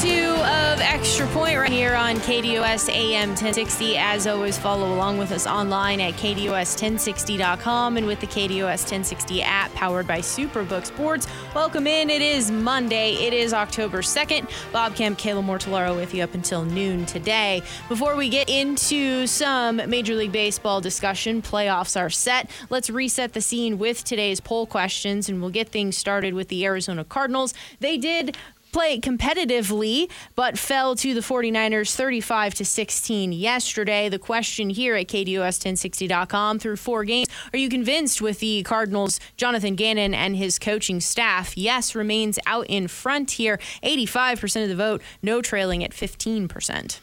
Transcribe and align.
two 0.00 0.08
of 0.08 0.80
Extra 0.80 1.26
Point 1.28 1.56
right 1.56 1.70
here 1.70 1.94
on 1.94 2.16
KDUS 2.16 2.88
AM 2.88 3.28
1060. 3.28 3.96
As 3.96 4.26
always, 4.26 4.58
follow 4.58 4.92
along 4.92 5.18
with 5.18 5.30
us 5.30 5.46
online 5.46 6.00
at 6.00 6.14
KDUS1060.com 6.14 7.96
and 7.96 8.06
with 8.06 8.18
the 8.20 8.26
KDUS 8.26 8.64
1060 8.64 9.42
app 9.42 9.72
powered 9.74 10.08
by 10.08 10.18
Superbook 10.18 10.86
Sports. 10.86 11.28
Welcome 11.54 11.86
in. 11.86 12.10
It 12.10 12.22
is 12.22 12.50
Monday. 12.50 13.14
It 13.14 13.32
is 13.32 13.54
October 13.54 13.98
2nd. 13.98 14.50
Bob 14.72 14.96
Kemp, 14.96 15.16
Kayla 15.16 15.44
Mortellaro 15.44 15.94
with 15.94 16.12
you 16.12 16.24
up 16.24 16.34
until 16.34 16.64
noon 16.64 17.06
today. 17.06 17.62
Before 17.88 18.16
we 18.16 18.28
get 18.28 18.50
into 18.50 19.28
some 19.28 19.76
Major 19.76 20.14
League 20.14 20.32
Baseball 20.32 20.80
discussion, 20.80 21.40
playoffs 21.40 21.98
are 22.00 22.10
set. 22.10 22.50
Let's 22.68 22.90
reset 22.90 23.32
the 23.32 23.40
scene 23.40 23.78
with 23.78 24.02
today's 24.02 24.40
poll 24.40 24.66
questions 24.66 25.28
and 25.28 25.40
we'll 25.40 25.50
get 25.50 25.68
things 25.68 25.96
started 25.96 26.34
with 26.34 26.48
the 26.48 26.64
Arizona 26.64 27.04
Cardinals. 27.04 27.54
They 27.78 27.96
did 27.96 28.36
play 28.74 28.98
competitively, 28.98 30.10
but 30.34 30.58
fell 30.58 30.96
to 30.96 31.14
the 31.14 31.20
49ers 31.20 31.94
35 31.94 32.54
to 32.54 32.64
16 32.64 33.32
yesterday. 33.32 34.08
The 34.08 34.18
question 34.18 34.68
here 34.68 34.96
at 34.96 35.06
KDUS1060.com 35.06 36.58
through 36.58 36.76
four 36.76 37.04
games 37.04 37.28
Are 37.52 37.58
you 37.58 37.68
convinced 37.68 38.20
with 38.20 38.40
the 38.40 38.64
Cardinals, 38.64 39.20
Jonathan 39.36 39.76
Gannon, 39.76 40.12
and 40.12 40.34
his 40.34 40.58
coaching 40.58 40.98
staff? 40.98 41.56
Yes 41.56 41.94
remains 41.94 42.40
out 42.46 42.66
in 42.68 42.88
front 42.88 43.30
here. 43.32 43.60
85% 43.84 44.64
of 44.64 44.68
the 44.68 44.74
vote, 44.74 45.02
no 45.22 45.40
trailing 45.40 45.84
at 45.84 45.92
15%. 45.92 46.98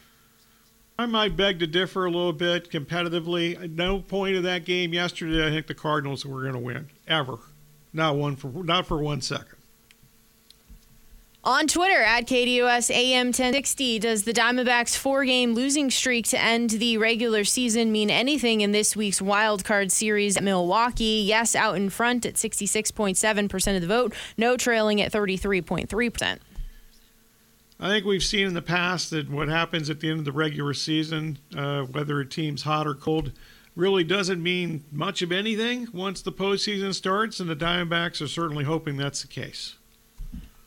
I 0.98 1.06
might 1.06 1.38
beg 1.38 1.58
to 1.60 1.66
differ 1.66 2.04
a 2.04 2.10
little 2.10 2.34
bit 2.34 2.70
competitively. 2.70 3.58
No 3.74 4.00
point 4.00 4.36
of 4.36 4.42
that 4.42 4.66
game 4.66 4.92
yesterday, 4.92 5.46
I 5.46 5.48
think 5.48 5.68
the 5.68 5.74
Cardinals 5.74 6.26
were 6.26 6.42
going 6.42 6.52
to 6.52 6.58
win 6.58 6.90
ever. 7.08 7.38
Not 7.94 8.16
one 8.16 8.36
for 8.36 8.48
not 8.62 8.86
for 8.86 8.98
one 8.98 9.22
second. 9.22 9.61
On 11.44 11.66
Twitter 11.66 12.00
at 12.00 12.28
KDUS 12.28 12.88
AM 12.92 13.26
1060, 13.26 13.98
does 13.98 14.22
the 14.22 14.32
Diamondbacks' 14.32 14.96
four 14.96 15.24
game 15.24 15.54
losing 15.54 15.90
streak 15.90 16.28
to 16.28 16.40
end 16.40 16.70
the 16.70 16.98
regular 16.98 17.42
season 17.42 17.90
mean 17.90 18.10
anything 18.10 18.60
in 18.60 18.70
this 18.70 18.94
week's 18.94 19.20
wild 19.20 19.64
card 19.64 19.90
series 19.90 20.36
at 20.36 20.44
Milwaukee? 20.44 21.24
Yes, 21.26 21.56
out 21.56 21.74
in 21.74 21.90
front 21.90 22.24
at 22.24 22.34
66.7% 22.34 23.74
of 23.74 23.80
the 23.80 23.88
vote, 23.88 24.14
no 24.38 24.56
trailing 24.56 25.00
at 25.00 25.10
33.3%. 25.10 26.38
I 27.80 27.88
think 27.88 28.06
we've 28.06 28.22
seen 28.22 28.46
in 28.46 28.54
the 28.54 28.62
past 28.62 29.10
that 29.10 29.28
what 29.28 29.48
happens 29.48 29.90
at 29.90 29.98
the 29.98 30.10
end 30.10 30.20
of 30.20 30.24
the 30.24 30.30
regular 30.30 30.74
season, 30.74 31.40
uh, 31.56 31.82
whether 31.82 32.20
a 32.20 32.24
team's 32.24 32.62
hot 32.62 32.86
or 32.86 32.94
cold, 32.94 33.32
really 33.74 34.04
doesn't 34.04 34.40
mean 34.40 34.84
much 34.92 35.22
of 35.22 35.32
anything 35.32 35.88
once 35.92 36.22
the 36.22 36.30
postseason 36.30 36.94
starts, 36.94 37.40
and 37.40 37.50
the 37.50 37.56
Diamondbacks 37.56 38.22
are 38.22 38.28
certainly 38.28 38.62
hoping 38.62 38.96
that's 38.96 39.22
the 39.22 39.28
case. 39.28 39.74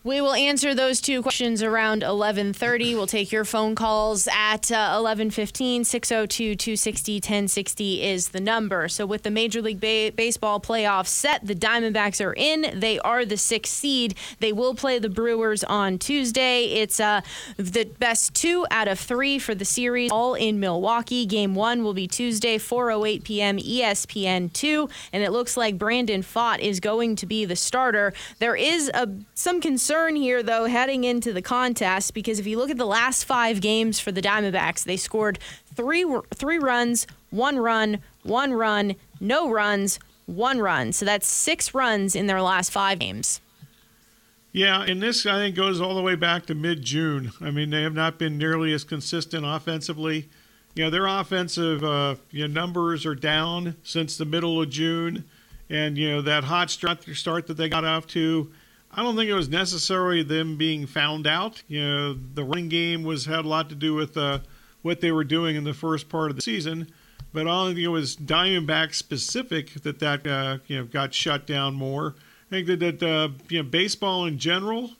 We 0.05 0.21
will 0.21 0.35
answer 0.35 0.73
those 0.75 1.01
two 1.01 1.23
questions 1.23 1.63
around 1.63 2.03
11:30. 2.03 2.93
We'll 2.93 3.07
take 3.07 3.31
your 3.31 3.43
phone 3.43 3.73
calls 3.73 4.27
at 4.31 4.71
uh, 4.71 4.95
11:15. 4.99 5.81
602-260-1060 5.81 8.03
is 8.03 8.27
the 8.27 8.39
number. 8.39 8.87
So 8.87 9.07
with 9.07 9.23
the 9.23 9.31
Major 9.31 9.63
League 9.63 9.79
ba- 9.79 10.11
Baseball 10.15 10.61
playoffs 10.61 11.07
set, 11.07 11.43
the 11.43 11.55
Diamondbacks 11.55 12.23
are 12.23 12.35
in. 12.35 12.79
They 12.79 12.99
are 12.99 13.25
the 13.25 13.35
sixth 13.35 13.73
seed. 13.73 14.13
They 14.41 14.53
will 14.53 14.75
play 14.75 14.99
the 14.99 15.09
Brewers 15.09 15.63
on 15.63 15.97
Tuesday. 15.97 16.65
It's 16.65 16.99
uh, 16.99 17.21
the 17.57 17.85
best 17.97 18.35
two 18.35 18.67
out 18.69 18.87
of 18.87 18.99
three 18.99 19.39
for 19.39 19.55
the 19.55 19.65
series, 19.65 20.11
all 20.11 20.35
in 20.35 20.59
Milwaukee. 20.59 21.25
Game 21.25 21.55
one 21.55 21.83
will 21.83 21.95
be 21.95 22.07
Tuesday, 22.07 22.59
4:08 22.59 23.23
p.m. 23.23 23.57
ESPN 23.57 24.53
two, 24.53 24.87
and 25.11 25.23
it 25.23 25.31
looks 25.31 25.57
like 25.57 25.79
Brandon 25.79 26.21
Pfaadt 26.21 26.59
is 26.59 26.79
going 26.79 27.15
to 27.15 27.25
be 27.25 27.43
the 27.43 27.55
starter. 27.55 28.13
There 28.37 28.55
is 28.55 28.91
a 28.93 29.09
some 29.33 29.59
concern 29.59 29.94
concern 29.95 30.15
here, 30.17 30.43
though, 30.43 30.65
heading 30.65 31.05
into 31.05 31.31
the 31.31 31.41
contest, 31.41 32.13
because 32.13 32.37
if 32.37 32.45
you 32.45 32.57
look 32.57 32.69
at 32.69 32.77
the 32.77 32.85
last 32.85 33.23
five 33.23 33.61
games 33.61 33.97
for 33.97 34.11
the 34.11 34.21
Diamondbacks, 34.21 34.83
they 34.83 34.97
scored 34.97 35.39
three 35.73 36.05
three 36.33 36.59
runs, 36.59 37.07
one 37.29 37.57
run, 37.57 37.99
one 38.23 38.51
run, 38.51 38.95
no 39.21 39.49
runs, 39.49 39.97
one 40.25 40.59
run. 40.59 40.91
So 40.91 41.05
that's 41.05 41.27
six 41.27 41.73
runs 41.73 42.13
in 42.13 42.27
their 42.27 42.41
last 42.41 42.71
five 42.71 42.99
games. 42.99 43.39
Yeah, 44.51 44.83
and 44.83 45.01
this 45.01 45.25
I 45.25 45.37
think 45.37 45.55
goes 45.55 45.79
all 45.79 45.95
the 45.95 46.01
way 46.01 46.15
back 46.15 46.45
to 46.47 46.55
mid 46.55 46.83
June. 46.83 47.31
I 47.39 47.51
mean, 47.51 47.69
they 47.69 47.83
have 47.83 47.93
not 47.93 48.19
been 48.19 48.37
nearly 48.37 48.73
as 48.73 48.83
consistent 48.83 49.45
offensively. 49.45 50.27
You 50.75 50.83
know, 50.83 50.89
their 50.89 51.07
offensive 51.07 51.85
uh, 51.85 52.15
you 52.31 52.45
know, 52.45 52.53
numbers 52.53 53.05
are 53.05 53.15
down 53.15 53.77
since 53.81 54.17
the 54.17 54.25
middle 54.25 54.61
of 54.61 54.69
June, 54.69 55.23
and 55.69 55.97
you 55.97 56.09
know 56.11 56.21
that 56.21 56.43
hot 56.43 56.69
start 56.69 57.05
start 57.15 57.47
that 57.47 57.55
they 57.55 57.69
got 57.69 57.85
off 57.85 58.07
to 58.07 58.51
I 58.97 59.03
don't 59.03 59.17
think 59.17 59.29
it 59.29 59.33
was 59.33 59.49
necessarily 59.49 60.23
them 60.23 60.55
being 60.55 60.87
found 60.87 61.27
out. 61.27 61.61
You 61.67 61.81
know, 61.81 62.13
the 62.13 62.45
running 62.45 62.69
game 62.69 63.03
was 63.03 63.25
had 63.25 63.43
a 63.43 63.47
lot 63.47 63.67
to 63.69 63.75
do 63.75 63.93
with 63.93 64.15
uh, 64.15 64.39
what 64.83 65.01
they 65.01 65.11
were 65.11 65.25
doing 65.25 65.57
in 65.57 65.65
the 65.65 65.73
first 65.73 66.07
part 66.07 66.29
of 66.29 66.37
the 66.37 66.41
season, 66.41 66.89
but 67.33 67.41
I 67.41 67.43
don't 67.43 67.67
think 67.73 67.79
it 67.79 67.89
was 67.89 68.15
Diamondback 68.15 68.95
specific 68.95 69.73
that 69.83 69.99
that 69.99 70.25
uh, 70.25 70.59
you 70.67 70.77
know 70.77 70.85
got 70.85 71.13
shut 71.13 71.45
down 71.45 71.73
more. 71.73 72.15
I 72.49 72.49
think 72.49 72.67
that 72.67 72.79
that 72.79 73.03
uh, 73.03 73.29
you 73.49 73.61
know 73.61 73.69
baseball 73.69 74.25
in 74.25 74.39
general, 74.39 74.91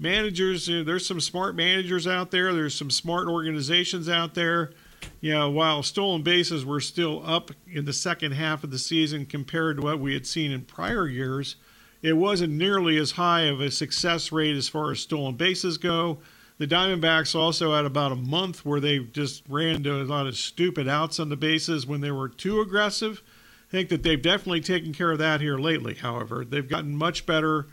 managers. 0.00 0.66
You 0.66 0.78
know, 0.78 0.84
there's 0.84 1.06
some 1.06 1.20
smart 1.20 1.54
managers 1.54 2.08
out 2.08 2.32
there. 2.32 2.52
There's 2.52 2.74
some 2.74 2.90
smart 2.90 3.28
organizations 3.28 4.08
out 4.08 4.34
there. 4.34 4.72
You 5.20 5.32
know, 5.32 5.50
while 5.50 5.84
stolen 5.84 6.22
bases 6.22 6.64
were 6.64 6.80
still 6.80 7.22
up 7.24 7.52
in 7.70 7.84
the 7.84 7.92
second 7.92 8.32
half 8.32 8.64
of 8.64 8.72
the 8.72 8.78
season 8.80 9.26
compared 9.26 9.76
to 9.76 9.82
what 9.84 10.00
we 10.00 10.12
had 10.12 10.26
seen 10.26 10.50
in 10.50 10.62
prior 10.62 11.06
years 11.06 11.54
it 12.04 12.18
wasn't 12.18 12.52
nearly 12.52 12.98
as 12.98 13.12
high 13.12 13.44
of 13.44 13.62
a 13.62 13.70
success 13.70 14.30
rate 14.30 14.54
as 14.54 14.68
far 14.68 14.90
as 14.90 15.00
stolen 15.00 15.36
bases 15.36 15.78
go. 15.78 16.18
The 16.58 16.66
Diamondbacks 16.66 17.34
also 17.34 17.74
had 17.74 17.86
about 17.86 18.12
a 18.12 18.16
month 18.16 18.62
where 18.62 18.78
they 18.78 18.98
just 18.98 19.42
ran 19.48 19.76
into 19.76 20.02
a 20.02 20.04
lot 20.04 20.26
of 20.26 20.36
stupid 20.36 20.86
outs 20.86 21.18
on 21.18 21.30
the 21.30 21.36
bases 21.36 21.86
when 21.86 22.02
they 22.02 22.10
were 22.10 22.28
too 22.28 22.60
aggressive. 22.60 23.22
I 23.68 23.70
think 23.70 23.88
that 23.88 24.02
they've 24.02 24.20
definitely 24.20 24.60
taken 24.60 24.92
care 24.92 25.12
of 25.12 25.18
that 25.18 25.40
here 25.40 25.58
lately, 25.58 25.94
however. 25.94 26.44
They've 26.44 26.68
gotten 26.68 26.94
much 26.94 27.24
better, 27.24 27.68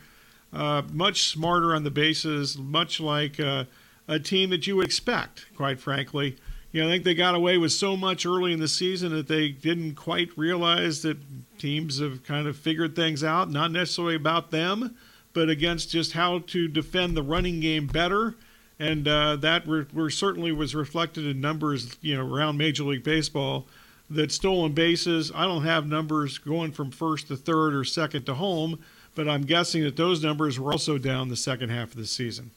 uh, 0.50 0.80
much 0.90 1.24
smarter 1.24 1.74
on 1.74 1.84
the 1.84 1.90
bases, 1.90 2.56
much 2.56 3.00
like 3.00 3.38
uh, 3.38 3.64
a 4.08 4.18
team 4.18 4.48
that 4.48 4.66
you 4.66 4.76
would 4.76 4.86
expect, 4.86 5.44
quite 5.54 5.78
frankly 5.78 6.38
you 6.72 6.80
know, 6.80 6.88
I 6.88 6.92
think 6.92 7.04
they 7.04 7.14
got 7.14 7.34
away 7.34 7.58
with 7.58 7.72
so 7.72 7.96
much 7.96 8.24
early 8.24 8.52
in 8.52 8.58
the 8.58 8.68
season 8.68 9.12
that 9.12 9.28
they 9.28 9.50
didn't 9.50 9.94
quite 9.94 10.36
realize 10.36 11.02
that 11.02 11.18
teams 11.58 12.00
have 12.00 12.24
kind 12.24 12.48
of 12.48 12.56
figured 12.56 12.96
things 12.96 13.22
out, 13.22 13.50
not 13.50 13.70
necessarily 13.70 14.14
about 14.14 14.50
them, 14.50 14.96
but 15.34 15.50
against 15.50 15.90
just 15.90 16.12
how 16.12 16.38
to 16.38 16.68
defend 16.68 17.14
the 17.14 17.22
running 17.22 17.60
game 17.60 17.86
better. 17.86 18.34
And 18.78 19.06
uh, 19.06 19.36
that 19.36 19.68
re- 19.68 19.86
re- 19.92 20.10
certainly 20.10 20.50
was 20.50 20.74
reflected 20.74 21.26
in 21.26 21.42
numbers, 21.42 21.96
you 22.00 22.16
know, 22.16 22.26
around 22.26 22.56
Major 22.56 22.84
League 22.84 23.04
Baseball. 23.04 23.66
That 24.10 24.32
stolen 24.32 24.72
bases, 24.72 25.32
I 25.34 25.44
don't 25.44 25.64
have 25.64 25.86
numbers 25.86 26.36
going 26.36 26.72
from 26.72 26.90
first 26.90 27.28
to 27.28 27.36
third 27.36 27.74
or 27.74 27.84
second 27.84 28.26
to 28.26 28.34
home, 28.34 28.78
but 29.14 29.26
I'm 29.26 29.42
guessing 29.42 29.84
that 29.84 29.96
those 29.96 30.22
numbers 30.22 30.58
were 30.60 30.72
also 30.72 30.98
down 30.98 31.28
the 31.28 31.36
second 31.36 31.70
half 31.70 31.92
of 31.92 31.96
the 31.96 32.06
season. 32.06 32.50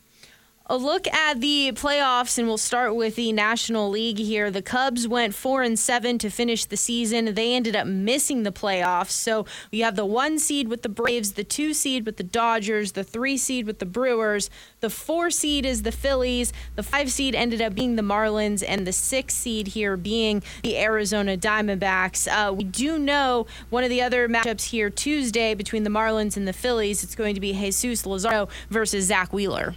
A 0.68 0.78
look 0.78 1.08
at 1.10 1.42
the 1.42 1.74
playoffs, 1.76 2.40
and 2.40 2.48
we'll 2.48 2.58
start 2.58 2.96
with 2.96 3.18
the 3.18 3.32
National 3.32 3.88
League 3.88 4.18
here. 4.18 4.50
The 4.50 4.64
Cubs 4.64 5.08
went 5.08 5.36
four 5.36 5.62
and 5.62 5.78
seven 5.78 6.18
to 6.18 6.32
finish 6.32 6.66
the 6.66 6.76
season. 6.76 7.36
They 7.36 7.54
ended 7.54 7.76
up 7.76 7.86
missing 7.86 8.42
the 8.42 8.52
playoffs. 8.52 9.12
So 9.12 9.46
we 9.72 9.82
have 9.82 9.96
the 9.96 10.08
one 10.08 10.40
seed 10.40 10.68
with 10.68 10.82
the 10.82 10.90
Braves, 10.90 11.34
the 11.34 11.44
two 11.44 11.76
seed 11.76 12.04
with 12.04 12.18
the 12.18 12.24
Dodgers, 12.24 12.94
the 12.94 13.04
three 13.04 13.38
seed 13.38 13.68
with 13.68 13.78
the 13.78 13.86
Brewers, 13.86 14.50
the 14.80 14.90
four 14.90 15.30
seed 15.30 15.68
is 15.68 15.84
the 15.84 15.92
Phillies, 15.92 16.52
the 16.76 16.82
five 16.82 17.12
seed 17.12 17.36
ended 17.36 17.62
up 17.62 17.76
being 17.76 17.96
the 17.96 18.02
Marlins, 18.02 18.64
and 18.68 18.88
the 18.88 18.92
six 18.92 19.36
seed 19.36 19.68
here 19.68 19.96
being 19.96 20.42
the 20.64 20.80
Arizona 20.80 21.38
Diamondbacks. 21.38 22.28
Uh, 22.28 22.52
we 22.52 22.64
do 22.64 22.98
know 22.98 23.46
one 23.70 23.84
of 23.84 23.92
the 23.92 24.02
other 24.02 24.28
matchups 24.28 24.64
here 24.64 24.90
Tuesday 24.90 25.54
between 25.54 25.84
the 25.84 25.92
Marlins 25.92 26.36
and 26.36 26.48
the 26.48 26.54
Phillies. 26.54 27.04
It's 27.04 27.14
going 27.14 27.36
to 27.36 27.42
be 27.42 27.54
Jesus 27.54 28.02
Luzardo 28.02 28.50
versus 28.72 29.06
Zack 29.06 29.32
Wheeler 29.32 29.76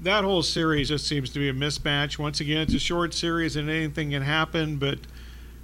that 0.00 0.24
whole 0.24 0.42
series 0.42 0.88
just 0.88 1.06
seems 1.06 1.30
to 1.30 1.38
be 1.38 1.48
a 1.48 1.52
mismatch. 1.52 2.18
Once 2.18 2.40
again, 2.40 2.58
it's 2.58 2.74
a 2.74 2.78
short 2.78 3.14
series 3.14 3.56
and 3.56 3.68
anything 3.68 4.10
can 4.10 4.22
happen, 4.22 4.76
but 4.76 4.98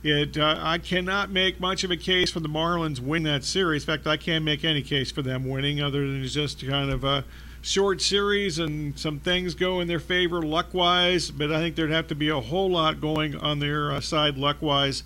it 0.02 0.36
uh, 0.36 0.58
I 0.60 0.78
cannot 0.78 1.30
make 1.30 1.60
much 1.60 1.84
of 1.84 1.90
a 1.90 1.96
case 1.96 2.30
for 2.30 2.40
the 2.40 2.48
Marlins 2.48 3.00
win 3.00 3.22
that 3.24 3.44
series. 3.44 3.84
In 3.84 3.86
fact, 3.86 4.06
I 4.06 4.16
can't 4.16 4.44
make 4.44 4.64
any 4.64 4.82
case 4.82 5.10
for 5.10 5.22
them 5.22 5.48
winning 5.48 5.80
other 5.80 6.00
than 6.06 6.22
it's 6.22 6.34
just 6.34 6.66
kind 6.66 6.90
of 6.90 7.04
a 7.04 7.24
short 7.62 8.02
series 8.02 8.58
and 8.58 8.98
some 8.98 9.18
things 9.18 9.54
go 9.54 9.80
in 9.80 9.88
their 9.88 10.00
favor 10.00 10.42
luck 10.42 10.74
wise, 10.74 11.30
but 11.30 11.50
I 11.50 11.60
think 11.60 11.76
there'd 11.76 11.90
have 11.90 12.08
to 12.08 12.14
be 12.14 12.28
a 12.28 12.40
whole 12.40 12.70
lot 12.70 13.00
going 13.00 13.36
on 13.36 13.60
their 13.60 13.90
uh, 13.92 14.00
side 14.00 14.36
luck 14.36 14.60
wise. 14.60 15.04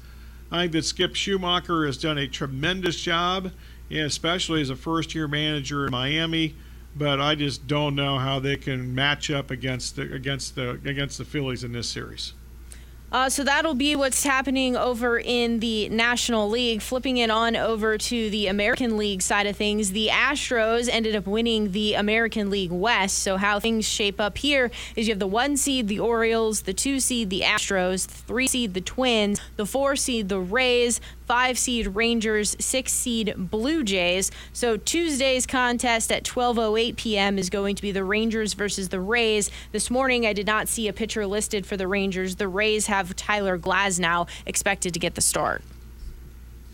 I 0.50 0.62
think 0.62 0.72
that 0.72 0.84
Skip 0.84 1.12
Schumaker 1.12 1.86
has 1.86 1.98
done 1.98 2.18
a 2.18 2.26
tremendous 2.26 3.00
job, 3.00 3.52
especially 3.90 4.62
as 4.62 4.70
a 4.70 4.76
first 4.76 5.14
year 5.14 5.28
manager 5.28 5.86
in 5.86 5.92
Miami. 5.92 6.56
But 6.98 7.20
I 7.20 7.36
just 7.36 7.66
don't 7.66 7.94
know 7.94 8.18
how 8.18 8.40
they 8.40 8.56
can 8.56 8.94
match 8.94 9.30
up 9.30 9.50
against 9.50 9.96
the 9.96 10.12
against 10.12 10.56
the 10.56 10.70
against 10.84 11.18
the 11.18 11.24
Phillies 11.24 11.62
in 11.62 11.72
this 11.72 11.88
series. 11.88 12.32
Uh, 13.10 13.30
so 13.30 13.42
that'll 13.42 13.74
be 13.74 13.96
what's 13.96 14.22
happening 14.22 14.76
over 14.76 15.18
in 15.18 15.60
the 15.60 15.88
National 15.88 16.48
League. 16.50 16.82
Flipping 16.82 17.16
it 17.16 17.30
on 17.30 17.56
over 17.56 17.96
to 17.96 18.28
the 18.28 18.48
American 18.48 18.98
League 18.98 19.22
side 19.22 19.46
of 19.46 19.56
things, 19.56 19.92
the 19.92 20.08
Astros 20.08 20.90
ended 20.92 21.16
up 21.16 21.26
winning 21.26 21.72
the 21.72 21.94
American 21.94 22.50
League 22.50 22.70
West. 22.70 23.20
So, 23.20 23.38
how 23.38 23.58
things 23.60 23.88
shape 23.88 24.20
up 24.20 24.36
here 24.36 24.70
is 24.94 25.08
you 25.08 25.12
have 25.12 25.20
the 25.20 25.26
one 25.26 25.56
seed, 25.56 25.88
the 25.88 26.00
Orioles, 26.00 26.62
the 26.62 26.74
two 26.74 27.00
seed, 27.00 27.30
the 27.30 27.40
Astros, 27.40 28.06
the 28.06 28.14
three 28.14 28.46
seed, 28.46 28.74
the 28.74 28.82
Twins, 28.82 29.40
the 29.56 29.64
four 29.64 29.96
seed, 29.96 30.28
the 30.28 30.40
Rays, 30.40 31.00
five 31.28 31.58
seed 31.58 31.94
Rangers, 31.94 32.56
six 32.58 32.90
seed 32.90 33.34
Blue 33.36 33.84
Jays. 33.84 34.30
So 34.54 34.78
Tuesday's 34.78 35.46
contest 35.46 36.10
at 36.10 36.24
12:08 36.24 36.96
p.m. 36.96 37.38
is 37.38 37.50
going 37.50 37.76
to 37.76 37.82
be 37.82 37.92
the 37.92 38.02
Rangers 38.02 38.54
versus 38.54 38.88
the 38.88 39.00
Rays. 39.00 39.50
This 39.70 39.90
morning 39.90 40.26
I 40.26 40.32
did 40.32 40.46
not 40.46 40.68
see 40.68 40.88
a 40.88 40.92
pitcher 40.92 41.26
listed 41.26 41.66
for 41.66 41.76
the 41.76 41.86
Rangers. 41.86 42.36
The 42.36 42.48
Rays 42.48 42.86
have 42.86 43.14
Tyler 43.14 43.58
Glasnow 43.58 44.26
expected 44.46 44.94
to 44.94 44.98
get 44.98 45.14
the 45.14 45.20
start. 45.20 45.62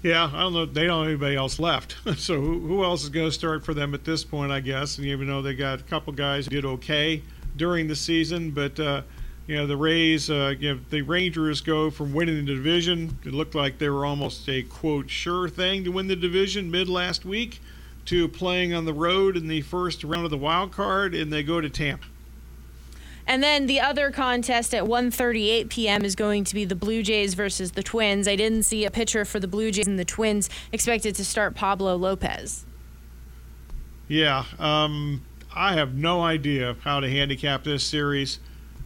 Yeah, 0.03 0.31
I 0.33 0.43
don't 0.43 0.53
know. 0.53 0.67
They 0.67 0.87
don't 0.87 1.05
have 1.05 1.09
anybody 1.09 1.35
else 1.35 1.59
left. 1.59 1.97
so 2.17 2.41
who, 2.41 2.61
who 2.61 2.85
else 2.85 3.03
is 3.03 3.09
going 3.09 3.27
to 3.27 3.33
start 3.33 3.65
for 3.65 3.75
them 3.75 3.93
at 3.93 4.05
this 4.05 4.23
point? 4.23 4.53
I 4.53 4.61
guess. 4.61 4.99
And 4.99 5.07
even 5.09 5.27
though 5.27 5.43
they 5.43 5.55
got 5.55 5.81
a 5.81 5.85
couple 5.85 6.13
guys 6.13 6.45
who 6.47 6.51
did 6.51 6.65
okay 6.65 7.23
during 7.57 7.89
the 7.89 7.97
season, 7.97 8.53
but 8.53 8.79
uh, 8.79 9.03
you 9.47 9.57
know 9.57 9.67
the 9.67 9.77
Rays, 9.77 10.31
uh, 10.31 10.55
you 10.59 10.75
know, 10.75 10.81
the 10.91 11.03
Rangers 11.03 11.61
go 11.61 11.91
from 11.91 12.15
winning 12.15 12.45
the 12.45 12.55
division. 12.55 13.19
It 13.25 13.35
looked 13.35 13.55
like 13.55 13.79
they 13.79 13.91
were 13.91 14.07
almost 14.07 14.49
a 14.49 14.63
quote 14.63 15.11
sure 15.11 15.49
thing 15.49 15.85
to 15.85 15.91
win 15.91 16.09
the 16.09 16.17
division 16.17 16.71
mid 16.71 16.89
last 16.89 17.25
week, 17.25 17.61
to 18.07 18.27
playing 18.29 18.73
on 18.73 18.85
the 18.85 18.95
road 18.95 19.37
in 19.37 19.49
the 19.49 19.61
first 19.61 20.03
round 20.03 20.25
of 20.25 20.31
the 20.31 20.39
wild 20.39 20.73
card, 20.73 21.15
and 21.15 21.33
they 21.33 21.43
go 21.43 21.61
to 21.61 21.69
Tampa. 21.69 22.07
And 23.27 23.43
then 23.43 23.67
the 23.67 23.81
other 23.81 24.11
contest 24.11 24.75
at 24.75 24.85
1:38 24.85 25.69
p.m. 25.69 26.05
is 26.05 26.15
going 26.15 26.45
to 26.45 26.55
be 26.55 26.65
the 26.65 26.75
Blue 26.75 27.03
Jays 27.03 27.35
versus 27.35 27.73
the 27.73 27.83
Twins. 27.83 28.29
I 28.29 28.37
didn't 28.37 28.65
see 28.65 28.85
a 28.85 28.91
pitcher 28.91 29.25
for 29.25 29.41
the 29.41 29.49
Blue 29.49 29.71
Jays 29.71 29.87
and 29.87 29.99
the 29.99 30.05
Twins 30.05 30.49
expected 30.73 31.15
to 31.17 31.25
start 31.25 31.55
Pablo 31.55 31.97
Lopez. 31.97 32.65
Yeah, 34.09 34.45
um, 34.59 35.23
I 35.55 35.75
have 35.75 35.95
no 35.95 36.23
idea 36.23 36.77
how 36.83 37.01
to 37.01 37.09
handicap 37.09 37.65
this 37.65 37.83
series. 37.85 38.39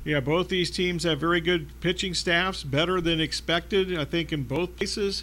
Yeah, 0.09 0.21
both 0.21 0.49
these 0.49 0.71
teams 0.71 1.03
have 1.03 1.21
very 1.21 1.43
good 1.43 1.69
pitching 1.83 2.15
staffs, 2.15 2.65
better 2.65 2.99
than 2.99 3.21
expected, 3.21 3.95
I 3.95 4.07
think, 4.07 4.33
in 4.33 4.45
both 4.45 4.75
cases. 4.79 5.23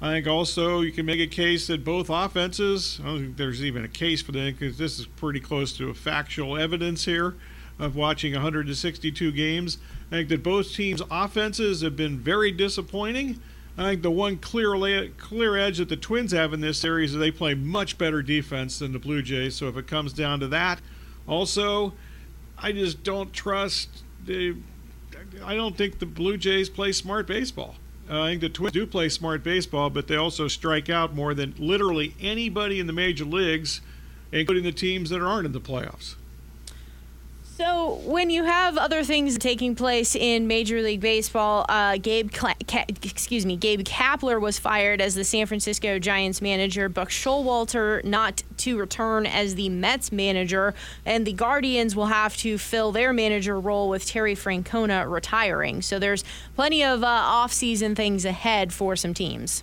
I 0.00 0.12
think 0.12 0.26
also 0.26 0.80
you 0.80 0.90
can 0.90 1.04
make 1.04 1.20
a 1.20 1.26
case 1.26 1.66
that 1.66 1.84
both 1.84 2.08
offenses, 2.08 2.98
I 3.02 3.08
don't 3.08 3.20
think 3.20 3.36
there's 3.36 3.62
even 3.62 3.84
a 3.84 3.88
case 3.88 4.22
for 4.22 4.32
that 4.32 4.58
because 4.58 4.78
this 4.78 4.98
is 4.98 5.04
pretty 5.04 5.38
close 5.38 5.76
to 5.76 5.90
a 5.90 5.94
factual 5.94 6.56
evidence 6.56 7.04
here 7.04 7.34
of 7.78 7.94
watching 7.94 8.32
162 8.32 9.32
games. 9.32 9.76
I 10.10 10.14
think 10.14 10.30
that 10.30 10.42
both 10.42 10.72
teams' 10.72 11.02
offenses 11.10 11.82
have 11.82 11.94
been 11.94 12.18
very 12.18 12.52
disappointing. 12.52 13.38
I 13.76 13.82
think 13.90 14.00
the 14.00 14.10
one 14.10 14.38
clear 14.38 15.10
clear 15.18 15.58
edge 15.58 15.76
that 15.76 15.90
the 15.90 15.96
Twins 15.96 16.32
have 16.32 16.54
in 16.54 16.62
this 16.62 16.78
series 16.78 17.12
is 17.12 17.18
they 17.18 17.30
play 17.30 17.52
much 17.52 17.98
better 17.98 18.22
defense 18.22 18.78
than 18.78 18.94
the 18.94 18.98
Blue 18.98 19.20
Jays. 19.20 19.56
So 19.56 19.68
if 19.68 19.76
it 19.76 19.86
comes 19.86 20.14
down 20.14 20.40
to 20.40 20.48
that, 20.48 20.80
also, 21.28 21.92
I 22.56 22.72
just 22.72 23.04
don't 23.04 23.30
trust 23.34 24.01
they, 24.24 24.54
I 25.44 25.54
don't 25.54 25.76
think 25.76 25.98
the 25.98 26.06
Blue 26.06 26.36
Jays 26.36 26.68
play 26.68 26.92
smart 26.92 27.26
baseball. 27.26 27.76
Uh, 28.10 28.22
I 28.22 28.30
think 28.30 28.40
the 28.40 28.48
Twins 28.48 28.72
do 28.72 28.86
play 28.86 29.08
smart 29.08 29.42
baseball, 29.44 29.88
but 29.88 30.08
they 30.08 30.16
also 30.16 30.48
strike 30.48 30.90
out 30.90 31.14
more 31.14 31.34
than 31.34 31.54
literally 31.58 32.14
anybody 32.20 32.80
in 32.80 32.86
the 32.86 32.92
major 32.92 33.24
leagues, 33.24 33.80
including 34.32 34.64
the 34.64 34.72
teams 34.72 35.10
that 35.10 35.22
aren't 35.22 35.46
in 35.46 35.52
the 35.52 35.60
playoffs. 35.60 36.16
So 37.64 38.00
when 38.04 38.28
you 38.28 38.42
have 38.42 38.76
other 38.76 39.04
things 39.04 39.38
taking 39.38 39.76
place 39.76 40.16
in 40.16 40.48
Major 40.48 40.82
League 40.82 41.00
Baseball, 41.00 41.64
uh, 41.68 41.96
Gabe, 41.96 42.32
Cla- 42.32 42.56
Ca- 42.66 42.86
excuse 43.04 43.46
me, 43.46 43.54
Gabe 43.54 43.82
Kapler 43.82 44.40
was 44.40 44.58
fired 44.58 45.00
as 45.00 45.14
the 45.14 45.22
San 45.22 45.46
Francisco 45.46 46.00
Giants 46.00 46.42
manager. 46.42 46.88
Buck 46.88 47.10
Showalter 47.10 48.02
not 48.02 48.42
to 48.56 48.76
return 48.76 49.26
as 49.26 49.54
the 49.54 49.68
Mets 49.68 50.10
manager, 50.10 50.74
and 51.06 51.24
the 51.24 51.32
Guardians 51.32 51.94
will 51.94 52.06
have 52.06 52.36
to 52.38 52.58
fill 52.58 52.90
their 52.90 53.12
manager 53.12 53.60
role 53.60 53.88
with 53.88 54.06
Terry 54.06 54.34
Francona 54.34 55.08
retiring. 55.08 55.82
So 55.82 56.00
there's 56.00 56.24
plenty 56.56 56.82
of 56.82 57.04
uh, 57.04 57.06
off-season 57.06 57.94
things 57.94 58.24
ahead 58.24 58.72
for 58.72 58.96
some 58.96 59.14
teams. 59.14 59.62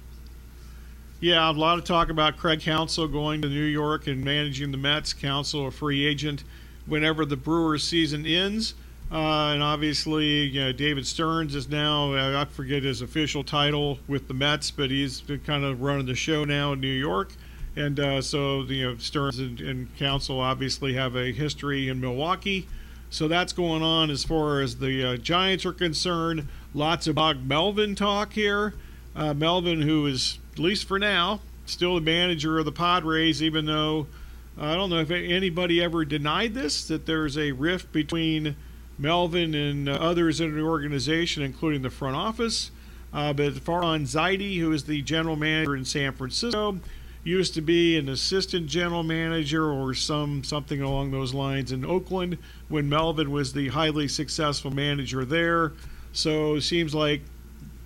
Yeah, 1.20 1.50
a 1.50 1.52
lot 1.52 1.78
of 1.78 1.84
talk 1.84 2.08
about 2.08 2.38
Craig 2.38 2.62
Counsell 2.62 3.10
going 3.10 3.42
to 3.42 3.50
New 3.50 3.60
York 3.60 4.08
and 4.08 4.24
managing 4.24 4.72
the 4.72 4.78
Mets. 4.78 5.12
Counsell, 5.12 5.68
a 5.68 5.72
free 5.72 6.06
agent 6.08 6.46
whenever 6.86 7.26
the 7.26 7.38
Brewers 7.38 7.84
season 7.84 8.26
ends. 8.26 8.74
Uh, 9.12 9.54
and 9.54 9.64
obviously, 9.64 10.44
you 10.44 10.62
know, 10.62 10.72
David 10.72 11.08
Stearns 11.08 11.56
is 11.56 11.68
now, 11.68 12.14
I 12.40 12.46
forget 12.46 12.84
his 12.84 13.02
official 13.02 13.44
title 13.44 13.98
with 14.08 14.28
the 14.28 14.36
Mets, 14.36 14.70
but 14.70 14.92
he's 14.92 15.24
kind 15.46 15.64
of 15.64 15.82
running 15.82 16.06
the 16.06 16.16
show 16.16 16.46
now 16.46 16.74
in 16.74 16.80
New 16.80 16.88
York. 16.88 17.34
And 17.76 18.00
uh, 18.00 18.22
so, 18.22 18.62
you 18.64 18.84
know, 18.84 18.98
Stearns 18.98 19.40
and, 19.40 19.60
and 19.62 19.98
Counsell 19.98 20.40
obviously 20.40 20.94
have 20.94 21.16
a 21.16 21.32
history 21.32 21.90
in 21.90 22.00
Milwaukee. 22.00 22.68
So 23.10 23.28
that's 23.28 23.54
going 23.54 23.82
on 23.82 24.12
as 24.12 24.24
far 24.24 24.62
as 24.62 24.78
the 24.78 25.04
uh, 25.04 25.18
Giants 25.18 25.66
are 25.66 25.74
concerned. 25.74 26.48
Lots 26.76 27.08
of 27.08 27.16
Bob 27.16 27.44
Melvin 27.44 27.96
talk 27.96 28.34
here. 28.34 28.76
Uh, 29.16 29.34
Melvin, 29.34 29.82
who 29.82 30.06
is, 30.06 30.38
at 30.54 30.60
least 30.60 30.88
for 30.88 31.00
now, 31.00 31.42
still 31.66 31.96
the 31.96 32.02
manager 32.02 32.60
of 32.60 32.66
the 32.66 32.72
Padres, 32.72 33.42
even 33.42 33.66
though 33.66 34.06
I 34.62 34.76
don't 34.76 34.90
know 34.90 35.00
if 35.00 35.10
anybody 35.10 35.82
ever 35.82 36.04
denied 36.04 36.54
this 36.54 36.86
that 36.90 37.06
there's 37.06 37.38
a 37.38 37.54
rift 37.54 37.94
between 37.94 38.58
Melvin 38.98 39.56
and 39.56 39.88
uh, 39.88 39.94
others 39.94 40.42
in 40.42 40.54
the 40.54 40.62
organization, 40.62 41.44
including 41.44 41.82
the 41.82 41.90
front 41.90 42.18
office. 42.18 42.72
Uh, 43.14 43.32
but 43.32 43.54
Farhan 43.54 44.02
Zaidi, 44.02 44.60
who 44.60 44.74
is 44.74 44.84
the 44.84 45.02
general 45.02 45.38
manager 45.38 45.78
in 45.78 45.86
San 45.86 46.12
Francisco, 46.12 46.78
used 47.24 47.54
to 47.54 47.62
be 47.62 47.98
an 47.98 48.10
assistant 48.10 48.68
general 48.68 49.04
manager 49.04 49.72
or 49.72 49.94
some 49.94 50.44
something 50.44 50.82
along 50.82 51.12
those 51.12 51.34
lines 51.34 51.72
in 51.72 51.86
Oakland 51.86 52.38
when 52.68 52.90
Melvin 52.90 53.32
was 53.32 53.54
the 53.54 53.70
highly 53.70 54.10
successful 54.10 54.72
manager 54.72 55.24
there. 55.24 55.72
So 56.12 56.56
it 56.56 56.62
seems 56.62 56.94
like 56.94 57.22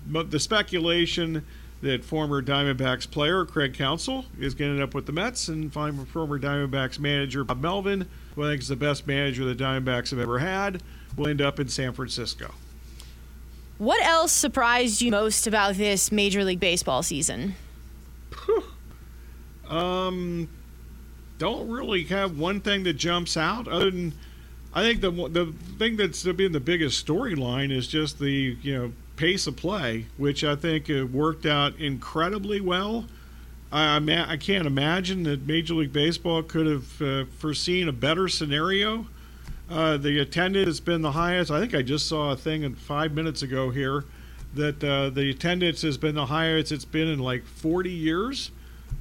the 0.06 0.40
speculation 0.40 1.44
that 1.82 2.04
former 2.04 2.42
Diamondbacks 2.42 3.10
player 3.10 3.44
Craig 3.44 3.74
Counsell 3.74 4.24
is 4.38 4.54
going 4.54 4.70
to 4.70 4.74
end 4.76 4.82
up 4.82 4.94
with 4.94 5.06
the 5.06 5.12
Mets, 5.12 5.48
and 5.48 5.72
former 5.72 6.38
Diamondbacks 6.38 6.98
manager 6.98 7.44
Bob 7.44 7.60
Melvin, 7.60 8.08
who 8.34 8.44
I 8.44 8.50
think 8.50 8.62
is 8.62 8.68
the 8.68 8.76
best 8.76 9.06
manager 9.06 9.44
the 9.44 9.54
Diamondbacks 9.54 10.10
have 10.10 10.18
ever 10.18 10.38
had, 10.38 10.82
will 11.16 11.28
end 11.28 11.40
up 11.40 11.60
in 11.60 11.68
San 11.68 11.92
Francisco. 11.92 12.54
What 13.78 14.04
else 14.04 14.32
surprised 14.32 15.02
you 15.02 15.10
most 15.10 15.46
about 15.46 15.74
this 15.74 16.12
Major 16.12 16.44
League 16.44 16.60
Baseball 16.60 17.02
season? 17.02 17.54
um, 19.68 20.48
don't 21.38 21.68
really 21.68 22.04
have 22.04 22.38
one 22.38 22.60
thing 22.60 22.84
that 22.84 22.94
jumps 22.94 23.36
out 23.36 23.66
other 23.66 23.90
than 23.90 24.14
I 24.74 24.82
think 24.82 25.00
the 25.00 25.10
the 25.10 25.54
thing 25.78 25.96
that's 25.96 26.22
been 26.24 26.52
the 26.52 26.60
biggest 26.60 27.04
storyline 27.06 27.70
is 27.70 27.86
just 27.86 28.18
the 28.18 28.56
you 28.60 28.74
know 28.74 28.92
pace 29.16 29.46
of 29.46 29.56
play, 29.56 30.06
which 30.16 30.44
I 30.44 30.56
think 30.56 30.88
worked 31.12 31.46
out 31.46 31.78
incredibly 31.78 32.60
well. 32.60 33.06
I, 33.74 33.96
I 34.28 34.36
can't 34.36 34.66
imagine 34.66 35.24
that 35.24 35.46
Major 35.46 35.74
League 35.74 35.92
Baseball 35.92 36.42
could 36.42 36.66
have 36.66 37.02
uh, 37.02 37.24
foreseen 37.38 37.88
a 37.88 37.92
better 37.92 38.28
scenario. 38.28 39.06
Uh, 39.68 39.96
the 39.96 40.20
attendance 40.20 40.66
has 40.66 40.80
been 40.80 41.02
the 41.02 41.12
highest. 41.12 41.50
I 41.50 41.58
think 41.60 41.74
I 41.74 41.82
just 41.82 42.06
saw 42.06 42.32
a 42.32 42.36
thing 42.36 42.74
five 42.74 43.12
minutes 43.12 43.42
ago 43.42 43.70
here 43.70 44.04
that 44.54 44.84
uh, 44.84 45.10
the 45.10 45.30
attendance 45.30 45.82
has 45.82 45.98
been 45.98 46.14
the 46.14 46.26
highest 46.26 46.70
it's 46.70 46.84
been 46.84 47.08
in 47.08 47.18
like 47.18 47.44
40 47.44 47.90
years, 47.90 48.50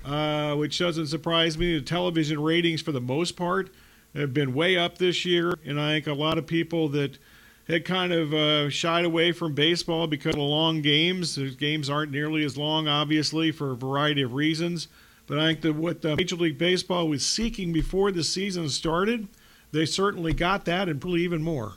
uh, 0.06 0.56
which 0.56 0.80
doesn't 0.80 1.08
surprise 1.08 1.58
me. 1.58 1.78
The 1.78 1.86
television 1.86 2.42
ratings, 2.42 2.82
for 2.82 2.92
the 2.92 3.02
most 3.02 3.36
part, 3.36 3.70
have 4.16 4.34
been 4.34 4.54
way 4.54 4.78
up 4.78 4.98
this 4.98 5.26
year, 5.26 5.54
and 5.66 5.80
I 5.80 5.94
think 5.94 6.08
a 6.08 6.14
lot 6.14 6.38
of 6.38 6.48
people 6.48 6.90
that 6.90 7.18
had 7.68 7.86
kind 7.86 8.12
of 8.12 8.34
uh, 8.34 8.70
shied 8.70 9.06
away 9.06 9.32
from 9.32 9.54
baseball 9.54 10.08
because 10.08 10.36
of 10.36 10.40
the 10.40 10.44
long 10.44 10.82
games. 10.82 11.36
The 11.36 11.50
games 11.50 11.90
aren't 11.90 12.12
nearly 12.12 12.44
as 12.44 12.58
long, 12.58 12.88
obviously, 12.88 13.52
for 13.52 13.72
a 13.72 13.76
variety 13.76 14.22
of 14.22 14.34
reasons. 14.34 14.88
But 15.28 15.40
I 15.40 15.48
think 15.48 15.62
that 15.62 15.74
what 15.74 16.04
Major 16.04 16.36
League 16.36 16.58
Baseball 16.58 17.08
was 17.08 17.26
seeking 17.26 17.72
before 17.72 18.12
the 18.12 18.24
season 18.24 18.70
started, 18.70 19.28
they 19.72 19.86
certainly 19.86 20.34
got 20.34 20.66
that 20.66 20.90
and 20.90 21.00
probably 21.00 21.22
even 21.22 21.42
more. 21.42 21.74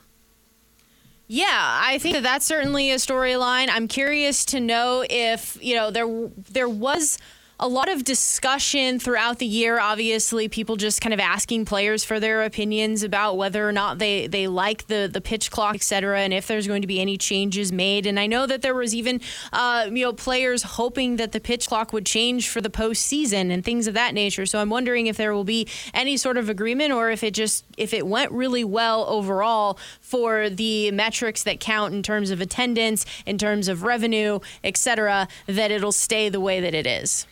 Yeah, 1.29 1.47
I 1.83 1.99
think 1.99 2.15
that 2.15 2.23
that's 2.23 2.47
certainly 2.47 2.91
a 2.91 2.97
storyline. 2.97 3.69
I'm 3.69 3.89
curious 3.89 4.45
to 4.47 4.61
know 4.61 5.05
if 5.09 5.59
you 5.61 5.75
know 5.75 5.91
there 5.91 6.07
there 6.51 6.69
was 6.69 7.19
a 7.59 7.67
lot 7.67 7.89
of 7.89 8.05
discussion 8.05 8.99
throughout 8.99 9.39
the 9.39 9.47
year. 9.47 9.81
Obviously, 9.81 10.47
people 10.47 10.77
just 10.77 11.01
kind 11.01 11.15
of 11.15 11.21
asking 11.21 11.65
players 11.65 12.05
for 12.05 12.21
their 12.21 12.43
opinions 12.43 13.03
about 13.03 13.39
whether 13.39 13.67
or 13.67 13.73
not 13.73 13.99
they, 13.99 14.27
they 14.27 14.47
like 14.47 14.87
the, 14.89 15.09
the 15.11 15.23
pitch 15.23 15.51
clock, 15.51 15.75
et 15.75 15.83
cetera, 15.83 16.21
and 16.21 16.35
if 16.35 16.47
there's 16.47 16.67
going 16.67 16.83
to 16.83 16.87
be 16.87 17.01
any 17.01 17.17
changes 17.17 17.73
made. 17.73 18.05
And 18.05 18.21
I 18.21 18.27
know 18.27 18.47
that 18.47 18.61
there 18.61 18.75
was 18.75 18.95
even 18.95 19.23
uh, 19.55 19.89
you 19.91 20.05
know 20.05 20.13
players 20.13 20.63
hoping 20.63 21.17
that 21.17 21.33
the 21.33 21.41
pitch 21.41 21.69
clock 21.69 21.95
would 21.95 22.05
change 22.05 22.49
for 22.51 22.61
the 22.61 22.69
postseason 22.69 23.51
and 23.51 23.65
things 23.65 23.87
of 23.87 23.95
that 23.95 24.13
nature. 24.13 24.45
So 24.45 24.59
I'm 24.59 24.71
wondering 24.71 25.07
if 25.07 25.17
there 25.17 25.33
will 25.33 25.45
be 25.45 25.67
any 25.95 26.19
sort 26.19 26.37
of 26.37 26.51
agreement 26.51 26.93
or 26.93 27.11
if 27.11 27.25
it 27.25 27.33
just 27.33 27.65
if 27.79 27.95
it 27.95 28.07
went 28.07 28.33
really 28.33 28.65
well 28.65 29.07
overall 29.07 29.79
for 30.01 30.51
the 30.51 30.91
metrics 30.91 31.43
that 31.45 31.59
count 31.59 31.95
in 31.95 32.03
terms 32.03 32.31
of 32.31 32.43
attendance, 32.43 33.07
in 33.25 33.39
terms 33.39 33.69
of 33.69 33.83
revenue, 33.83 34.41
et 34.63 34.77
cetera, 34.77 35.27
that 35.47 35.71
it'll 35.71 35.93
stay 35.93 36.29
the 36.29 36.41
way 36.41 36.61
that 36.61 36.75
it 36.75 36.87
is 36.87 37.27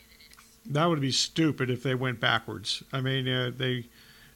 that 0.66 0.86
would 0.86 1.00
be 1.00 1.12
stupid 1.12 1.70
if 1.70 1.82
they 1.82 1.94
went 1.94 2.20
backwards. 2.20 2.82
I 2.92 3.00
mean, 3.00 3.28
uh, 3.28 3.52
they 3.56 3.86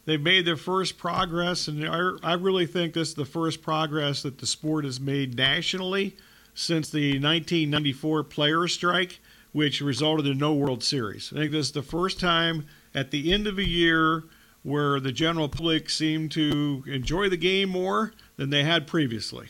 they 0.05 0.17
made 0.17 0.45
their 0.45 0.57
first 0.57 0.97
progress, 0.97 1.67
and 1.67 1.87
I, 1.87 2.11
I 2.23 2.33
really 2.33 2.65
think 2.65 2.93
this 2.93 3.09
is 3.09 3.13
the 3.13 3.25
first 3.25 3.61
progress 3.61 4.23
that 4.23 4.39
the 4.39 4.47
sport 4.47 4.85
has 4.85 4.99
made 4.99 5.35
nationally 5.35 6.17
since 6.55 6.89
the 6.89 7.11
1994 7.13 8.23
players' 8.23 8.73
strike, 8.73 9.19
which 9.51 9.81
resulted 9.81 10.25
in 10.25 10.37
no 10.37 10.53
World 10.53 10.83
Series. 10.83 11.31
I 11.33 11.39
think 11.39 11.51
this 11.51 11.67
is 11.67 11.71
the 11.73 11.83
first 11.83 12.19
time 12.19 12.65
at 12.95 13.11
the 13.11 13.31
end 13.31 13.45
of 13.47 13.57
a 13.57 13.67
year 13.67 14.23
where 14.63 14.99
the 14.99 15.11
general 15.11 15.47
public 15.47 15.89
seemed 15.89 16.31
to 16.31 16.83
enjoy 16.87 17.29
the 17.29 17.37
game 17.37 17.69
more 17.69 18.13
than 18.35 18.49
they 18.49 18.63
had 18.63 18.87
previously. 18.87 19.49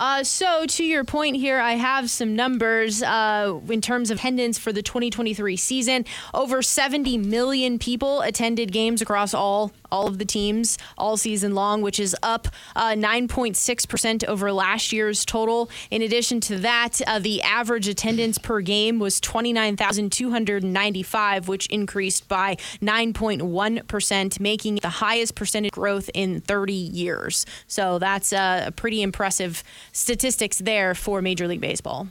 Uh, 0.00 0.24
so, 0.24 0.64
to 0.64 0.82
your 0.82 1.04
point 1.04 1.36
here, 1.36 1.60
I 1.60 1.72
have 1.72 2.08
some 2.08 2.34
numbers 2.34 3.02
uh, 3.02 3.60
in 3.68 3.82
terms 3.82 4.10
of 4.10 4.16
attendance 4.16 4.58
for 4.58 4.72
the 4.72 4.80
2023 4.80 5.56
season. 5.56 6.06
Over 6.32 6.62
70 6.62 7.18
million 7.18 7.78
people 7.78 8.22
attended 8.22 8.72
games 8.72 9.02
across 9.02 9.34
all 9.34 9.72
all 9.92 10.06
of 10.06 10.18
the 10.18 10.24
teams 10.24 10.78
all 10.96 11.16
season 11.16 11.52
long, 11.54 11.82
which 11.82 11.98
is 11.98 12.14
up 12.22 12.46
uh, 12.76 12.90
9.6% 12.90 14.24
over 14.24 14.52
last 14.52 14.92
year's 14.92 15.24
total. 15.24 15.68
In 15.90 16.02
addition 16.02 16.40
to 16.42 16.58
that, 16.58 17.00
uh, 17.06 17.18
the 17.18 17.40
average 17.42 17.88
attendance 17.88 18.36
per 18.38 18.60
game 18.60 18.98
was 18.98 19.18
29,295, 19.20 21.48
which 21.48 21.66
increased 21.66 22.28
by 22.28 22.56
9.1%, 22.80 24.40
making 24.40 24.76
the 24.76 24.88
highest 24.88 25.34
percentage 25.34 25.72
growth 25.72 26.08
in 26.14 26.40
30 26.40 26.72
years. 26.72 27.44
So 27.66 27.98
that's 27.98 28.32
uh, 28.32 28.64
a 28.66 28.72
pretty 28.72 29.02
impressive 29.02 29.62
statistics 30.00 30.58
there 30.58 30.94
for 30.94 31.22
Major 31.22 31.46
League 31.46 31.60
Baseball. 31.60 32.08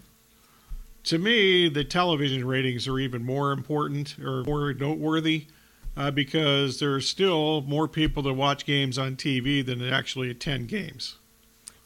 To 1.05 1.17
me, 1.17 1.69
the 1.69 1.84
television 1.84 2.46
ratings 2.46 2.88
are 2.88 3.00
even 3.00 3.24
more 3.24 3.51
important 3.51 4.17
or 4.19 4.43
more 4.43 4.74
noteworthy 4.74 5.48
uh, 5.98 6.12
because 6.12 6.79
there 6.79 6.93
are 6.93 7.01
still 7.01 7.62
more 7.62 7.88
people 7.88 8.22
that 8.24 8.34
watch 8.34 8.65
games 8.65 8.98
on 8.98 9.15
TV 9.15 9.65
than 9.65 9.81
actually 9.81 10.29
attend 10.29 10.67
games. 10.67 11.17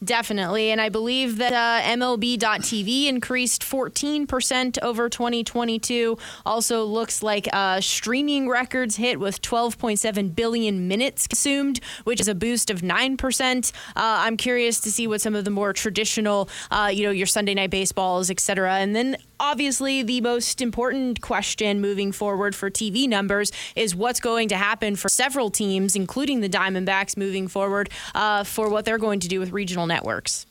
Definitely. 0.03 0.71
And 0.71 0.81
I 0.81 0.89
believe 0.89 1.37
that 1.37 1.53
uh, 1.53 1.83
MLB.TV 1.87 3.07
increased 3.07 3.61
14% 3.61 4.79
over 4.81 5.07
2022. 5.07 6.17
Also, 6.45 6.83
looks 6.83 7.23
like 7.23 7.47
uh, 7.53 7.79
streaming 7.79 8.49
records 8.49 8.95
hit 8.95 9.19
with 9.19 9.41
12.7 9.41 10.35
billion 10.35 10.87
minutes 10.87 11.27
consumed, 11.27 11.79
which 12.03 12.19
is 12.19 12.27
a 12.27 12.35
boost 12.35 12.69
of 12.69 12.81
9%. 12.81 13.71
Uh, 13.71 13.91
I'm 13.95 14.35
curious 14.35 14.79
to 14.81 14.91
see 14.91 15.07
what 15.07 15.21
some 15.21 15.35
of 15.35 15.45
the 15.45 15.51
more 15.51 15.73
traditional, 15.73 16.49
uh, 16.71 16.89
you 16.93 17.03
know, 17.03 17.11
your 17.11 17.27
Sunday 17.27 17.53
night 17.53 17.69
baseballs, 17.69 18.29
et 18.29 18.39
cetera. 18.39 18.75
And 18.75 18.95
then 18.95 19.17
obviously 19.43 20.01
the 20.01 20.21
most 20.21 20.61
important 20.61 21.19
question 21.19 21.81
moving 21.81 22.13
forward 22.13 22.55
for 22.55 22.71
TV 22.71 23.09
numbers 23.09 23.51
is 23.75 23.93
what's 23.93 24.21
going 24.21 24.47
to 24.47 24.55
happen 24.55 24.95
for 24.95 25.09
several 25.09 25.49
teams, 25.49 25.97
including 25.97 26.39
the 26.39 26.47
Diamondbacks, 26.47 27.17
moving 27.17 27.49
forward 27.49 27.89
uh, 28.15 28.45
for 28.45 28.69
what 28.69 28.85
they're 28.85 28.97
going 28.97 29.19
to 29.19 29.27
do 29.27 29.41
with 29.41 29.51
regional 29.51 29.85
networks. 29.85 30.45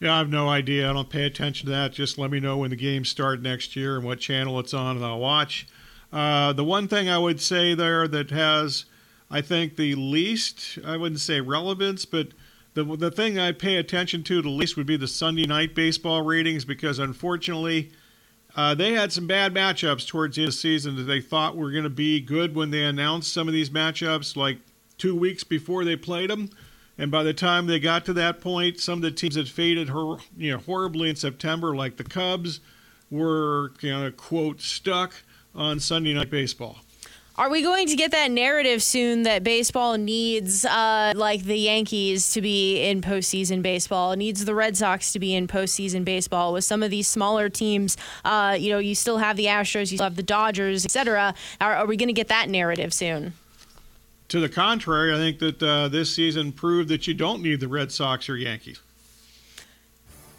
Yeah, 0.00 0.16
I 0.16 0.18
have 0.18 0.30
no 0.30 0.48
idea. 0.48 0.90
I 0.90 0.92
don't 0.92 1.08
pay 1.08 1.26
attention 1.26 1.66
to 1.66 1.72
that. 1.72 1.92
Just 1.92 2.18
let 2.18 2.32
me 2.32 2.40
know 2.40 2.58
when 2.58 2.70
the 2.70 2.76
games 2.76 3.08
start 3.08 3.40
next 3.40 3.76
year 3.76 3.96
and 3.96 4.04
what 4.04 4.18
channel 4.18 4.58
it's 4.58 4.74
on, 4.74 4.96
and 4.96 5.04
I'll 5.04 5.20
watch. 5.20 5.68
Uh, 6.12 6.52
the 6.52 6.64
one 6.64 6.88
thing 6.88 7.08
I 7.08 7.18
would 7.18 7.40
say 7.40 7.72
there 7.74 8.08
that 8.08 8.30
has, 8.30 8.84
I 9.30 9.42
think, 9.42 9.76
the 9.76 9.94
least, 9.94 10.76
I 10.84 10.96
wouldn't 10.96 11.20
say 11.20 11.40
relevance, 11.40 12.04
but 12.04 12.28
the 12.74 12.84
the 12.84 13.10
thing 13.10 13.38
I 13.38 13.52
pay 13.52 13.76
attention 13.76 14.22
to 14.24 14.42
the 14.42 14.48
least 14.48 14.76
would 14.76 14.86
be 14.86 14.96
the 14.96 15.08
Sunday 15.08 15.46
night 15.46 15.74
baseball 15.74 16.22
ratings 16.22 16.64
because 16.64 16.98
unfortunately, 16.98 17.92
uh, 18.56 18.74
they 18.74 18.92
had 18.92 19.12
some 19.12 19.26
bad 19.26 19.54
matchups 19.54 20.06
towards 20.06 20.36
the 20.36 20.42
end 20.42 20.48
of 20.48 20.54
the 20.54 20.58
season 20.58 20.96
that 20.96 21.04
they 21.04 21.20
thought 21.20 21.56
were 21.56 21.70
going 21.70 21.84
to 21.84 21.90
be 21.90 22.20
good 22.20 22.54
when 22.54 22.70
they 22.70 22.84
announced 22.84 23.32
some 23.32 23.48
of 23.48 23.54
these 23.54 23.70
matchups, 23.70 24.36
like 24.36 24.58
two 24.98 25.14
weeks 25.14 25.44
before 25.44 25.84
they 25.84 25.96
played 25.96 26.30
them. 26.30 26.50
And 26.98 27.10
by 27.10 27.22
the 27.22 27.34
time 27.34 27.66
they 27.66 27.80
got 27.80 28.04
to 28.04 28.12
that 28.14 28.40
point, 28.40 28.78
some 28.78 28.98
of 28.98 29.02
the 29.02 29.10
teams 29.10 29.34
that 29.36 29.48
faded 29.48 29.88
her, 29.88 30.16
you 30.36 30.52
know, 30.52 30.58
horribly 30.58 31.08
in 31.08 31.16
September, 31.16 31.74
like 31.74 31.96
the 31.96 32.04
Cubs, 32.04 32.60
were 33.10 33.72
you 33.80 33.90
know, 33.90 34.10
quote 34.10 34.60
stuck 34.60 35.14
on 35.54 35.80
Sunday 35.80 36.14
night 36.14 36.30
baseball. 36.30 36.78
Are 37.36 37.48
we 37.48 37.62
going 37.62 37.86
to 37.86 37.96
get 37.96 38.10
that 38.10 38.30
narrative 38.30 38.82
soon 38.82 39.22
that 39.22 39.42
baseball 39.42 39.96
needs, 39.96 40.66
uh, 40.66 41.14
like 41.16 41.44
the 41.44 41.56
Yankees, 41.56 42.30
to 42.32 42.42
be 42.42 42.82
in 42.82 43.00
postseason 43.00 43.62
baseball, 43.62 44.14
needs 44.16 44.44
the 44.44 44.54
Red 44.54 44.76
Sox 44.76 45.14
to 45.14 45.18
be 45.18 45.34
in 45.34 45.48
postseason 45.48 46.04
baseball? 46.04 46.52
With 46.52 46.64
some 46.64 46.82
of 46.82 46.90
these 46.90 47.08
smaller 47.08 47.48
teams, 47.48 47.96
uh, 48.26 48.54
you 48.60 48.70
know, 48.70 48.78
you 48.78 48.94
still 48.94 49.16
have 49.16 49.38
the 49.38 49.46
Astros, 49.46 49.90
you 49.90 49.96
still 49.96 50.04
have 50.04 50.16
the 50.16 50.22
Dodgers, 50.22 50.84
etc. 50.84 51.34
Are, 51.58 51.74
are 51.74 51.86
we 51.86 51.96
going 51.96 52.10
to 52.10 52.12
get 52.12 52.28
that 52.28 52.50
narrative 52.50 52.92
soon? 52.92 53.32
To 54.28 54.38
the 54.38 54.50
contrary, 54.50 55.14
I 55.14 55.16
think 55.16 55.38
that 55.38 55.62
uh, 55.62 55.88
this 55.88 56.14
season 56.14 56.52
proved 56.52 56.90
that 56.90 57.06
you 57.06 57.14
don't 57.14 57.42
need 57.42 57.60
the 57.60 57.68
Red 57.68 57.90
Sox 57.90 58.28
or 58.28 58.36
Yankees. 58.36 58.80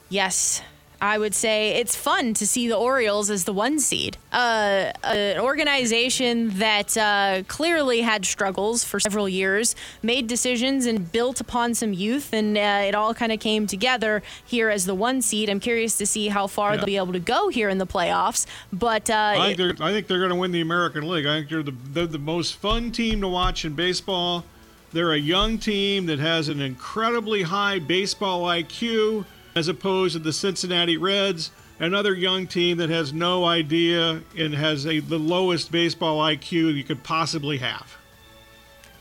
Yes, 0.10 0.62
I 1.04 1.18
would 1.18 1.36
say 1.36 1.72
it's 1.72 1.98
fun 1.98 2.34
to 2.36 2.48
see 2.48 2.70
the 2.70 2.78
Orioles 2.78 3.30
as 3.30 3.44
the 3.44 3.52
one 3.52 3.78
seed. 3.78 4.16
Uh, 4.32 4.94
an 5.04 5.38
organization 5.38 6.58
that 6.60 6.96
uh, 6.96 7.44
clearly 7.50 8.00
had 8.00 8.26
struggles 8.26 8.86
for 8.86 9.02
several 9.02 9.28
years, 9.28 9.76
made 10.02 10.28
decisions 10.28 10.86
and 10.86 11.12
built 11.12 11.42
upon 11.42 11.74
some 11.74 11.92
youth, 11.92 12.32
and 12.32 12.58
uh, 12.58 12.86
it 12.88 12.96
all 12.96 13.14
kind 13.14 13.34
of 13.34 13.42
came 13.42 13.68
together 13.68 14.24
here 14.46 14.70
as 14.70 14.86
the 14.86 14.96
one 14.96 15.22
seed. 15.22 15.50
I'm 15.50 15.60
curious 15.60 15.98
to 15.98 16.06
see 16.06 16.30
how 16.30 16.48
far 16.48 16.72
yeah. 16.72 16.78
they'll 16.78 16.86
be 16.86 16.96
able 16.96 17.12
to 17.12 17.20
go 17.20 17.50
here 17.50 17.68
in 17.68 17.80
the 17.80 17.88
playoffs. 17.88 18.46
But 18.72 19.10
uh, 19.10 19.34
I 19.36 19.54
think 19.54 19.58
they're, 19.58 19.86
I 19.86 19.92
think 19.92 20.08
they're 20.08 20.20
going 20.20 20.30
to 20.30 20.38
win 20.38 20.54
the 20.54 20.62
American 20.62 21.06
League. 21.10 21.26
I 21.26 21.40
think 21.40 21.50
they're 21.50 21.64
the, 21.64 21.76
they're 21.90 22.08
the 22.08 22.18
most 22.18 22.56
fun 22.56 22.92
team 22.92 23.20
to 23.20 23.28
watch 23.28 23.66
in 23.66 23.74
baseball. 23.74 24.46
They're 24.94 25.12
a 25.12 25.18
young 25.18 25.58
team 25.58 26.06
that 26.06 26.20
has 26.20 26.48
an 26.48 26.62
incredibly 26.62 27.42
high 27.42 27.80
baseball 27.80 28.44
IQ 28.44 29.26
as 29.56 29.68
opposed 29.68 30.14
to 30.14 30.20
the 30.20 30.34
Cincinnati 30.34 30.98
Reds, 30.98 31.52
another 31.80 32.14
young 32.14 32.48
team 32.48 32.78
that 32.78 32.90
has 32.90 33.14
no 33.14 33.46
idea 33.46 34.22
and 34.38 34.54
has 34.54 34.86
a, 34.86 35.00
the 35.00 35.20
lowest 35.20 35.72
baseball 35.72 36.20
IQ 36.20 36.76
you 36.76 36.84
could 36.84 37.04
possibly 37.04 37.58
have. 37.58 37.98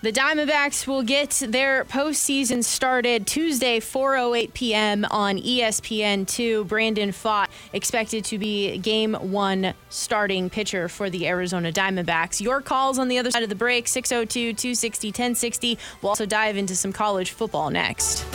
The 0.03 0.13
Diamondbacks 0.13 0.89
will 0.89 1.05
get 1.05 1.31
their 1.47 1.85
postseason 1.85 2.65
started 2.65 3.25
Tuesday, 3.25 3.79
4:08 3.79 4.53
p.m. 4.53 5.05
on 5.13 5.39
ESPN2. 5.39 6.67
Brandon 6.67 7.11
Pfaadt 7.11 7.47
expected 7.73 8.25
to 8.25 8.37
be 8.37 8.79
Game 8.79 9.15
One 9.15 9.75
starting 9.91 10.51
pitcher 10.51 10.89
for 10.89 11.09
the 11.09 11.29
Arizona 11.29 11.71
Diamondbacks. 11.71 12.41
Your 12.41 12.61
calls 12.61 12.99
on 12.99 13.07
the 13.07 13.19
other 13.19 13.31
side 13.31 13.45
of 13.45 13.49
the 13.49 13.55
break: 13.55 13.87
602-260-1060. 13.87 15.79
We'll 16.03 16.09
also 16.09 16.27
dive 16.27 16.57
into 16.57 16.75
some 16.75 16.93
college 16.93 17.31
football 17.31 17.71
next. 17.71 18.27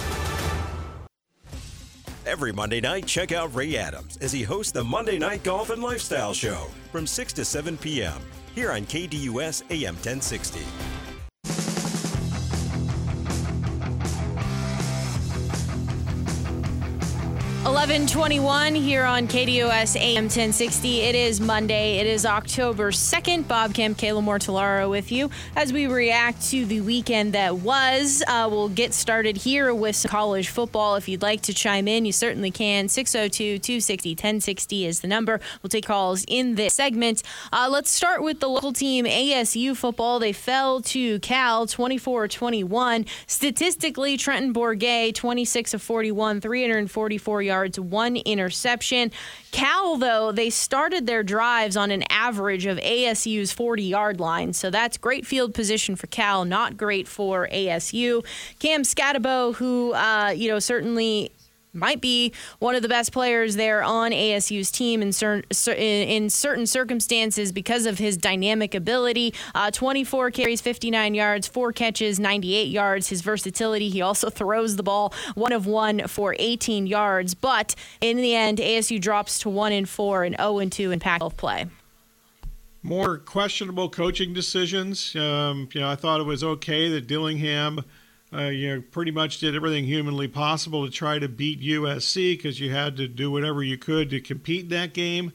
Every 2.28 2.52
Monday 2.52 2.82
night, 2.82 3.06
check 3.06 3.32
out 3.32 3.56
Ray 3.56 3.78
Adams 3.78 4.18
as 4.18 4.34
he 4.34 4.44
hosts 4.44 4.74
the 4.74 4.84
Monday 4.84 5.18
Night 5.18 5.44
Golf 5.44 5.70
and 5.70 5.82
Lifestyle 5.82 6.34
Show 6.34 6.68
from 6.92 7.08
6 7.08 7.32
to 7.32 7.46
7 7.46 7.78
p.m. 7.78 8.20
here 8.54 8.74
on 8.74 8.82
KDUS 8.82 9.64
AM 9.72 9.96
1060. 9.96 10.60
1121 17.78 18.74
here 18.74 19.04
on 19.04 19.28
KDUS 19.28 19.98
AM 19.98 20.24
1060. 20.24 21.02
It 21.02 21.14
is 21.14 21.40
Monday. 21.40 22.00
It 22.00 22.08
is 22.08 22.26
October 22.26 22.90
2nd. 22.90 23.48
Bob 23.48 23.76
Kemp, 23.76 24.00
Kayla 24.00 24.24
Mortellaro 24.24 24.90
with 24.90 25.12
you 25.12 25.30
as 25.56 25.72
we 25.72 25.86
react 25.86 26.42
to 26.50 26.66
the 26.66 26.82
weekend 26.82 27.34
that 27.34 27.58
was. 27.58 28.24
Uh, 28.28 28.48
we'll 28.50 28.70
get 28.70 28.96
started 28.96 29.38
here 29.38 29.76
with 29.76 30.04
college 30.10 30.50
football. 30.50 30.96
If 30.96 31.08
you'd 31.08 31.22
like 31.22 31.42
to 31.44 31.54
chime 31.54 31.88
in, 31.88 32.04
you 32.04 32.12
certainly 32.12 32.50
can. 32.50 32.90
602 32.90 33.60
260 33.60 34.10
1060 34.10 34.86
is 34.88 35.02
the 35.02 35.08
number. 35.08 35.40
We'll 35.62 35.70
take 35.70 35.86
calls 35.86 36.26
in 36.28 36.56
this 36.56 36.74
segment. 36.74 37.22
Uh, 37.54 37.68
let's 37.70 37.92
start 37.92 38.24
with 38.24 38.40
the 38.40 38.50
local 38.50 38.74
team, 38.74 39.06
ASU 39.06 39.78
football. 39.78 40.18
They 40.18 40.34
fell 40.34 40.82
to 40.82 41.20
Cal 41.20 41.68
24 41.68 42.28
21. 42.28 43.06
Statistically, 43.28 44.18
Trenton 44.18 44.52
Bourguet, 44.52 45.14
26 45.14 45.76
of 45.76 45.82
41, 45.84 46.42
344 46.42 47.42
yards 47.44 47.67
yards, 47.68 47.80
one 47.80 48.16
interception. 48.18 49.12
Cal, 49.52 49.98
though, 49.98 50.32
they 50.32 50.50
started 50.50 51.06
their 51.06 51.24
drives 51.24 51.76
on 51.78 51.92
an 51.92 52.04
average 52.10 52.66
of 52.66 52.78
ASU's 52.78 53.52
40 53.52 53.84
yard 53.84 54.20
line. 54.20 54.54
So 54.54 54.70
that's 54.70 54.98
great 54.98 55.26
field 55.26 55.54
position 55.54 55.96
for 55.96 56.08
Cal, 56.08 56.46
not 56.46 56.78
great 56.78 57.08
for 57.08 57.48
ASU. 57.52 58.26
Cam 58.60 58.84
Skattebo, 58.84 59.56
who, 59.56 59.94
uh, 59.94 60.34
you 60.36 60.50
know, 60.50 60.60
certainly 60.60 61.32
might 61.74 62.02
be 62.02 62.34
one 62.60 62.76
of 62.76 62.82
the 62.82 62.90
best 62.90 63.12
players 63.12 63.56
there 63.56 63.84
on 63.84 64.12
ASU's 64.12 64.72
team 64.72 65.02
in 65.02 65.12
certain 65.12 65.44
in 65.68 66.30
certain 66.30 66.66
circumstances 66.66 67.52
because 67.52 67.86
of 67.86 68.00
his 68.00 68.18
dynamic 68.18 68.74
ability. 68.74 69.34
Uh, 69.54 69.72
24 69.72 70.32
carries, 70.32 70.62
59 70.62 71.14
yards, 71.14 71.48
four 71.48 71.72
catches, 71.72 72.20
98 72.20 72.68
yards. 72.68 73.10
His 73.10 73.22
versatility. 73.22 73.90
He 73.90 74.02
also 74.02 74.30
throws 74.30 74.76
the 74.76 74.84
ball 74.84 75.14
one 75.36 75.52
of 75.52 75.66
one 75.66 76.08
for 76.08 76.36
18 76.40 76.88
yards. 76.88 77.34
But 77.34 77.76
in 78.02 78.18
the 78.18 78.36
end, 78.36 78.58
ASU 78.58 79.00
drops 79.00 79.40
to 79.40 79.50
one 79.50 79.72
and 79.72 79.88
four 79.88 80.24
and 80.24 80.36
0 80.38 80.60
and 80.60 80.72
two 80.72 80.92
in 80.92 81.00
Pac-12 81.00 81.38
play 81.38 81.66
more 82.84 83.18
questionable 83.18 83.90
coaching 83.90 84.34
decisions. 84.34 85.14
Um, 85.16 85.68
you 85.74 85.82
know, 85.82 85.90
I 85.90 85.96
thought 85.96 86.22
it 86.22 86.26
was 86.26 86.44
okay 86.44 86.90
that 86.90 87.06
Dillingham 87.06 87.84
uh, 88.34 88.48
you 88.48 88.76
know, 88.76 88.84
pretty 88.92 89.12
much 89.12 89.40
did 89.40 89.56
everything 89.56 89.86
humanly 89.86 90.28
possible 90.28 90.86
to 90.86 90.92
try 90.92 91.18
to 91.18 91.30
beat 91.30 91.62
USC 91.62 92.38
because 92.38 92.60
you 92.60 92.72
had 92.72 92.98
to 92.98 93.08
do 93.08 93.32
whatever 93.32 93.64
you 93.64 93.78
could 93.78 94.10
to 94.10 94.20
compete 94.20 94.64
in 94.64 94.70
that 94.70 94.94
game. 94.94 95.32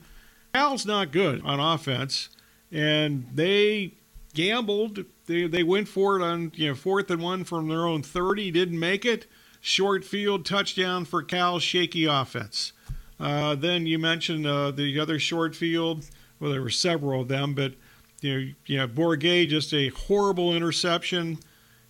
Cal's 0.53 0.85
not 0.85 1.11
good 1.11 1.41
on 1.43 1.59
offense, 1.59 2.29
and 2.71 3.27
they 3.33 3.93
gambled. 4.33 5.05
They 5.25 5.47
they 5.47 5.63
went 5.63 5.87
for 5.87 6.17
it 6.17 6.23
on 6.23 6.51
you 6.55 6.69
know 6.69 6.75
fourth 6.75 7.09
and 7.09 7.21
one 7.21 7.43
from 7.43 7.67
their 7.67 7.87
own 7.87 8.03
30, 8.03 8.51
didn't 8.51 8.79
make 8.79 9.05
it. 9.05 9.25
Short 9.59 10.03
field 10.03 10.45
touchdown 10.45 11.05
for 11.05 11.23
Cal's 11.23 11.63
shaky 11.63 12.05
offense. 12.05 12.73
Uh, 13.19 13.55
then 13.55 13.85
you 13.85 13.97
mentioned 13.97 14.45
uh, 14.45 14.69
the 14.71 14.99
other 14.99 15.17
short 15.17 15.55
field. 15.55 16.05
Well, 16.39 16.51
there 16.51 16.61
were 16.61 16.69
several 16.69 17.21
of 17.21 17.29
them, 17.29 17.53
but 17.53 17.73
you 18.21 18.33
know, 18.33 18.53
you 18.65 18.77
know, 18.77 18.87
Bourguet 18.87 19.47
just 19.47 19.73
a 19.73 19.89
horrible 19.89 20.53
interception. 20.53 21.39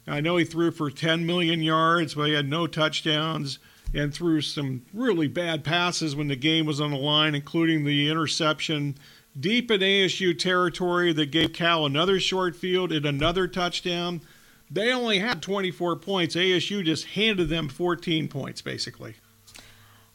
I 0.07 0.19
know 0.19 0.37
he 0.37 0.45
threw 0.45 0.71
for 0.71 0.89
10 0.91 1.25
million 1.25 1.61
yards, 1.61 2.15
but 2.15 2.27
he 2.27 2.33
had 2.33 2.49
no 2.49 2.67
touchdowns 2.67 3.59
and 3.93 4.13
threw 4.13 4.41
some 4.41 4.83
really 4.93 5.27
bad 5.27 5.63
passes 5.63 6.15
when 6.15 6.27
the 6.27 6.35
game 6.35 6.65
was 6.65 6.81
on 6.81 6.91
the 6.91 6.97
line, 6.97 7.35
including 7.35 7.85
the 7.85 8.09
interception 8.09 8.95
deep 9.39 9.71
in 9.71 9.81
ASU 9.81 10.37
territory 10.37 11.13
that 11.13 11.31
gave 11.31 11.53
Cal 11.53 11.85
another 11.85 12.19
short 12.19 12.55
field 12.55 12.91
and 12.91 13.05
another 13.05 13.47
touchdown. 13.47 14.21
They 14.69 14.91
only 14.91 15.19
had 15.19 15.41
24 15.41 15.97
points. 15.97 16.35
ASU 16.35 16.83
just 16.83 17.05
handed 17.05 17.49
them 17.49 17.69
14 17.69 18.27
points, 18.27 18.61
basically. 18.61 19.15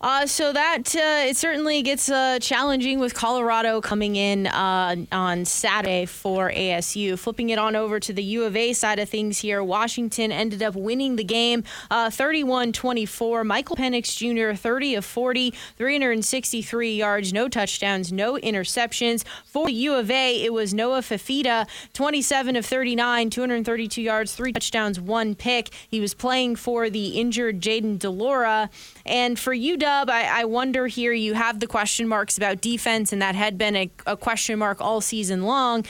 Uh, 0.01 0.25
so 0.27 0.53
that 0.53 0.95
uh, 0.95 1.29
it 1.29 1.37
certainly 1.37 1.83
gets 1.83 2.09
uh, 2.09 2.39
challenging 2.41 3.01
with 3.01 3.15
Colorado 3.15 3.81
coming 3.81 4.15
in 4.15 4.47
uh, 4.47 4.95
on 5.11 5.45
Saturday 5.45 6.07
for 6.07 6.53
ASU. 6.53 7.19
Flipping 7.19 7.51
it 7.51 7.59
on 7.59 7.75
over 7.75 7.99
to 7.99 8.13
the 8.13 8.23
U 8.23 8.45
of 8.45 8.55
A 8.55 8.73
side 8.75 9.01
of 9.01 9.09
things 9.09 9.39
here, 9.39 9.63
Washington 9.63 10.31
ended 10.31 10.63
up 10.63 10.77
winning 10.77 11.17
the 11.17 11.25
game 11.25 11.65
uh, 11.91 12.11
31 12.11 12.73
24. 12.73 13.43
Michael 13.43 13.75
Penix 13.75 14.17
Jr., 14.17 14.57
30 14.57 14.95
of 14.95 15.05
40, 15.05 15.51
363 15.77 16.95
yards, 16.95 17.33
no 17.33 17.49
touchdowns, 17.49 18.13
no 18.13 18.35
interceptions. 18.35 19.25
For 19.47 19.67
the 19.67 19.73
U 19.73 19.95
of 19.97 20.13
A, 20.13 20.45
it 20.45 20.53
was 20.53 20.73
Noah 20.73 21.01
Fifita, 21.01 21.67
27 21.95 22.55
of 22.55 22.65
39, 22.65 23.31
232 23.31 24.01
yards, 24.01 24.33
three 24.33 24.53
touchdowns, 24.53 25.01
one 25.01 25.35
pick. 25.35 25.71
He 25.89 25.99
was 25.99 26.15
playing 26.15 26.55
for 26.55 26.89
the 26.89 27.19
injured 27.19 27.61
Jayden 27.61 27.99
de 27.99 28.11
Laura. 28.11 28.71
And 29.05 29.37
for 29.39 29.57
UW, 29.57 29.88
I, 29.89 30.41
I, 30.41 30.45
wonder 30.45 30.87
here, 30.87 31.13
you 31.13 31.35
have 31.35 31.61
the 31.61 31.67
question 31.67 32.09
marks 32.09 32.37
about 32.37 32.61
defense, 32.61 33.13
and 33.13 33.23
that 33.23 33.35
had 33.35 33.59
been 33.59 33.77
a, 33.77 33.91
a 34.07 34.17
question 34.17 34.59
mark 34.59 34.81
all 34.81 35.01
season 35.01 35.43
long 35.43 35.85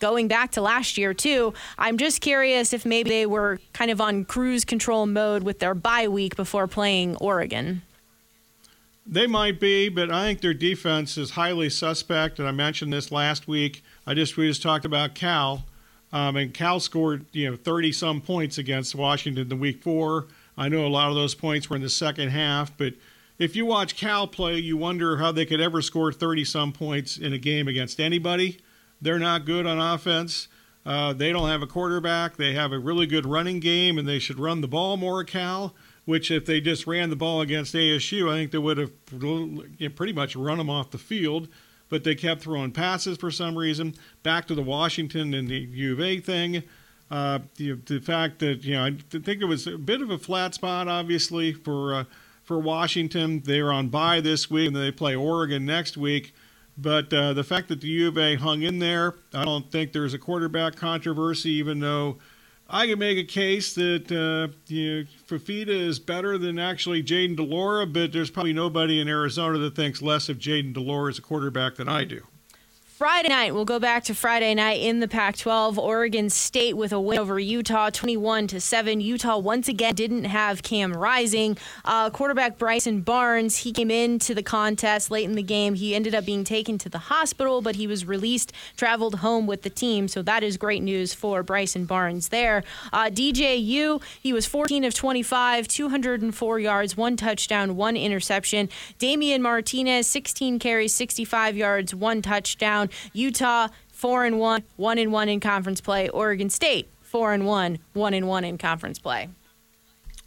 going 0.00 0.28
back 0.28 0.50
to 0.52 0.60
last 0.60 0.98
year 0.98 1.14
too. 1.14 1.54
I'm 1.78 1.96
just 1.96 2.20
curious 2.20 2.72
if 2.72 2.84
maybe 2.84 3.10
they 3.10 3.26
were 3.26 3.58
kind 3.72 3.90
of 3.90 4.00
on 4.00 4.24
cruise 4.24 4.64
control 4.64 5.06
mode 5.06 5.42
with 5.42 5.60
their 5.60 5.74
bye 5.74 6.08
week 6.08 6.36
before 6.36 6.66
playing 6.66 7.16
Oregon. 7.16 7.82
They 9.06 9.26
might 9.26 9.60
be, 9.60 9.88
but 9.88 10.10
I 10.10 10.24
think 10.24 10.40
their 10.40 10.54
defense 10.54 11.16
is 11.18 11.30
highly 11.30 11.70
suspect. 11.70 12.38
And 12.38 12.48
I 12.48 12.52
mentioned 12.52 12.92
this 12.92 13.12
last 13.12 13.46
week. 13.46 13.82
I 14.06 14.14
just 14.14 14.36
we 14.36 14.48
just 14.48 14.62
talked 14.62 14.84
about 14.84 15.14
Cal, 15.14 15.64
um, 16.12 16.36
and 16.36 16.52
Cal 16.52 16.80
scored 16.80 17.26
you 17.32 17.50
know 17.50 17.56
30 17.56 17.92
some 17.92 18.20
points 18.20 18.58
against 18.58 18.94
Washington 18.94 19.48
the 19.48 19.56
week 19.56 19.82
four. 19.82 20.26
I 20.56 20.68
know 20.68 20.86
a 20.86 20.88
lot 20.88 21.08
of 21.08 21.14
those 21.14 21.34
points 21.34 21.68
were 21.68 21.76
in 21.76 21.82
the 21.82 21.88
second 21.88 22.28
half, 22.28 22.76
but 22.76 22.94
if 23.38 23.56
you 23.56 23.66
watch 23.66 23.96
Cal 23.96 24.26
play, 24.26 24.58
you 24.58 24.76
wonder 24.76 25.16
how 25.16 25.32
they 25.32 25.46
could 25.46 25.60
ever 25.60 25.82
score 25.82 26.12
30 26.12 26.44
some 26.44 26.72
points 26.72 27.16
in 27.16 27.32
a 27.32 27.38
game 27.38 27.66
against 27.68 28.00
anybody. 28.00 28.58
They're 29.00 29.18
not 29.18 29.44
good 29.44 29.66
on 29.66 29.80
offense. 29.80 30.48
Uh, 30.86 31.12
they 31.12 31.32
don't 31.32 31.48
have 31.48 31.62
a 31.62 31.66
quarterback. 31.66 32.36
They 32.36 32.52
have 32.52 32.72
a 32.72 32.78
really 32.78 33.06
good 33.06 33.26
running 33.26 33.58
game, 33.58 33.98
and 33.98 34.06
they 34.06 34.18
should 34.18 34.38
run 34.38 34.60
the 34.60 34.68
ball 34.68 34.96
more, 34.96 35.24
Cal. 35.24 35.74
Which, 36.04 36.30
if 36.30 36.44
they 36.44 36.60
just 36.60 36.86
ran 36.86 37.08
the 37.08 37.16
ball 37.16 37.40
against 37.40 37.74
ASU, 37.74 38.30
I 38.30 38.36
think 38.36 38.50
they 38.50 38.58
would 38.58 38.76
have 38.76 38.92
pretty 39.08 40.12
much 40.12 40.36
run 40.36 40.58
them 40.58 40.68
off 40.68 40.90
the 40.90 40.98
field. 40.98 41.48
But 41.88 42.04
they 42.04 42.14
kept 42.14 42.42
throwing 42.42 42.72
passes 42.72 43.16
for 43.16 43.30
some 43.30 43.56
reason. 43.56 43.94
Back 44.22 44.46
to 44.48 44.54
the 44.54 44.62
Washington 44.62 45.32
and 45.32 45.48
the 45.48 45.58
U 45.58 45.94
of 45.94 46.00
A 46.00 46.20
thing. 46.20 46.62
Uh, 47.10 47.40
the, 47.56 47.72
the 47.72 48.00
fact 48.00 48.38
that 48.40 48.64
you 48.64 48.74
know, 48.74 48.84
I 48.84 48.96
think 49.10 49.40
it 49.40 49.46
was 49.46 49.66
a 49.66 49.78
bit 49.78 50.02
of 50.02 50.10
a 50.10 50.18
flat 50.18 50.54
spot, 50.54 50.88
obviously 50.88 51.52
for 51.52 51.94
uh, 51.94 52.04
for 52.44 52.58
Washington. 52.58 53.40
They're 53.44 53.72
on 53.72 53.88
bye 53.88 54.20
this 54.20 54.50
week, 54.50 54.68
and 54.68 54.76
they 54.76 54.92
play 54.92 55.16
Oregon 55.16 55.64
next 55.66 55.96
week. 55.96 56.34
But 56.76 57.12
uh, 57.12 57.32
the 57.32 57.44
fact 57.44 57.68
that 57.68 57.80
the 57.80 57.88
U 57.88 58.08
of 58.08 58.18
A 58.18 58.36
hung 58.36 58.62
in 58.62 58.78
there, 58.78 59.14
I 59.32 59.44
don't 59.44 59.70
think 59.70 59.92
there's 59.92 60.14
a 60.14 60.18
quarterback 60.18 60.76
controversy, 60.76 61.50
even 61.50 61.80
though 61.80 62.18
I 62.68 62.86
can 62.86 62.98
make 62.98 63.18
a 63.18 63.24
case 63.24 63.74
that 63.74 64.10
uh, 64.10 64.52
you 64.66 65.00
know, 65.00 65.06
Fifita 65.28 65.68
is 65.68 65.98
better 65.98 66.36
than 66.38 66.58
actually 66.58 67.02
Jayden 67.02 67.36
de 67.36 67.42
Laura, 67.42 67.86
but 67.86 68.12
there's 68.12 68.30
probably 68.30 68.52
nobody 68.52 69.00
in 69.00 69.08
Arizona 69.08 69.58
that 69.58 69.76
thinks 69.76 70.02
less 70.02 70.28
of 70.28 70.38
Jayden 70.38 70.72
de 70.72 70.80
Laura 70.80 71.10
as 71.10 71.18
a 71.18 71.22
quarterback 71.22 71.76
than 71.76 71.88
I 71.88 72.04
do. 72.04 72.22
Friday 72.96 73.28
night, 73.28 73.52
we'll 73.52 73.64
go 73.64 73.80
back 73.80 74.04
to 74.04 74.14
Friday 74.14 74.54
night 74.54 74.80
in 74.80 75.00
the 75.00 75.08
Pac-12. 75.08 75.78
Oregon 75.78 76.30
State 76.30 76.76
with 76.76 76.92
a 76.92 77.00
win 77.00 77.18
over 77.18 77.40
Utah, 77.40 77.90
21 77.90 78.46
to 78.46 78.60
seven. 78.60 79.00
Utah 79.00 79.36
once 79.36 79.66
again 79.66 79.96
didn't 79.96 80.22
have 80.26 80.62
Cam 80.62 80.92
Rising. 80.92 81.58
Uh, 81.84 82.08
quarterback 82.10 82.56
Bryson 82.56 83.00
Barnes, 83.00 83.56
he 83.56 83.72
came 83.72 83.90
into 83.90 84.32
the 84.32 84.44
contest 84.44 85.10
late 85.10 85.24
in 85.24 85.34
the 85.34 85.42
game. 85.42 85.74
He 85.74 85.92
ended 85.92 86.14
up 86.14 86.24
being 86.24 86.44
taken 86.44 86.78
to 86.78 86.88
the 86.88 86.98
hospital, 86.98 87.60
but 87.62 87.74
he 87.74 87.88
was 87.88 88.06
released, 88.06 88.52
traveled 88.76 89.16
home 89.16 89.48
with 89.48 89.62
the 89.62 89.70
team. 89.70 90.06
So 90.06 90.22
that 90.22 90.44
is 90.44 90.56
great 90.56 90.82
news 90.84 91.12
for 91.12 91.42
Bryson 91.42 91.86
Barnes 91.86 92.28
there. 92.28 92.62
Uh, 92.92 93.06
DJU, 93.06 94.00
he 94.22 94.32
was 94.32 94.46
14 94.46 94.84
of 94.84 94.94
25, 94.94 95.66
204 95.66 96.60
yards, 96.60 96.96
one 96.96 97.16
touchdown, 97.16 97.74
one 97.74 97.96
interception. 97.96 98.68
Damien 99.00 99.42
Martinez, 99.42 100.06
16 100.06 100.60
carries, 100.60 100.94
65 100.94 101.56
yards, 101.56 101.92
one 101.92 102.22
touchdown 102.22 102.83
down. 102.86 102.96
Utah 103.12 103.68
four 103.92 104.24
and 104.24 104.38
one, 104.38 104.62
one 104.76 104.98
and 104.98 105.12
one 105.12 105.28
in 105.28 105.40
conference 105.40 105.80
play. 105.80 106.08
Oregon 106.08 106.50
State 106.50 106.88
four 107.00 107.32
and 107.32 107.46
one, 107.46 107.78
one 107.92 108.12
and 108.12 108.26
one 108.26 108.44
in 108.44 108.58
conference 108.58 108.98
play. 108.98 109.28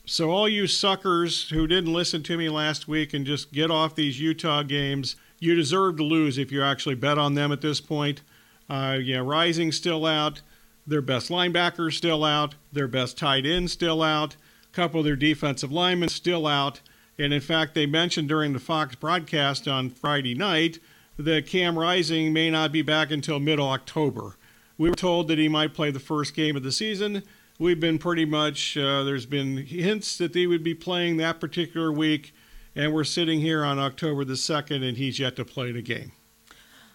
So 0.06 0.32
all 0.32 0.48
you 0.48 0.68
suckers 0.68 1.50
who 1.50 1.68
didn't 1.68 1.92
listen 1.92 2.24
to 2.24 2.38
me 2.38 2.48
last 2.48 2.88
week 2.88 3.14
and 3.14 3.26
just 3.26 3.52
get 3.52 3.70
off 3.70 3.94
these 3.94 4.22
Utah 4.22 4.64
games, 4.64 5.18
you 5.40 5.54
deserve 5.54 5.98
to 5.98 6.04
lose 6.04 6.38
if 6.38 6.50
you 6.50 6.64
actually 6.64 6.96
bet 6.96 7.18
on 7.18 7.34
them 7.34 7.52
at 7.52 7.60
this 7.60 7.82
point. 7.82 8.22
Uh, 8.70 8.98
yeah, 9.02 9.18
Rising 9.18 9.74
still 9.74 10.06
out. 10.06 10.42
Their 10.86 11.02
best 11.02 11.30
linebacker 11.30 11.92
still 11.92 12.24
out. 12.24 12.56
Their 12.72 12.88
best 12.88 13.18
tight 13.18 13.46
end 13.46 13.70
still 13.70 14.02
out. 14.02 14.38
A 14.72 14.74
couple 14.74 15.02
of 15.02 15.06
their 15.06 15.18
defensive 15.18 15.74
linemen 15.74 16.08
still 16.08 16.48
out. 16.48 16.80
And 17.20 17.34
in 17.34 17.42
fact, 17.42 17.76
they 17.76 17.86
mentioned 17.86 18.30
during 18.30 18.54
the 18.54 18.60
Fox 18.60 18.96
broadcast 18.96 19.68
on 19.68 19.90
Friday 19.90 20.36
night 20.36 20.80
that 21.18 21.48
Cam 21.48 21.78
Rising 21.78 22.32
may 22.32 22.50
not 22.50 22.72
be 22.72 22.82
back 22.82 23.12
until 23.12 23.40
mid 23.40 23.60
October. 23.60 24.36
We 24.78 24.90
were 24.90 24.96
told 24.96 25.28
that 25.30 25.40
he 25.40 25.48
might 25.48 25.74
play 25.74 25.92
the 25.92 26.00
first 26.00 26.36
game 26.36 26.56
of 26.56 26.64
the 26.64 26.72
season. 26.72 27.24
We've 27.60 27.80
been 27.80 27.98
pretty 27.98 28.26
much, 28.26 28.78
uh, 28.78 29.04
there's 29.04 29.26
been 29.26 29.58
hints 29.58 30.18
that 30.20 30.36
he 30.36 30.46
would 30.46 30.64
be 30.64 30.76
playing 30.76 31.18
that 31.18 31.40
particular 31.40 31.92
week, 31.92 32.34
and 32.76 32.94
we're 32.94 33.04
sitting 33.04 33.40
here 33.40 33.64
on 33.64 33.80
October 33.80 34.24
the 34.24 34.36
2nd, 34.36 34.88
and 34.88 34.98
he's 34.98 35.18
yet 35.18 35.36
to 35.38 35.46
play 35.46 35.72
the 35.72 35.82
game. 35.82 36.12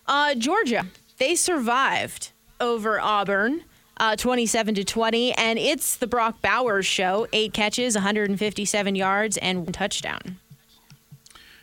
Uh, 0.06 0.34
Georgia, 0.36 0.86
they 1.18 1.34
survived 1.34 2.30
over 2.60 3.00
Auburn. 3.00 3.64
Uh, 3.98 4.16
27 4.16 4.74
to 4.74 4.84
20, 4.84 5.32
and 5.34 5.58
it's 5.58 5.96
the 5.96 6.06
Brock 6.06 6.40
Bowers 6.40 6.86
show. 6.86 7.28
Eight 7.32 7.52
catches, 7.52 7.94
157 7.94 8.96
yards, 8.96 9.36
and 9.36 9.58
one 9.64 9.72
touchdown. 9.72 10.38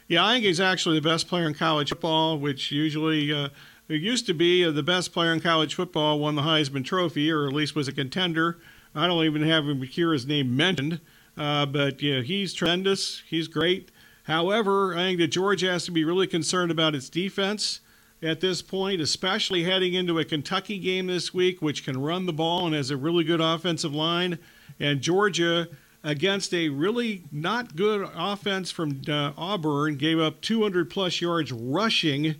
Yeah, 0.09 0.25
I 0.25 0.33
think 0.33 0.45
he's 0.45 0.59
actually 0.59 0.99
the 0.99 1.07
best 1.07 1.27
player 1.27 1.45
in 1.45 1.53
college 1.53 1.89
football, 1.89 2.39
which 2.39 2.71
usually 2.71 3.31
uh, 3.31 3.49
it 3.87 4.01
used 4.01 4.25
to 4.25 4.33
be 4.33 4.65
uh, 4.65 4.71
the 4.71 4.81
best 4.81 5.13
player 5.13 5.31
in 5.31 5.39
college 5.39 5.75
football 5.75 6.17
won 6.17 6.33
the 6.33 6.41
Heisman 6.41 6.83
Trophy, 6.83 7.31
or 7.31 7.45
at 7.45 7.53
least 7.53 7.75
was 7.75 7.87
a 7.87 7.93
contender. 7.93 8.57
I 8.95 9.05
don't 9.05 9.23
even 9.23 9.43
have 9.43 9.65
him 9.65 9.83
hear 9.83 10.11
his 10.11 10.25
name 10.25 10.57
mentioned, 10.57 10.99
uh, 11.37 11.67
but 11.67 12.01
yeah, 12.01 12.21
he's 12.21 12.55
tremendous. 12.55 13.21
He's 13.27 13.47
great. 13.47 13.91
However, 14.23 14.95
I 14.95 15.09
think 15.09 15.19
that 15.19 15.27
Georgia 15.27 15.67
has 15.73 15.85
to 15.85 15.91
be 15.91 16.03
really 16.03 16.25
concerned 16.25 16.71
about 16.71 16.95
its 16.95 17.07
defense 17.07 17.79
at 18.23 18.41
this 18.41 18.63
point, 18.63 19.01
especially 19.01 19.65
heading 19.65 19.93
into 19.93 20.17
a 20.17 20.25
Kentucky 20.25 20.79
game 20.79 21.05
this 21.05 21.35
week, 21.35 21.61
which 21.61 21.85
can 21.85 22.01
run 22.01 22.25
the 22.25 22.33
ball 22.33 22.65
and 22.65 22.73
has 22.73 22.89
a 22.89 22.97
really 22.97 23.23
good 23.23 23.41
offensive 23.41 23.93
line. 23.93 24.39
And 24.79 25.01
Georgia, 25.01 25.67
against 26.03 26.53
a 26.53 26.69
really 26.69 27.25
not 27.31 27.75
good 27.75 28.09
offense 28.15 28.71
from 28.71 29.01
uh, 29.07 29.31
Auburn, 29.37 29.97
gave 29.97 30.19
up 30.19 30.41
200 30.41 30.89
plus 30.89 31.21
yards 31.21 31.51
rushing 31.51 32.35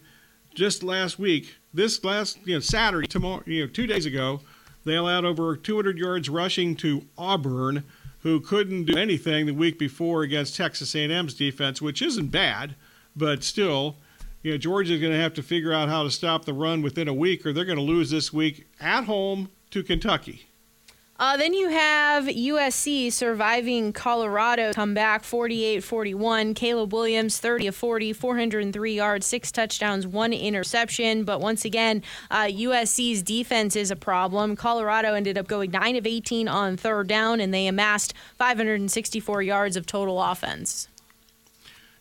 just 0.53 0.83
last 0.83 1.19
week. 1.19 1.55
This 1.73 2.03
last 2.03 2.39
you 2.45 2.55
know 2.55 2.59
Saturday, 2.59 3.07
tomorrow, 3.07 3.43
you 3.45 3.65
know, 3.65 3.71
two 3.71 3.87
days 3.87 4.05
ago, 4.05 4.41
they 4.85 4.95
allowed 4.95 5.25
over 5.25 5.55
200 5.55 5.97
yards 5.97 6.29
rushing 6.29 6.75
to 6.77 7.05
Auburn 7.17 7.83
who 8.19 8.39
couldn't 8.39 8.85
do 8.85 8.97
anything 8.97 9.45
the 9.45 9.53
week 9.53 9.79
before 9.79 10.23
against 10.23 10.55
Texas 10.55 10.93
A&M's 10.93 11.33
defense, 11.33 11.81
which 11.81 12.01
isn't 12.01 12.27
bad, 12.27 12.75
but 13.15 13.43
still, 13.43 13.95
you 14.41 14.51
know, 14.51 14.57
Georgia's 14.57 14.99
going 14.99 15.13
to 15.13 15.19
have 15.19 15.33
to 15.35 15.43
figure 15.43 15.71
out 15.71 15.89
how 15.89 16.03
to 16.03 16.11
stop 16.11 16.45
the 16.45 16.53
run 16.53 16.81
within 16.81 17.07
a 17.07 17.13
week, 17.13 17.45
or 17.45 17.53
they're 17.53 17.65
going 17.65 17.77
to 17.77 17.83
lose 17.83 18.09
this 18.09 18.33
week 18.33 18.67
at 18.79 19.05
home 19.05 19.49
to 19.71 19.83
Kentucky. 19.83 20.48
Uh, 21.19 21.36
then 21.36 21.53
you 21.53 21.67
have 21.67 22.23
USC 22.27 23.12
surviving 23.12 23.91
Colorado 23.91 24.71
come 24.71 24.93
back 24.93 25.25
48 25.25 25.84
41. 25.84 26.53
Caleb 26.53 26.93
Williams 26.93 27.39
30 27.39 27.67
of 27.67 27.75
40, 27.75 28.13
403 28.13 28.95
yards, 28.95 29.25
six 29.25 29.51
touchdowns, 29.51 30.08
one 30.08 30.32
interception. 30.32 31.25
But 31.25 31.41
once 31.41 31.65
again, 31.65 32.03
uh, 32.32 32.45
USC's 32.45 33.21
defense 33.21 33.75
is 33.75 33.91
a 33.91 33.97
problem. 33.97 34.55
Colorado 34.55 35.13
ended 35.13 35.38
up 35.38 35.47
going 35.47 35.71
9 35.71 35.97
of 35.97 36.08
18 36.08 36.47
on 36.47 36.77
third 36.77 37.10
down, 37.10 37.41
and 37.41 37.53
they 37.53 37.67
amassed 37.67 38.13
564 38.38 39.41
yards 39.41 39.75
of 39.75 39.86
total 39.86 40.23
offense. 40.23 40.88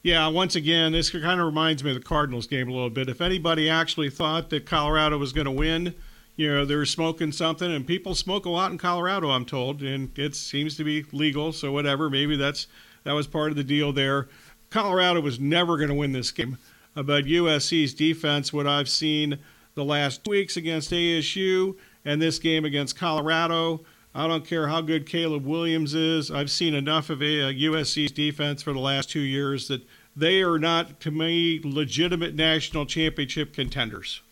Yeah, 0.05 0.29
once 0.29 0.55
again, 0.55 0.93
this 0.93 1.11
kind 1.11 1.41
of 1.41 1.47
reminds 1.47 1.83
me 1.83 1.91
of 1.91 1.97
the 1.97 2.03
Cardinals 2.05 2.47
game 2.47 2.69
a 2.69 2.73
little 2.73 2.89
bit. 2.89 3.09
If 3.09 3.21
anybody 3.21 3.69
actually 3.69 4.11
thought 4.11 4.49
that 4.51 4.65
Colorado 4.65 5.19
was 5.19 5.33
going 5.33 5.47
to 5.47 5.51
win, 5.51 5.97
you 6.39 6.55
know, 6.55 6.65
they're 6.65 6.87
smoking 6.87 7.33
something, 7.33 7.71
and 7.71 7.85
people 7.85 8.15
smoke 8.15 8.47
a 8.47 8.51
lot 8.51 8.71
in 8.71 8.79
Colorado, 8.79 9.29
I'm 9.31 9.45
told, 9.45 9.83
and 9.83 10.17
it 10.17 10.37
seems 10.37 10.77
to 10.77 10.85
be 10.85 11.05
legal. 11.13 11.53
So 11.53 11.73
whatever, 11.73 12.09
maybe 12.09 12.37
that's 12.37 12.69
that 13.03 13.13
was 13.13 13.27
part 13.27 13.51
of 13.51 13.57
the 13.57 13.65
deal 13.65 13.93
there. 13.93 14.29
Colorado 14.71 15.21
was 15.21 15.41
never 15.41 15.77
going 15.77 15.89
to 15.89 15.97
win 15.97 16.13
this 16.13 16.31
game, 16.31 16.57
uh, 16.95 17.03
but 17.03 17.25
USC's 17.25 17.93
defense, 17.93 18.53
what 18.53 18.69
I've 18.69 18.89
seen 18.89 19.41
the 19.75 19.85
last 19.85 20.29
weeks 20.29 20.57
against 20.57 20.93
ASU 20.93 21.77
and 22.05 22.23
this 22.23 22.39
game 22.39 22.65
against 22.65 22.97
Colorado. 22.97 23.81
I 24.15 24.29
don't 24.29 24.47
care 24.47 24.69
how 24.69 24.81
good 24.81 25.07
Caleb 25.07 25.45
Williams 25.45 25.93
is. 25.93 26.31
I've 26.31 26.51
seen 26.51 26.75
enough 26.75 27.11
of 27.11 27.19
USC's 27.19 28.13
defense 28.13 28.63
for 28.63 28.73
the 28.73 28.79
last 28.79 29.11
two 29.11 29.21
years 29.21 29.67
that 29.69 29.83
they 30.15 30.41
are 30.43 30.59
not, 30.59 31.01
to 31.01 31.11
me, 31.11 31.61
legitimate 31.65 32.35
national 32.35 32.87
championship 32.87 33.53
contenders. 33.53 34.23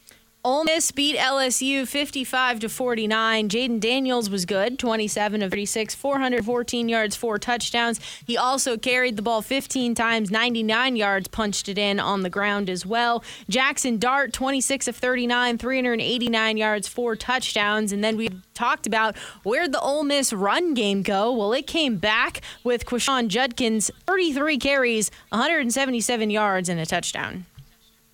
Ole 0.46 0.62
Miss 0.62 0.92
beat 0.92 1.16
LSU 1.16 1.88
55 1.88 2.60
to 2.60 2.68
49. 2.68 3.48
Jayden 3.48 3.80
Daniels 3.80 4.30
was 4.30 4.44
good, 4.44 4.78
27 4.78 5.42
of 5.42 5.50
36, 5.50 5.96
414 5.96 6.88
yards, 6.88 7.16
four 7.16 7.36
touchdowns. 7.36 7.98
He 8.24 8.36
also 8.36 8.76
carried 8.76 9.16
the 9.16 9.22
ball 9.22 9.42
15 9.42 9.96
times, 9.96 10.30
99 10.30 10.94
yards, 10.94 11.26
punched 11.26 11.68
it 11.68 11.78
in 11.78 11.98
on 11.98 12.22
the 12.22 12.30
ground 12.30 12.70
as 12.70 12.86
well. 12.86 13.24
Jackson 13.48 13.98
Dart, 13.98 14.32
26 14.32 14.86
of 14.86 14.94
39, 14.94 15.58
389 15.58 16.56
yards, 16.56 16.86
four 16.86 17.16
touchdowns. 17.16 17.90
And 17.90 18.04
then 18.04 18.16
we 18.16 18.28
talked 18.54 18.86
about 18.86 19.16
where'd 19.42 19.72
the 19.72 19.80
Ole 19.80 20.04
Miss 20.04 20.32
run 20.32 20.74
game 20.74 21.02
go? 21.02 21.32
Well, 21.32 21.52
it 21.54 21.66
came 21.66 21.96
back 21.96 22.40
with 22.62 22.86
Quinshon 22.86 23.26
Judkins, 23.26 23.90
33 24.06 24.58
carries, 24.58 25.10
177 25.30 26.30
yards, 26.30 26.68
and 26.68 26.78
a 26.78 26.86
touchdown. 26.86 27.46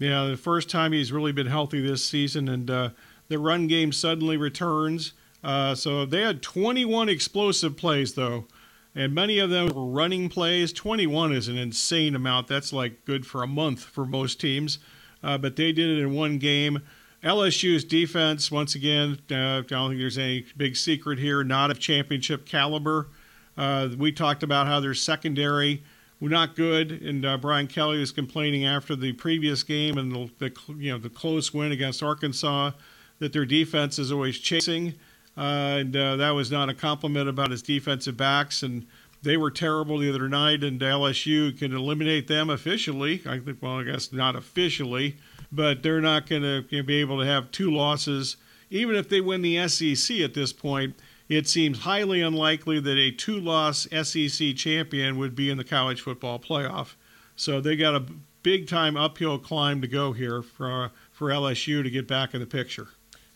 Yeah, 0.03 0.25
the 0.25 0.37
first 0.37 0.69
time 0.69 0.91
he's 0.91 1.13
really 1.13 1.31
been 1.31 1.47
healthy 1.47 1.81
this 1.81 2.05
season, 2.05 2.49
and 2.49 2.69
uh, 2.69 2.91
the 3.29 3.39
run 3.39 3.69
game 3.69 3.93
suddenly 3.93 4.37
returns. 4.37 5.13
Uh, 5.45 5.77
so 5.77 6.05
they 6.05 6.23
had 6.23 6.43
21 6.43 7.09
explosive 7.09 7.77
plays, 7.77 8.15
though, 8.15 8.49
and 8.97 9.15
many 9.15 9.39
of 9.39 9.51
them 9.51 9.69
were 9.69 9.87
running 9.87 10.29
plays. 10.29 10.73
21 10.73 11.33
is 11.33 11.47
an 11.47 11.57
insane 11.57 12.17
amount. 12.17 12.49
That's 12.49 12.73
like 12.73 13.05
good 13.05 13.25
for 13.25 13.45
a 13.45 13.47
month 13.47 13.85
for 13.85 14.05
most 14.05 14.41
teams, 14.41 14.81
uh, 15.23 15.39
but 15.39 15.55
they 15.55 15.71
did 15.71 15.89
it 15.89 16.03
in 16.03 16.13
one 16.13 16.39
game. 16.39 16.81
LSU's 17.23 17.85
defense, 17.85 18.51
once 18.51 18.75
again, 18.75 19.21
uh, 19.31 19.59
I 19.59 19.61
don't 19.61 19.91
think 19.91 20.01
there's 20.01 20.19
any 20.19 20.47
big 20.57 20.75
secret 20.75 21.21
here, 21.21 21.45
not 21.45 21.71
of 21.71 21.79
championship 21.79 22.45
caliber. 22.45 23.07
Uh, 23.57 23.91
we 23.97 24.11
talked 24.11 24.43
about 24.43 24.67
how 24.67 24.81
their 24.81 24.95
secondary 24.95 25.85
not 26.31 26.55
good. 26.55 26.93
And 26.93 27.25
uh, 27.25 27.37
Brian 27.37 27.67
Kelly 27.67 27.99
was 27.99 28.13
complaining 28.13 28.65
after 28.65 28.95
the 28.95 29.13
previous 29.13 29.63
game 29.63 29.99
and 29.99 30.13
the, 30.13 30.31
the, 30.39 30.75
you 30.77 30.93
know 30.93 30.99
the 30.99 31.11
close 31.11 31.53
win 31.53 31.73
against 31.73 32.03
Arkansas 32.03 32.73
that 33.19 33.33
their 33.33 33.45
defense 33.45 33.99
is 33.99 34.11
always 34.11 34.39
chasing, 34.39 34.95
uh, 35.37 35.79
and 35.79 35.97
uh, 35.97 36.17
that 36.17 36.31
was 36.31 36.51
not 36.51 36.69
a 36.69 36.75
compliment 36.75 37.29
about 37.29 37.51
his 37.51 37.63
defensive 37.63 38.17
backs. 38.17 38.63
And 38.63 38.87
they 39.23 39.37
were 39.37 39.51
terrible 39.51 39.99
the 39.99 40.11
other 40.11 40.29
night, 40.29 40.65
and 40.65 40.81
LSU 40.81 41.57
can 41.57 41.75
eliminate 41.75 42.27
them 42.27 42.51
officially. 42.51 43.23
I 43.27 43.39
think, 43.39 43.59
well, 43.61 43.79
I 43.79 43.85
guess 43.85 44.13
not 44.13 44.35
officially, 44.35 45.17
but 45.53 45.83
they're 45.83 46.01
not 46.01 46.29
going 46.29 46.43
to 46.43 46.83
be 46.83 46.97
able 46.97 47.21
to 47.21 47.27
have 47.27 47.51
two 47.53 47.71
losses, 47.71 48.37
even 48.71 48.97
if 48.97 49.09
they 49.09 49.21
win 49.21 49.43
the 49.43 49.69
SEC 49.69 50.19
at 50.21 50.35
this 50.35 50.53
point 50.53 50.97
it 51.33 51.49
seems 51.49 51.81
highly 51.81 52.21
unlikely 52.21 52.79
that 52.81 52.99
a 52.99 53.11
two 53.11 53.41
loss 53.41 53.89
SEC 53.91 54.55
champion 54.55 55.17
would 55.17 55.35
be 55.35 55.49
in 55.49 55.57
the 55.57 55.65
college 55.65 56.03
football 56.03 56.39
playoff. 56.39 56.95
So 57.37 57.61
they 57.61 57.75
got 57.75 57.95
a 57.95 58.05
big 58.43 58.69
time 58.69 58.97
uphill 58.97 59.39
climb 59.39 59.81
to 59.81 59.89
go 59.89 60.13
here 60.13 60.43
for, 60.43 60.85
uh, 60.85 60.89
for 61.11 61.29
LSU 61.29 61.83
to 61.83 61.91
get 61.91 62.07
back 62.07 62.35
in 62.35 62.41
the 62.41 62.47
picture. 62.47 62.89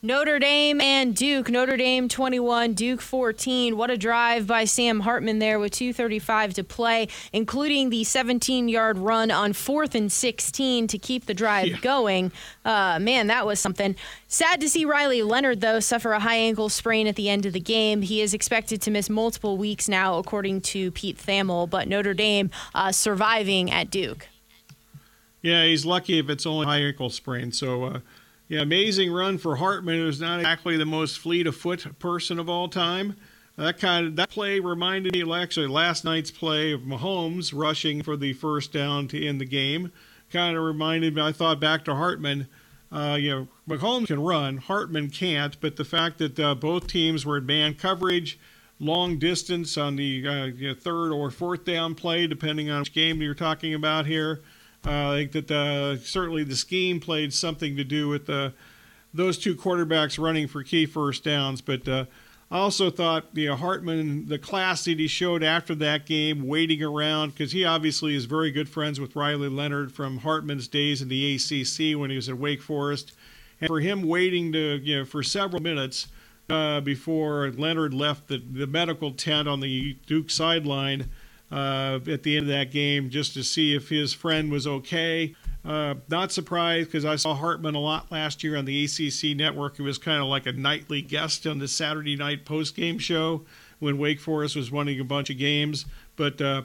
Notre 0.03 0.39
Dame 0.39 0.79
and 0.83 1.17
Duke. 1.17 1.49
Notre 1.49 1.79
Dame 1.79 2.07
21, 2.07 2.75
Duke 2.75 3.01
14. 3.01 3.79
What 3.79 3.91
a 3.91 3.97
drive 3.97 4.47
by 4.47 4.67
Sam 4.67 5.01
Hartman 5.01 5.39
there 5.39 5.59
with 5.59 5.73
2.35 5.73 6.53
to 6.55 6.65
play, 6.65 7.09
including 7.33 7.89
the 7.89 8.05
17 8.05 8.69
yard 8.69 8.99
run 8.99 9.31
on 9.31 9.55
fourth 9.55 9.95
and 9.95 10.13
16 10.13 10.87
to 10.89 10.99
keep 10.99 11.25
the 11.25 11.33
drive 11.33 11.69
yeah. 11.69 11.79
going. 11.79 12.31
Uh, 12.63 12.99
man, 13.01 13.29
that 13.29 13.47
was 13.47 13.59
something. 13.59 13.97
Sad 14.29 14.61
to 14.61 14.69
see 14.69 14.85
Riley 14.85 15.23
Leonard, 15.23 15.63
though, 15.63 15.81
suffer 15.81 16.13
a 16.13 16.21
high 16.21 16.37
ankle 16.37 16.69
sprain 16.69 17.07
at 17.07 17.17
the 17.17 17.31
end 17.31 17.47
of 17.47 17.55
the 17.55 17.61
game. 17.61 18.03
He 18.03 18.21
is 18.21 18.35
expected 18.35 18.83
to 18.83 18.91
miss 18.91 19.09
multiple 19.09 19.57
weeks 19.57 19.89
now, 19.89 20.19
according 20.19 20.61
to 20.61 20.91
Pete 20.91 21.17
Thamel, 21.17 21.71
but 21.71 21.89
Notre 21.89 22.13
Dame 22.13 22.51
uh, 22.75 22.93
surviving 22.93 23.71
at 23.71 23.91
Duke. 23.91 24.29
Yeah, 25.41 25.65
he's 25.65 25.87
lucky 25.87 26.19
if 26.19 26.29
it's 26.29 26.45
only 26.45 26.67
high 26.67 26.81
ankle 26.81 27.09
sprain. 27.09 27.51
So, 27.51 27.85
uh, 27.85 28.01
yeah, 28.49 28.61
amazing 28.61 29.13
run 29.13 29.39
for 29.39 29.57
Hartman, 29.57 29.97
who's 29.97 30.21
not 30.21 30.41
exactly 30.41 30.77
the 30.77 30.87
most 30.87 31.19
fleet 31.19 31.47
of 31.47 31.57
foot 31.57 31.99
person 31.99 32.39
of 32.39 32.49
all 32.49 32.69
time. 32.69 33.17
That 33.57 33.79
kind 33.79 34.07
of 34.07 34.17
that 34.17 34.31
play 34.31 34.61
reminded 34.61 35.15
me 35.15 35.35
actually 35.35 35.67
last 35.67 36.05
night's 36.05 36.31
play 36.31 36.73
of 36.73 36.83
Mahomes 36.83 37.53
rushing 37.55 38.03
for 38.03 38.17
the 38.17 38.35
first 38.35 38.73
down 38.73 39.09
to 39.09 39.27
end 39.27 39.41
the 39.41 39.47
game. 39.47 39.93
Kind 40.31 40.57
of 40.57 40.63
reminded 40.63 41.15
me. 41.15 41.23
I 41.23 41.33
thought 41.33 41.59
back 41.59 41.85
to 41.87 41.95
Hartman. 41.95 42.49
Uh, 42.93 43.17
you 43.19 43.31
know, 43.31 43.49
Mahomes 43.69 44.07
can 44.07 44.23
run, 44.23 44.59
Hartman 44.59 45.11
can't. 45.11 45.59
But 45.61 45.77
the 45.77 45.85
fact 45.85 46.19
that 46.19 46.39
uh, 46.39 46.55
both 46.55 46.87
teams 46.87 47.25
were 47.25 47.39
in 47.39 47.47
man 47.47 47.75
coverage, 47.75 48.39
long 48.79 49.19
distance 49.19 49.77
on 49.77 49.97
the 49.97 50.27
uh, 50.27 50.45
you 50.47 50.69
know, 50.69 50.75
third 50.75 51.13
or 51.13 51.31
fourth 51.31 51.65
down 51.65 51.95
play, 51.95 52.27
depending 52.27 52.71
on 52.71 52.81
which 52.81 52.93
game 52.93 53.23
you're 53.23 53.35
talking 53.35 53.75
about 53.75 54.07
here. 54.07 54.43
Uh, 54.87 55.11
I 55.11 55.17
think 55.17 55.33
that 55.33 55.51
uh, 55.51 55.97
certainly 55.99 56.45
the 56.45 56.55
scheme 56.55 57.01
played 57.01 57.33
something 57.35 57.77
to 57.77 57.83
do 57.83 58.09
with 58.09 58.27
the, 58.27 58.53
those 59.13 59.37
two 59.37 59.57
quarterbacks 59.57 60.23
running 60.23 60.47
for 60.47 60.63
key 60.63 60.87
first 60.87 61.25
downs. 61.25 61.61
But 61.61 61.89
uh, 61.89 62.05
I 62.53 62.59
also 62.59 62.91
thought 62.91 63.27
you 63.33 63.49
know, 63.49 63.57
Hartman, 63.57 64.29
the 64.29 64.39
class 64.39 64.85
that 64.85 65.01
he 65.01 65.09
showed 65.09 65.43
after 65.43 65.75
that 65.75 66.07
game, 66.07 66.47
waiting 66.47 66.85
around, 66.85 67.31
because 67.31 67.51
he 67.51 67.65
obviously 67.65 68.15
is 68.15 68.27
very 68.27 68.53
good 68.53 68.69
friends 68.69 69.01
with 69.01 69.17
Riley 69.17 69.49
Leonard 69.49 69.91
from 69.91 70.19
Hartman's 70.19 70.69
days 70.69 71.03
in 71.03 71.09
the 71.09 71.35
ACC 71.35 71.99
when 71.99 72.11
he 72.11 72.17
was 72.17 72.29
at 72.29 72.39
Wake 72.39 72.63
Forest. 72.63 73.13
And 73.61 73.67
for 73.67 73.81
him 73.81 74.07
waiting 74.07 74.53
to, 74.53 74.77
you 74.77 74.99
know, 74.99 75.05
for 75.05 75.25
several 75.25 75.63
minutes 75.63 76.07
uh, 76.49 76.81
before 76.81 77.51
Leonard 77.51 77.93
left 77.93 78.29
the, 78.29 78.39
the 78.39 78.69
medical 78.69 79.11
tent 79.11 79.49
on 79.49 79.59
the 79.59 79.97
Duke 80.07 80.31
sideline– 80.31 81.11
uh, 81.51 82.01
at 82.09 82.23
the 82.23 82.37
end 82.37 82.45
of 82.45 82.49
that 82.49 82.71
game 82.71 83.11
just 83.11 83.35
to 83.35 83.43
see 83.45 83.75
if 83.75 83.89
his 83.89 84.13
friend 84.13 84.51
was 84.51 84.67
okay. 84.67 85.35
Uh, 85.65 85.95
not 86.09 86.31
surprised 86.31 86.89
because 86.89 87.05
I 87.05 87.17
saw 87.17 87.35
Hartman 87.35 87.75
a 87.75 87.81
lot 87.81 88.11
last 88.13 88.45
year 88.45 88.57
on 88.57 88.65
the 88.65 88.85
ACC 88.85 89.37
network. 89.37 89.77
He 89.77 89.83
was 89.83 89.99
kind 89.99 90.23
of 90.23 90.29
like 90.29 90.47
a 90.47 90.53
nightly 90.53 91.03
guest 91.03 91.47
on 91.47 91.59
the 91.59 91.67
Saturday 91.67 92.15
night 92.15 92.45
post-game 92.45 92.99
show 92.99 93.45
when 93.81 93.99
Wake 93.99 94.21
Forest 94.21 94.55
was 94.57 94.71
winning 94.71 95.01
a 95.01 95.05
bunch 95.05 95.29
of 95.29 95.39
games. 95.39 95.85
But 96.15 96.41
uh, 96.41 96.63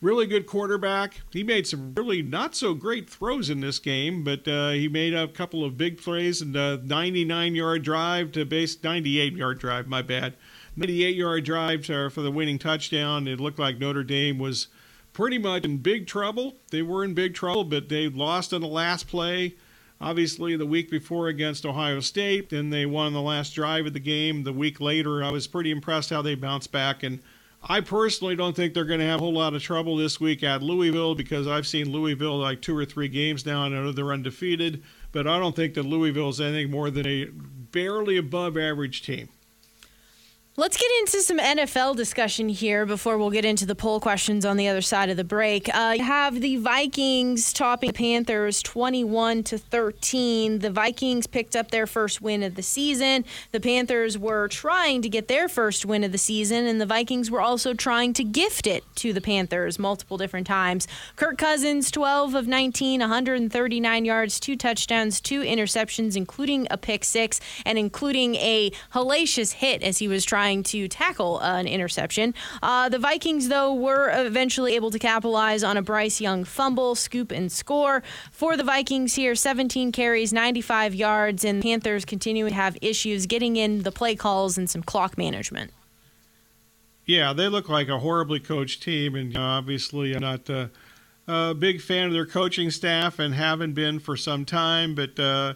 really 0.00 0.26
good 0.26 0.46
quarterback. 0.46 1.20
He 1.30 1.42
made 1.42 1.66
some 1.66 1.94
really 1.94 2.22
not 2.22 2.54
so 2.54 2.74
great 2.74 3.08
throws 3.08 3.50
in 3.50 3.60
this 3.60 3.78
game, 3.78 4.24
but 4.24 4.46
uh, 4.48 4.70
he 4.70 4.88
made 4.88 5.14
a 5.14 5.28
couple 5.28 5.64
of 5.64 5.76
big 5.76 6.00
plays 6.00 6.40
and 6.40 6.56
a 6.56 6.78
99 6.78 7.54
yard 7.54 7.82
drive 7.82 8.32
to 8.32 8.44
base 8.44 8.82
98 8.82 9.34
yard 9.34 9.58
drive. 9.58 9.86
My 9.86 10.02
bad 10.02 10.34
98 10.78 11.16
yard 11.16 11.44
drive 11.44 11.84
for 11.84 12.22
the 12.22 12.30
winning 12.30 12.56
touchdown. 12.56 13.26
It 13.26 13.40
looked 13.40 13.58
like 13.58 13.78
Notre 13.78 14.04
Dame 14.04 14.38
was 14.38 14.68
pretty 15.12 15.36
much 15.36 15.64
in 15.64 15.78
big 15.78 16.06
trouble. 16.06 16.54
They 16.70 16.82
were 16.82 17.02
in 17.02 17.14
big 17.14 17.34
trouble, 17.34 17.64
but 17.64 17.88
they 17.88 18.08
lost 18.08 18.52
in 18.52 18.60
the 18.60 18.68
last 18.68 19.08
play. 19.08 19.56
Obviously, 20.00 20.54
the 20.54 20.66
week 20.66 20.88
before 20.88 21.26
against 21.26 21.66
Ohio 21.66 21.98
State, 21.98 22.50
then 22.50 22.70
they 22.70 22.86
won 22.86 23.12
the 23.12 23.20
last 23.20 23.54
drive 23.56 23.86
of 23.86 23.92
the 23.92 23.98
game. 23.98 24.44
The 24.44 24.52
week 24.52 24.80
later, 24.80 25.24
I 25.24 25.32
was 25.32 25.48
pretty 25.48 25.72
impressed 25.72 26.10
how 26.10 26.22
they 26.22 26.36
bounced 26.36 26.70
back. 26.70 27.02
And 27.02 27.18
I 27.60 27.80
personally 27.80 28.36
don't 28.36 28.54
think 28.54 28.72
they're 28.72 28.84
going 28.84 29.00
to 29.00 29.06
have 29.06 29.18
a 29.18 29.24
whole 29.24 29.32
lot 29.32 29.54
of 29.54 29.62
trouble 29.64 29.96
this 29.96 30.20
week 30.20 30.44
at 30.44 30.62
Louisville 30.62 31.16
because 31.16 31.48
I've 31.48 31.66
seen 31.66 31.90
Louisville 31.90 32.38
like 32.38 32.62
two 32.62 32.78
or 32.78 32.84
three 32.84 33.08
games 33.08 33.44
now, 33.44 33.64
and 33.64 33.74
I 33.74 33.80
know 33.80 33.90
they're 33.90 34.12
undefeated. 34.12 34.84
But 35.10 35.26
I 35.26 35.40
don't 35.40 35.56
think 35.56 35.74
that 35.74 35.82
Louisville 35.82 36.28
is 36.28 36.40
anything 36.40 36.70
more 36.70 36.88
than 36.88 37.08
a 37.08 37.24
barely 37.24 38.16
above 38.16 38.56
average 38.56 39.02
team. 39.02 39.30
Let's 40.58 40.76
get 40.76 40.90
into 40.98 41.22
some 41.22 41.38
NFL 41.38 41.94
discussion 41.94 42.48
here 42.48 42.84
before 42.84 43.16
we'll 43.16 43.30
get 43.30 43.44
into 43.44 43.64
the 43.64 43.76
poll 43.76 44.00
questions 44.00 44.44
on 44.44 44.56
the 44.56 44.66
other 44.66 44.80
side 44.80 45.08
of 45.08 45.16
the 45.16 45.22
break. 45.22 45.72
Uh, 45.72 45.94
you 45.96 46.02
have 46.02 46.40
the 46.40 46.56
Vikings 46.56 47.52
topping 47.52 47.90
the 47.90 47.92
Panthers 47.92 48.60
21 48.64 49.44
to 49.44 49.56
13. 49.56 50.58
The 50.58 50.70
Vikings 50.72 51.28
picked 51.28 51.54
up 51.54 51.70
their 51.70 51.86
first 51.86 52.20
win 52.20 52.42
of 52.42 52.56
the 52.56 52.64
season. 52.64 53.24
The 53.52 53.60
Panthers 53.60 54.18
were 54.18 54.48
trying 54.48 55.00
to 55.02 55.08
get 55.08 55.28
their 55.28 55.48
first 55.48 55.86
win 55.86 56.02
of 56.02 56.10
the 56.10 56.18
season, 56.18 56.66
and 56.66 56.80
the 56.80 56.86
Vikings 56.86 57.30
were 57.30 57.40
also 57.40 57.72
trying 57.72 58.12
to 58.14 58.24
gift 58.24 58.66
it 58.66 58.82
to 58.96 59.12
the 59.12 59.20
Panthers 59.20 59.78
multiple 59.78 60.16
different 60.16 60.48
times. 60.48 60.88
Kirk 61.14 61.38
Cousins, 61.38 61.88
12 61.92 62.34
of 62.34 62.48
19, 62.48 62.98
139 62.98 64.04
yards, 64.04 64.40
two 64.40 64.56
touchdowns, 64.56 65.20
two 65.20 65.42
interceptions, 65.42 66.16
including 66.16 66.66
a 66.68 66.76
pick 66.76 67.04
six, 67.04 67.38
and 67.64 67.78
including 67.78 68.34
a 68.34 68.72
hellacious 68.92 69.52
hit 69.52 69.84
as 69.84 69.98
he 69.98 70.08
was 70.08 70.24
trying 70.24 70.47
trying 70.48 70.62
to 70.62 70.88
tackle 70.88 71.38
an 71.40 71.66
interception. 71.66 72.32
Uh, 72.62 72.88
the 72.88 72.98
Vikings, 72.98 73.48
though, 73.48 73.74
were 73.74 74.10
eventually 74.14 74.76
able 74.76 74.90
to 74.90 74.98
capitalize 74.98 75.62
on 75.62 75.76
a 75.76 75.82
Bryce 75.82 76.22
Young 76.22 76.42
fumble, 76.42 76.94
scoop, 76.94 77.30
and 77.30 77.52
score. 77.52 78.02
For 78.32 78.56
the 78.56 78.64
Vikings 78.64 79.14
here, 79.14 79.34
17 79.34 79.92
carries, 79.92 80.32
95 80.32 80.94
yards, 80.94 81.44
and 81.44 81.62
Panthers 81.62 82.06
continue 82.06 82.48
to 82.48 82.54
have 82.54 82.78
issues 82.80 83.26
getting 83.26 83.56
in 83.56 83.82
the 83.82 83.92
play 83.92 84.16
calls 84.16 84.56
and 84.56 84.70
some 84.70 84.82
clock 84.82 85.18
management. 85.18 85.70
Yeah, 87.04 87.34
they 87.34 87.48
look 87.48 87.68
like 87.68 87.88
a 87.88 87.98
horribly 87.98 88.40
coached 88.40 88.82
team, 88.82 89.16
and 89.16 89.36
uh, 89.36 89.40
obviously 89.40 90.14
I'm 90.14 90.22
not 90.22 90.48
uh, 90.48 90.68
a 91.26 91.54
big 91.54 91.82
fan 91.82 92.06
of 92.06 92.14
their 92.14 92.26
coaching 92.26 92.70
staff 92.70 93.18
and 93.18 93.34
haven't 93.34 93.74
been 93.74 93.98
for 93.98 94.16
some 94.16 94.46
time, 94.46 94.94
but 94.94 95.20
uh, 95.20 95.52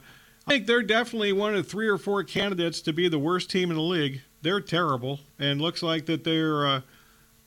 I 0.46 0.50
think 0.50 0.66
they're 0.66 0.82
definitely 0.82 1.32
one 1.32 1.54
of 1.54 1.66
three 1.66 1.88
or 1.88 1.96
four 1.96 2.24
candidates 2.24 2.82
to 2.82 2.92
be 2.92 3.08
the 3.08 3.18
worst 3.18 3.48
team 3.48 3.70
in 3.70 3.76
the 3.78 3.82
league 3.82 4.20
they're 4.42 4.60
terrible, 4.60 5.20
and 5.38 5.60
looks 5.60 5.82
like 5.82 6.06
that 6.06 6.24
they're 6.24 6.66
uh, 6.66 6.80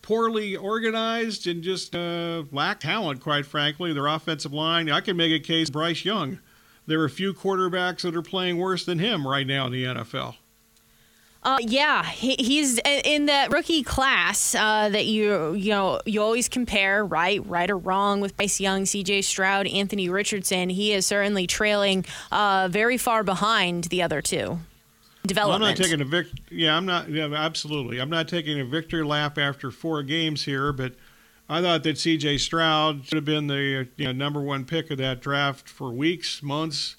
poorly 0.02 0.56
organized 0.56 1.48
and 1.48 1.64
just 1.64 1.96
uh, 1.96 2.44
lack 2.52 2.80
talent. 2.80 3.22
Quite 3.22 3.46
frankly, 3.46 3.94
their 3.94 4.08
offensive 4.08 4.54
line. 4.54 4.90
I 4.90 5.02
can 5.02 5.18
make 5.18 5.32
a 5.32 5.44
case. 5.44 5.70
Bryce 5.70 6.06
Young. 6.06 6.40
There 6.88 7.02
are 7.02 7.06
a 7.06 7.10
few 7.10 7.34
quarterbacks 7.34 8.02
that 8.02 8.16
are 8.16 8.22
playing 8.22 8.58
worse 8.58 8.86
than 8.86 9.00
him 9.00 9.28
right 9.28 9.48
now 9.48 9.66
in 9.66 9.72
the 9.72 9.86
NFL. 9.86 10.36
Uh, 11.42 11.58
yeah, 11.62 12.04
he, 12.04 12.36
he's 12.40 12.80
in 12.86 13.28
that 13.28 13.52
rookie 13.52 13.84
class 13.84 14.56
uh, 14.56 14.90
that 14.90 15.06
you 15.06 15.54
you 15.54 15.70
know 15.70 16.00
you 16.06 16.20
always 16.22 16.50
compare 16.50 17.06
right, 17.06 17.46
right 17.46 17.70
or 17.70 17.78
wrong 17.78 18.20
with 18.20 18.36
Bryce 18.36 18.60
Young, 18.60 18.86
C.J. 18.86 19.22
Stroud, 19.22 19.68
Anthony 19.68 20.10
Richardson. 20.10 20.70
He 20.70 20.92
is 20.92 21.06
certainly 21.06 21.46
trailing 21.46 22.04
uh, 22.32 22.68
very 22.72 22.98
far 22.98 23.24
behind 23.24 23.86
the 23.86 24.02
other 24.02 24.24
two 24.24 24.60
development. 25.26 25.62
Well, 25.62 25.70
I'm 25.70 25.76
not 25.76 25.84
taking 25.84 26.02
a 26.02 26.06
vic. 26.06 26.28
Yeah, 26.50 26.76
I'm 26.76 26.86
not. 26.86 27.10
Yeah, 27.10 27.34
absolutely. 27.34 28.00
I'm 28.00 28.10
not 28.10 28.28
taking 28.28 28.60
a 28.60 28.66
victory 28.66 29.04
lap 29.04 29.38
after 29.38 29.72
four 29.72 30.04
games 30.04 30.44
here, 30.46 30.72
but 30.72 30.94
I 31.48 31.62
thought 31.62 31.84
that 31.84 31.98
C.J. 31.98 32.40
Stroud 32.40 33.06
should 33.06 33.16
have 33.16 33.26
been 33.26 33.48
the 33.48 33.88
you 33.98 34.06
know, 34.06 34.12
number 34.12 34.42
one 34.42 34.66
pick 34.66 34.90
of 34.90 34.98
that 34.98 35.22
draft 35.22 35.70
for 35.70 35.92
weeks, 35.92 36.42
months 36.42 36.96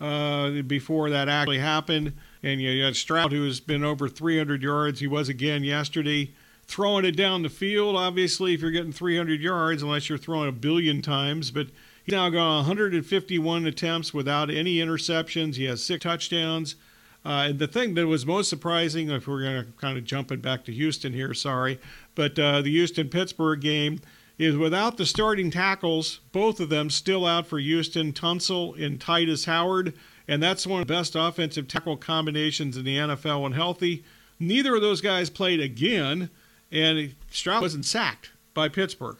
uh, 0.00 0.62
before 0.62 1.10
that 1.10 1.28
actually 1.28 1.58
happened. 1.58 2.14
And 2.42 2.60
you 2.60 2.84
had 2.84 2.94
Stroud, 2.94 3.32
who 3.32 3.44
has 3.44 3.58
been 3.58 3.82
over 3.82 4.08
300 4.08 4.62
yards. 4.62 5.00
He 5.00 5.08
was 5.08 5.28
again 5.28 5.64
yesterday. 5.64 6.32
Throwing 6.66 7.04
it 7.04 7.16
down 7.16 7.42
the 7.42 7.48
field, 7.48 7.96
obviously, 7.96 8.52
if 8.54 8.60
you're 8.60 8.70
getting 8.70 8.92
300 8.92 9.40
yards, 9.40 9.82
unless 9.82 10.08
you're 10.08 10.18
throwing 10.18 10.48
a 10.48 10.52
billion 10.52 11.00
times, 11.00 11.50
but 11.50 11.68
he's 12.04 12.12
now 12.12 12.28
got 12.28 12.56
151 12.58 13.66
attempts 13.66 14.12
without 14.12 14.50
any 14.50 14.76
interceptions. 14.76 15.56
He 15.56 15.64
has 15.64 15.82
six 15.82 16.02
touchdowns. 16.02 16.76
Uh, 17.28 17.52
the 17.52 17.66
thing 17.66 17.92
that 17.92 18.06
was 18.06 18.24
most 18.24 18.48
surprising, 18.48 19.10
if 19.10 19.28
we're 19.28 19.42
going 19.42 19.62
to 19.62 19.70
kind 19.72 19.98
of 19.98 20.04
jump 20.04 20.32
it 20.32 20.40
back 20.40 20.64
to 20.64 20.72
Houston 20.72 21.12
here, 21.12 21.34
sorry, 21.34 21.78
but 22.14 22.38
uh, 22.38 22.62
the 22.62 22.70
Houston 22.70 23.10
Pittsburgh 23.10 23.60
game 23.60 24.00
is 24.38 24.56
without 24.56 24.96
the 24.96 25.04
starting 25.04 25.50
tackles, 25.50 26.20
both 26.32 26.58
of 26.58 26.70
them 26.70 26.88
still 26.88 27.26
out 27.26 27.46
for 27.46 27.58
Houston, 27.58 28.14
Tunsil 28.14 28.82
and 28.82 28.98
Tytus 28.98 29.44
Howard, 29.44 29.92
and 30.26 30.42
that's 30.42 30.66
one 30.66 30.80
of 30.80 30.88
the 30.88 30.94
best 30.94 31.14
offensive 31.16 31.68
tackle 31.68 31.98
combinations 31.98 32.78
in 32.78 32.86
the 32.86 32.96
NFL 32.96 33.42
when 33.42 33.52
healthy. 33.52 34.04
Neither 34.40 34.76
of 34.76 34.80
those 34.80 35.02
guys 35.02 35.28
played 35.28 35.60
again, 35.60 36.30
and 36.72 37.14
Stroud 37.30 37.60
wasn't 37.60 37.84
sacked 37.84 38.30
by 38.54 38.70
Pittsburgh. 38.70 39.18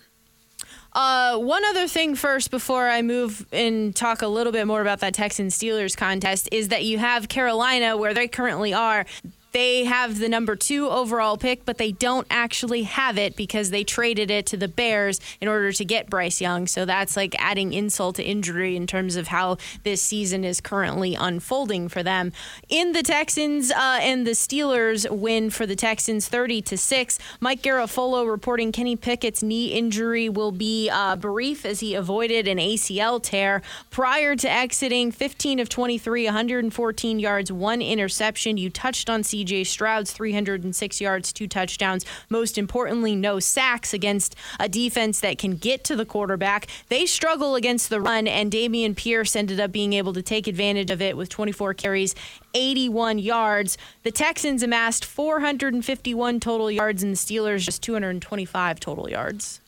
Uh, 0.93 1.39
one 1.39 1.65
other 1.67 1.87
thing 1.87 2.15
first 2.15 2.51
before 2.51 2.89
I 2.89 3.03
move 3.03 3.47
and 3.53 3.95
talk 3.95 4.23
a 4.23 4.27
little 4.27 4.53
bit 4.53 4.67
more 4.67 4.81
about 4.81 5.01
that 5.01 5.15
Texans 5.15 5.57
Steelers 5.57 5.97
contest 5.97 6.49
is 6.51 6.69
that 6.69 6.85
you 6.85 6.99
have 6.99 7.29
Carolina, 7.29 7.97
where 7.97 8.15
they 8.15 8.27
currently 8.27 8.73
are 8.73 9.05
they 9.53 9.85
have 9.85 10.19
the 10.19 10.29
number 10.29 10.57
two 10.57 10.89
overall 10.89 11.37
pick, 11.37 11.65
but 11.65 11.79
they 11.79 11.93
don't 11.93 12.27
actually 12.31 12.85
have 12.85 13.19
it 13.19 13.37
because 13.37 13.71
they 13.71 13.85
traded 13.85 14.31
it 14.31 14.47
to 14.47 14.57
the 14.57 14.69
Bears 14.69 15.21
in 15.41 15.49
order 15.49 15.73
to 15.73 15.85
get 15.85 16.09
Bryce 16.09 16.41
Young. 16.41 16.67
So 16.67 16.85
that's 16.85 17.17
like 17.17 17.35
adding 17.39 17.73
insult 17.73 18.17
to 18.17 18.23
injury 18.23 18.77
in 18.77 18.87
terms 18.87 19.17
of 19.17 19.29
how 19.29 19.57
this 19.85 20.01
season 20.03 20.45
is 20.45 20.61
currently 20.61 21.15
unfolding 21.15 21.89
for 21.89 22.03
them. 22.03 22.33
In 22.69 22.93
the 22.93 23.03
Texans 23.03 23.71
uh, 23.71 23.99
and 24.01 24.27
the 24.27 24.33
Steelers 24.33 25.11
win 25.11 25.51
for 25.51 25.67
the 25.67 25.77
Texans 25.77 26.29
30 26.29 26.63
to 26.63 26.79
6. 26.79 27.19
Mike 27.41 27.63
Garafolo 27.63 28.31
reporting 28.31 28.73
Kenny 28.73 28.97
Pickett's 28.97 29.43
knee 29.43 29.73
injury 29.73 30.29
will 30.29 30.53
be 30.53 30.89
uh, 30.91 31.17
brief 31.17 31.65
as 31.65 31.81
he 31.81 31.95
avoided 31.95 32.47
an 32.47 32.59
ACL 32.59 33.23
tear. 33.23 33.63
Prior 33.91 34.37
to 34.37 34.51
exiting, 34.51 35.11
15 35.11 35.59
of 35.59 35.69
23, 35.69 36.25
114 36.27 37.19
yards, 37.19 37.51
one 37.51 37.83
interception. 37.83 38.57
You 38.57 38.71
touched 38.71 39.11
on 39.11 39.23
CJ 39.23 39.48
CJ 39.49 39.67
Stroud's 39.67 40.13
306 40.13 41.01
yards, 41.01 41.33
two 41.33 41.49
touchdowns. 41.49 42.05
Most 42.29 42.59
importantly, 42.59 43.17
no 43.17 43.41
sacks 43.41 43.95
against 43.95 44.35
a 44.61 44.69
defense 44.69 45.21
that 45.21 45.39
can 45.39 45.57
get 45.57 45.85
to 45.85 45.97
the 45.97 46.05
quarterback. 46.05 46.67
They 46.89 47.07
struggle 47.07 47.55
against 47.55 47.89
the 47.89 48.01
run, 48.01 48.29
and 48.29 48.53
Dameon 48.53 48.95
Pierce 48.95 49.35
ended 49.35 49.59
up 49.59 49.73
being 49.73 49.93
able 49.95 50.13
to 50.13 50.23
take 50.23 50.47
advantage 50.47 50.91
of 50.91 51.01
it 51.01 51.17
with 51.17 51.29
24 51.29 51.75
carries, 51.75 52.15
81 52.55 53.19
yards. 53.19 53.79
The 54.03 54.11
Texans 54.11 54.63
amassed 54.63 55.05
451 55.05 56.41
total 56.41 56.71
yards, 56.71 57.03
and 57.03 57.13
the 57.13 57.17
Steelers 57.17 57.65
just 57.65 57.83
225 57.83 58.81
total 58.81 59.09
yards. 59.09 59.61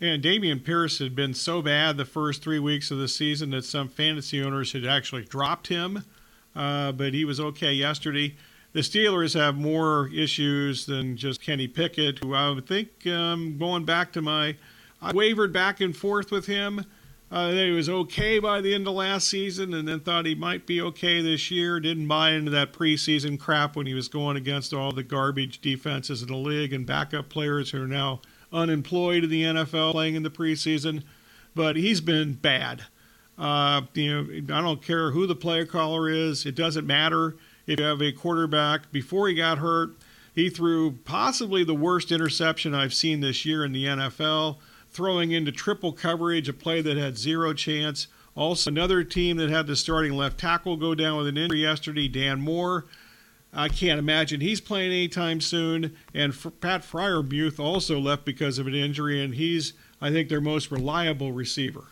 And 0.00 0.22
Dameon 0.22 0.62
Pierce 0.62 0.98
had 0.98 1.16
been 1.16 1.32
so 1.32 1.62
bad 1.62 1.96
the 1.96 2.04
first 2.04 2.42
three 2.42 2.58
weeks 2.58 2.90
of 2.90 2.98
the 2.98 3.08
season 3.08 3.50
that 3.50 3.64
some 3.64 3.88
fantasy 3.88 4.42
owners 4.42 4.72
had 4.72 4.84
actually 4.84 5.24
dropped 5.24 5.68
him. 5.68 6.04
Uh, 6.54 6.92
but 6.92 7.12
he 7.12 7.24
was 7.24 7.38
okay 7.38 7.72
yesterday 7.72 8.34
the 8.76 8.82
Steelers 8.82 9.32
have 9.32 9.56
more 9.56 10.10
issues 10.14 10.84
than 10.84 11.16
just 11.16 11.40
Kenny 11.40 11.66
Pickett, 11.66 12.18
who 12.18 12.34
I 12.34 12.50
would 12.50 12.66
think, 12.66 13.06
um, 13.06 13.56
going 13.56 13.86
back 13.86 14.12
to 14.12 14.20
my, 14.20 14.54
I 15.00 15.12
wavered 15.12 15.50
back 15.50 15.80
and 15.80 15.96
forth 15.96 16.30
with 16.30 16.44
him. 16.44 16.84
Uh, 17.30 17.52
he 17.52 17.70
was 17.70 17.88
okay 17.88 18.38
by 18.38 18.60
the 18.60 18.74
end 18.74 18.86
of 18.86 18.92
last 18.92 19.28
season 19.28 19.72
and 19.72 19.88
then 19.88 20.00
thought 20.00 20.26
he 20.26 20.34
might 20.34 20.66
be 20.66 20.82
okay 20.82 21.22
this 21.22 21.50
year. 21.50 21.80
Didn't 21.80 22.06
buy 22.06 22.32
into 22.32 22.50
that 22.50 22.74
preseason 22.74 23.40
crap 23.40 23.76
when 23.76 23.86
he 23.86 23.94
was 23.94 24.08
going 24.08 24.36
against 24.36 24.74
all 24.74 24.92
the 24.92 25.02
garbage 25.02 25.62
defenses 25.62 26.20
in 26.20 26.28
the 26.28 26.36
league 26.36 26.74
and 26.74 26.84
backup 26.84 27.30
players 27.30 27.70
who 27.70 27.82
are 27.82 27.88
now 27.88 28.20
unemployed 28.52 29.24
in 29.24 29.30
the 29.30 29.42
NFL 29.42 29.92
playing 29.92 30.16
in 30.16 30.22
the 30.22 30.28
preseason. 30.28 31.02
But 31.54 31.76
he's 31.76 32.02
been 32.02 32.34
bad. 32.34 32.82
Uh, 33.38 33.82
you 33.94 34.42
know, 34.42 34.54
I 34.54 34.60
don't 34.60 34.82
care 34.82 35.12
who 35.12 35.26
the 35.26 35.34
player 35.34 35.64
caller 35.64 36.10
is, 36.10 36.44
it 36.44 36.54
doesn't 36.54 36.86
matter 36.86 37.36
if 37.66 37.80
you 37.80 37.84
have 37.84 38.02
a 38.02 38.12
quarterback 38.12 38.92
before 38.92 39.28
he 39.28 39.34
got 39.34 39.58
hurt, 39.58 39.90
he 40.34 40.50
threw 40.50 40.92
possibly 41.04 41.64
the 41.64 41.74
worst 41.74 42.12
interception 42.12 42.74
I've 42.74 42.94
seen 42.94 43.20
this 43.20 43.44
year 43.44 43.64
in 43.64 43.72
the 43.72 43.86
NFL, 43.86 44.58
throwing 44.90 45.32
into 45.32 45.50
triple 45.50 45.92
coverage, 45.92 46.48
a 46.48 46.52
play 46.52 46.80
that 46.82 46.96
had 46.96 47.18
zero 47.18 47.52
chance. 47.54 48.06
Also, 48.34 48.70
another 48.70 49.02
team 49.02 49.38
that 49.38 49.48
had 49.48 49.66
the 49.66 49.74
starting 49.74 50.12
left 50.12 50.38
tackle 50.38 50.76
go 50.76 50.94
down 50.94 51.16
with 51.16 51.26
an 51.26 51.38
injury 51.38 51.60
yesterday, 51.60 52.06
Dan 52.06 52.40
Moore. 52.40 52.84
I 53.52 53.68
can't 53.68 53.98
imagine 53.98 54.42
he's 54.42 54.60
playing 54.60 54.92
anytime 54.92 55.40
soon. 55.40 55.96
And 56.12 56.34
Pat 56.60 56.82
Freiermuth 56.82 57.58
also 57.58 57.98
left 57.98 58.26
because 58.26 58.58
of 58.58 58.66
an 58.66 58.74
injury, 58.74 59.24
and 59.24 59.34
he's, 59.34 59.72
I 60.02 60.10
think, 60.10 60.28
their 60.28 60.42
most 60.42 60.70
reliable 60.70 61.32
receiver. 61.32 61.84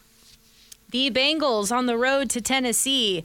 The 0.90 1.10
Bengals 1.10 1.74
on 1.74 1.86
the 1.86 1.96
road 1.96 2.28
to 2.30 2.42
Tennessee 2.42 3.24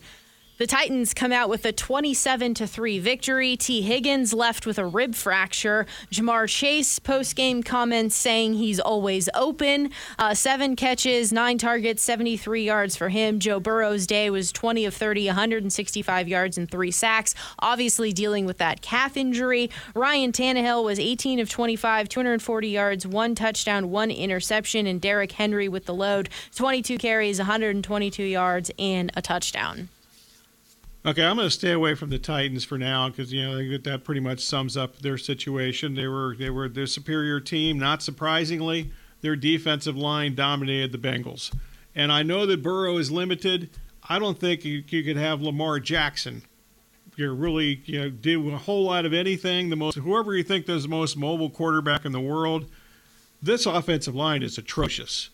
The 0.60 0.68
Titans 0.68 1.14
come 1.14 1.32
out 1.32 1.48
with 1.48 1.64
a 1.64 1.72
27 1.72 2.54
to 2.56 2.68
3 2.68 3.00
victory. 3.00 3.56
Tee 3.56 3.82
Higgins 3.82 4.34
left 4.34 4.66
with 4.66 4.78
a 4.78 4.86
rib 4.86 5.16
fracture. 5.16 5.86
Ja'Marr 6.12 6.50
Chase 6.50 7.00
post 7.00 7.38
game 7.38 7.64
comments 7.64 8.18
saying 8.18 8.56
he's 8.56 8.78
always 8.78 9.30
open. 9.34 9.90
Uh, 10.18 10.34
seven 10.34 10.76
catches, 10.76 11.32
nine 11.32 11.58
targets, 11.60 12.04
73 12.04 12.66
yards 12.66 12.98
for 12.98 13.08
him. 13.08 13.40
Joe 13.40 13.62
Burrow's 13.62 14.06
day 14.06 14.30
was 14.30 14.52
20 14.52 14.84
of 14.84 14.94
30, 14.94 15.28
165 15.28 16.28
yards 16.28 16.58
and 16.58 16.70
three 16.70 16.92
sacks. 16.92 17.34
Obviously 17.60 18.12
dealing 18.12 18.46
with 18.46 18.58
that 18.58 18.82
calf 18.82 19.16
injury. 19.16 19.70
Ryan 19.96 20.34
Tannehill 20.34 20.84
was 20.84 21.00
18 21.00 21.40
of 21.40 21.50
25, 21.50 22.10
240 22.10 22.68
yards, 22.68 23.08
one 23.08 23.34
touchdown, 23.34 23.92
one 23.92 24.12
interception, 24.12 24.88
and 24.88 25.00
Derrick 25.00 25.32
Henry 25.32 25.70
with 25.70 25.86
the 25.86 25.94
load, 25.94 26.28
22 26.54 26.98
carries, 26.98 27.38
122 27.38 28.24
yards, 28.24 28.70
and 28.78 29.10
a 29.16 29.22
touchdown. 29.22 29.88
Okay, 31.06 31.24
I'm 31.24 31.38
going 31.38 31.48
to 31.48 31.52
stay 31.52 31.72
away 31.72 31.96
from 31.96 32.10
the 32.10 32.20
Titans 32.20 32.66
for 32.66 32.78
now 32.78 33.08
because 33.08 33.32
you 33.32 33.42
know 33.42 33.78
that, 33.78 34.04
pretty 34.04 34.20
much 34.20 34.42
sums 34.42 34.76
up 34.76 34.98
their 35.00 35.18
situation. 35.18 35.96
They 35.96 36.08
were 36.08 36.36
they 36.38 36.50
were 36.50 36.68
their 36.68 36.88
superior 36.88 37.40
team. 37.40 37.80
Not 37.80 38.04
surprisingly, 38.04 38.92
their 39.22 39.38
defensive 39.38 39.96
line 39.96 40.36
dominated 40.36 40.92
the 40.92 40.98
Bengals. 40.98 41.56
And 41.96 42.12
I 42.12 42.24
know 42.24 42.46
that 42.46 42.62
Burrow 42.62 42.98
is 42.98 43.12
limited. 43.12 43.70
I 44.10 44.20
don't 44.20 44.38
think 44.38 44.66
you, 44.66 44.84
you 44.90 45.04
could 45.04 45.16
have 45.16 45.42
Lamar 45.42 45.80
Jackson. 45.80 46.44
You're 47.16 47.34
really 47.34 47.82
you 47.86 48.02
know 48.02 48.10
do 48.10 48.54
a 48.54 48.58
whole 48.58 48.84
lot 48.84 49.06
of 49.06 49.14
anything. 49.14 49.70
The 49.70 49.78
most 49.78 49.96
whoever 49.96 50.36
you 50.36 50.44
think 50.44 50.68
is 50.68 50.84
the 50.84 50.90
most 50.90 51.16
mobile 51.16 51.50
quarterback 51.50 52.04
in 52.04 52.12
the 52.12 52.20
world. 52.20 52.70
This 53.42 53.66
offensive 53.66 54.16
line 54.16 54.44
is 54.44 54.58
atrocious 54.58 55.30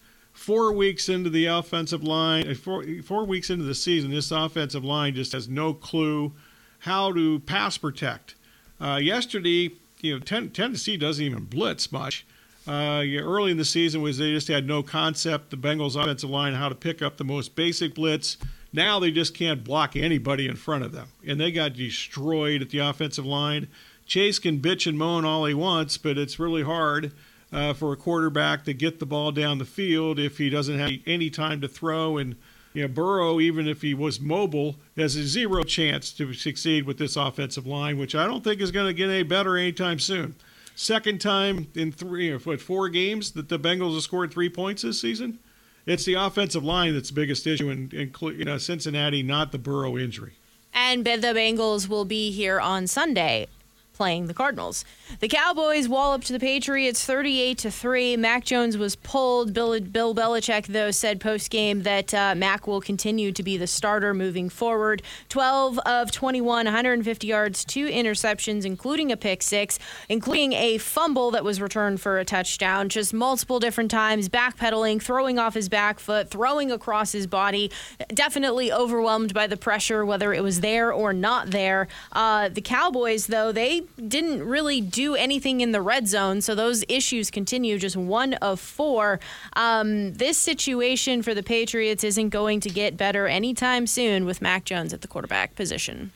four 0.45 0.71
weeks 0.71 1.09
into 1.09 1.27
the 1.27 1.47
offensive 1.47 2.03
line, 2.03 2.47
uh, 2.47 2.53
four, 2.53 2.85
four 3.03 3.25
weeks 3.25 3.49
into 3.49 3.63
the 3.63 3.73
season, 3.73 4.11
this 4.11 4.29
offensive 4.29 4.85
line 4.85 5.15
just 5.15 5.31
has 5.31 5.49
no 5.49 5.73
clue 5.73 6.31
how 6.79 7.11
to 7.11 7.39
pass 7.39 7.79
protect. 7.79 8.35
Uh, 8.79 8.99
yesterday, 9.01 9.71
you 10.01 10.13
know, 10.13 10.19
ten, 10.19 10.51
Tennessee 10.51 10.97
doesn't 10.97 11.25
even 11.25 11.45
blitz 11.45 11.91
much. 11.91 12.27
Uh, 12.67 13.03
early 13.17 13.49
in 13.49 13.57
the 13.57 13.65
season 13.65 14.03
was 14.03 14.19
they 14.19 14.33
just 14.33 14.47
had 14.47 14.67
no 14.67 14.83
concept 14.83 15.49
the 15.49 15.57
Bengals 15.57 15.99
offensive 15.99 16.29
line 16.29 16.53
how 16.53 16.69
to 16.69 16.75
pick 16.75 17.01
up 17.01 17.17
the 17.17 17.23
most 17.23 17.55
basic 17.55 17.95
blitz. 17.95 18.37
Now 18.71 18.99
they 18.99 19.09
just 19.09 19.33
can't 19.33 19.63
block 19.63 19.95
anybody 19.95 20.47
in 20.47 20.57
front 20.57 20.83
of 20.83 20.91
them, 20.91 21.07
and 21.25 21.39
they 21.39 21.51
got 21.51 21.73
destroyed 21.73 22.61
at 22.61 22.69
the 22.69 22.79
offensive 22.79 23.25
line. 23.25 23.67
Chase 24.05 24.37
can 24.37 24.59
bitch 24.59 24.85
and 24.85 24.97
moan 24.97 25.25
all 25.25 25.45
he 25.45 25.55
wants, 25.55 25.97
but 25.97 26.19
it's 26.19 26.37
really 26.37 26.61
hard 26.61 27.13
uh, 27.55 27.73
for 27.73 27.93
a 27.93 27.95
quarterback 27.95 28.65
to 28.65 28.73
get 28.73 28.99
the 28.99 29.05
ball 29.05 29.31
down 29.31 29.57
the 29.57 29.65
field 29.65 30.19
if 30.19 30.37
he 30.37 30.49
doesn't 30.49 30.77
have 30.77 30.91
any 31.07 31.29
time 31.29 31.61
to 31.61 31.69
throw. 31.69 32.17
And 32.17 32.35
you 32.73 32.81
know, 32.81 32.89
Burrow, 32.89 33.39
even 33.39 33.65
if 33.65 33.81
he 33.81 33.93
was 33.93 34.19
mobile, 34.19 34.75
has 34.97 35.15
a 35.15 35.25
zero 35.25 35.63
chance 35.63 36.11
to 36.13 36.33
succeed 36.33 36.85
with 36.85 36.97
this 36.97 37.15
offensive 37.15 37.65
line, 37.65 37.97
which 37.97 38.13
I 38.13 38.25
don't 38.25 38.43
think 38.43 38.59
is 38.59 38.71
going 38.71 38.87
to 38.87 38.93
get 38.93 39.09
any 39.09 39.23
better 39.23 39.55
anytime 39.55 39.99
soon. 39.99 40.35
Second 40.75 41.21
time 41.21 41.69
in 41.73 41.93
three 41.93 42.29
or 42.29 42.39
what, 42.39 42.59
four 42.59 42.89
games 42.89 43.31
that 43.31 43.47
the 43.47 43.57
Bengals 43.57 43.93
have 43.93 44.03
scored 44.03 44.33
three 44.33 44.49
points 44.49 44.81
this 44.81 44.99
season. 44.99 45.39
It's 45.85 46.03
the 46.03 46.15
offensive 46.15 46.65
line 46.65 46.93
that's 46.93 47.09
the 47.09 47.15
biggest 47.15 47.47
issue 47.47 47.69
in, 47.69 47.89
in 47.93 48.11
you 48.37 48.43
know, 48.43 48.57
Cincinnati, 48.57 49.23
not 49.23 49.53
the 49.53 49.57
Burrow 49.57 49.97
injury. 49.97 50.33
And 50.73 51.05
the 51.05 51.11
Bengals 51.11 51.87
will 51.87 52.03
be 52.03 52.31
here 52.31 52.59
on 52.59 52.87
Sunday 52.87 53.47
playing 53.95 54.27
the 54.27 54.33
Cardinals. 54.33 54.85
The 55.19 55.27
Cowboys 55.27 55.87
walloped 55.87 56.27
the 56.27 56.39
Patriots 56.39 57.05
38 57.05 57.57
to 57.59 57.71
3. 57.71 58.17
Mac 58.17 58.43
Jones 58.43 58.77
was 58.77 58.95
pulled. 58.95 59.53
Bill, 59.53 59.79
Bill 59.79 60.13
Belichick, 60.13 60.67
though, 60.67 60.91
said 60.91 61.19
post 61.21 61.49
game 61.49 61.83
that 61.83 62.13
uh, 62.13 62.35
Mac 62.35 62.67
will 62.67 62.81
continue 62.81 63.31
to 63.31 63.43
be 63.43 63.57
the 63.57 63.67
starter 63.67 64.13
moving 64.13 64.49
forward. 64.49 65.01
12 65.29 65.79
of 65.79 66.11
21, 66.11 66.65
150 66.65 67.27
yards, 67.27 67.63
two 67.63 67.87
interceptions, 67.87 68.65
including 68.65 69.11
a 69.11 69.17
pick 69.17 69.41
six, 69.41 69.79
including 70.09 70.53
a 70.53 70.77
fumble 70.77 71.31
that 71.31 71.43
was 71.43 71.61
returned 71.61 72.01
for 72.01 72.19
a 72.19 72.25
touchdown. 72.25 72.89
Just 72.89 73.13
multiple 73.13 73.59
different 73.59 73.91
times, 73.91 74.29
backpedaling, 74.29 75.01
throwing 75.01 75.39
off 75.39 75.53
his 75.53 75.69
back 75.69 75.99
foot, 75.99 76.29
throwing 76.29 76.71
across 76.71 77.11
his 77.11 77.27
body. 77.27 77.71
Definitely 78.09 78.71
overwhelmed 78.71 79.33
by 79.33 79.47
the 79.47 79.57
pressure, 79.57 80.05
whether 80.05 80.33
it 80.33 80.43
was 80.43 80.61
there 80.61 80.91
or 80.91 81.13
not 81.13 81.51
there. 81.51 81.87
Uh, 82.11 82.49
the 82.49 82.61
Cowboys, 82.61 83.27
though, 83.27 83.51
they 83.51 83.84
didn't 84.07 84.43
really 84.43 84.81
do 84.81 85.15
anything 85.15 85.61
in 85.61 85.71
the 85.71 85.81
red 85.81 86.07
zone, 86.07 86.41
so 86.41 86.55
those 86.55 86.83
issues 86.87 87.31
continue. 87.31 87.77
Just 87.77 87.95
one 87.95 88.33
of 88.35 88.59
four. 88.59 89.19
Um, 89.53 90.13
this 90.13 90.37
situation 90.37 91.21
for 91.21 91.33
the 91.33 91.43
Patriots 91.43 92.03
isn't 92.03 92.29
going 92.29 92.59
to 92.61 92.69
get 92.69 92.97
better 92.97 93.27
anytime 93.27 93.87
soon 93.87 94.25
with 94.25 94.41
Mac 94.41 94.65
Jones 94.65 94.93
at 94.93 95.01
the 95.01 95.07
quarterback 95.07 95.55
position. 95.55 96.11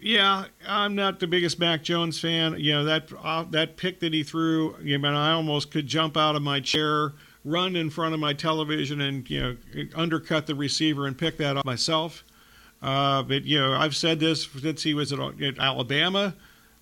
Yeah, 0.00 0.46
I'm 0.66 0.94
not 0.94 1.20
the 1.20 1.26
biggest 1.26 1.58
Mac 1.58 1.82
Jones 1.82 2.18
fan. 2.18 2.56
You 2.58 2.72
know 2.72 2.84
that 2.84 3.12
uh, 3.22 3.44
that 3.50 3.76
pick 3.76 4.00
that 4.00 4.14
he 4.14 4.22
threw. 4.22 4.74
You 4.82 4.98
know, 4.98 5.14
I 5.14 5.32
almost 5.32 5.70
could 5.70 5.86
jump 5.86 6.16
out 6.16 6.36
of 6.36 6.42
my 6.42 6.58
chair, 6.58 7.12
run 7.44 7.76
in 7.76 7.90
front 7.90 8.14
of 8.14 8.20
my 8.20 8.32
television, 8.32 9.02
and 9.02 9.28
you 9.28 9.40
know 9.40 9.56
undercut 9.94 10.46
the 10.46 10.54
receiver 10.54 11.06
and 11.06 11.16
pick 11.18 11.36
that 11.36 11.58
up 11.58 11.66
myself. 11.66 12.24
Uh, 12.82 13.22
but 13.22 13.44
you 13.44 13.58
know, 13.58 13.72
I've 13.72 13.96
said 13.96 14.20
this 14.20 14.44
since 14.44 14.82
he 14.82 14.94
was 14.94 15.12
at, 15.12 15.18
at, 15.18 15.58
Alabama. 15.58 16.34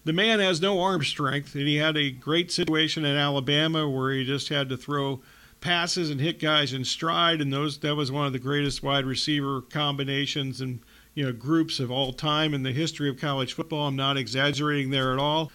The 0.04 0.12
man 0.12 0.40
has 0.40 0.60
no 0.60 0.80
arm 0.80 1.02
strength, 1.02 1.54
and 1.54 1.66
he 1.66 1.76
had 1.76 1.96
a 1.96 2.10
great 2.10 2.52
situation 2.52 3.04
at 3.04 3.16
Alabama 3.16 3.88
where 3.88 4.12
he 4.12 4.24
just 4.24 4.48
had 4.48 4.68
to 4.68 4.76
throw 4.76 5.20
passes 5.60 6.10
and 6.10 6.20
hit 6.20 6.40
guys 6.40 6.72
in 6.72 6.84
stride, 6.84 7.40
and 7.40 7.52
those 7.52 7.78
that 7.78 7.96
was 7.96 8.12
one 8.12 8.26
of 8.26 8.32
the 8.32 8.38
greatest 8.38 8.82
wide 8.82 9.04
receiver 9.04 9.60
combinations 9.60 10.60
and 10.60 10.80
you 11.14 11.24
know 11.24 11.32
groups 11.32 11.80
of 11.80 11.90
all 11.90 12.12
time 12.12 12.54
in 12.54 12.62
the 12.62 12.72
history 12.72 13.08
of 13.08 13.18
college 13.18 13.52
football. 13.52 13.88
I'm 13.88 13.96
not 13.96 14.16
exaggerating 14.16 14.90
there 14.90 15.12
at 15.12 15.18
all. 15.18 15.50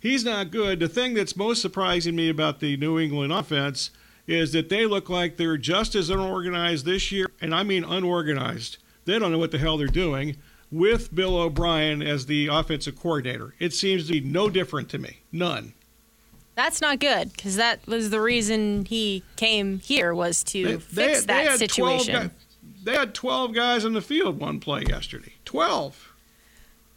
He's 0.00 0.24
not 0.24 0.50
good. 0.50 0.80
The 0.80 0.88
thing 0.88 1.14
that's 1.14 1.36
most 1.36 1.62
surprising 1.62 2.16
me 2.16 2.28
about 2.28 2.60
the 2.60 2.76
New 2.76 2.98
England 2.98 3.32
offense 3.32 3.90
is 4.26 4.52
that 4.52 4.68
they 4.68 4.86
look 4.86 5.08
like 5.08 5.36
they're 5.36 5.56
just 5.56 5.94
as 5.94 6.10
unorganized 6.10 6.84
this 6.84 7.12
year, 7.12 7.30
and 7.40 7.54
I 7.54 7.62
mean 7.62 7.84
unorganized 7.84 8.78
they 9.04 9.18
don't 9.18 9.32
know 9.32 9.38
what 9.38 9.50
the 9.50 9.58
hell 9.58 9.76
they're 9.76 9.86
doing 9.88 10.36
with 10.70 11.14
Bill 11.14 11.36
O'Brien 11.36 12.02
as 12.02 12.26
the 12.26 12.48
offensive 12.48 12.98
coordinator. 12.98 13.54
It 13.58 13.72
seems 13.72 14.06
to 14.06 14.12
be 14.14 14.20
no 14.20 14.50
different 14.50 14.88
to 14.90 14.98
me. 14.98 15.20
None. 15.30 15.74
That's 16.54 16.80
not 16.80 17.00
good 17.00 17.32
because 17.32 17.56
that 17.56 17.86
was 17.86 18.10
the 18.10 18.20
reason 18.20 18.84
he 18.84 19.24
came 19.36 19.80
here 19.80 20.14
was 20.14 20.42
to 20.44 20.64
they, 20.64 20.76
fix 20.78 21.20
they, 21.24 21.26
that 21.26 21.58
situation. 21.58 22.14
Guys, 22.14 22.30
they 22.84 22.92
had 22.92 23.14
12 23.14 23.54
guys 23.54 23.84
on 23.84 23.92
the 23.92 24.02
field 24.02 24.38
one 24.38 24.60
play 24.60 24.82
yesterday. 24.88 25.32
12. 25.44 26.13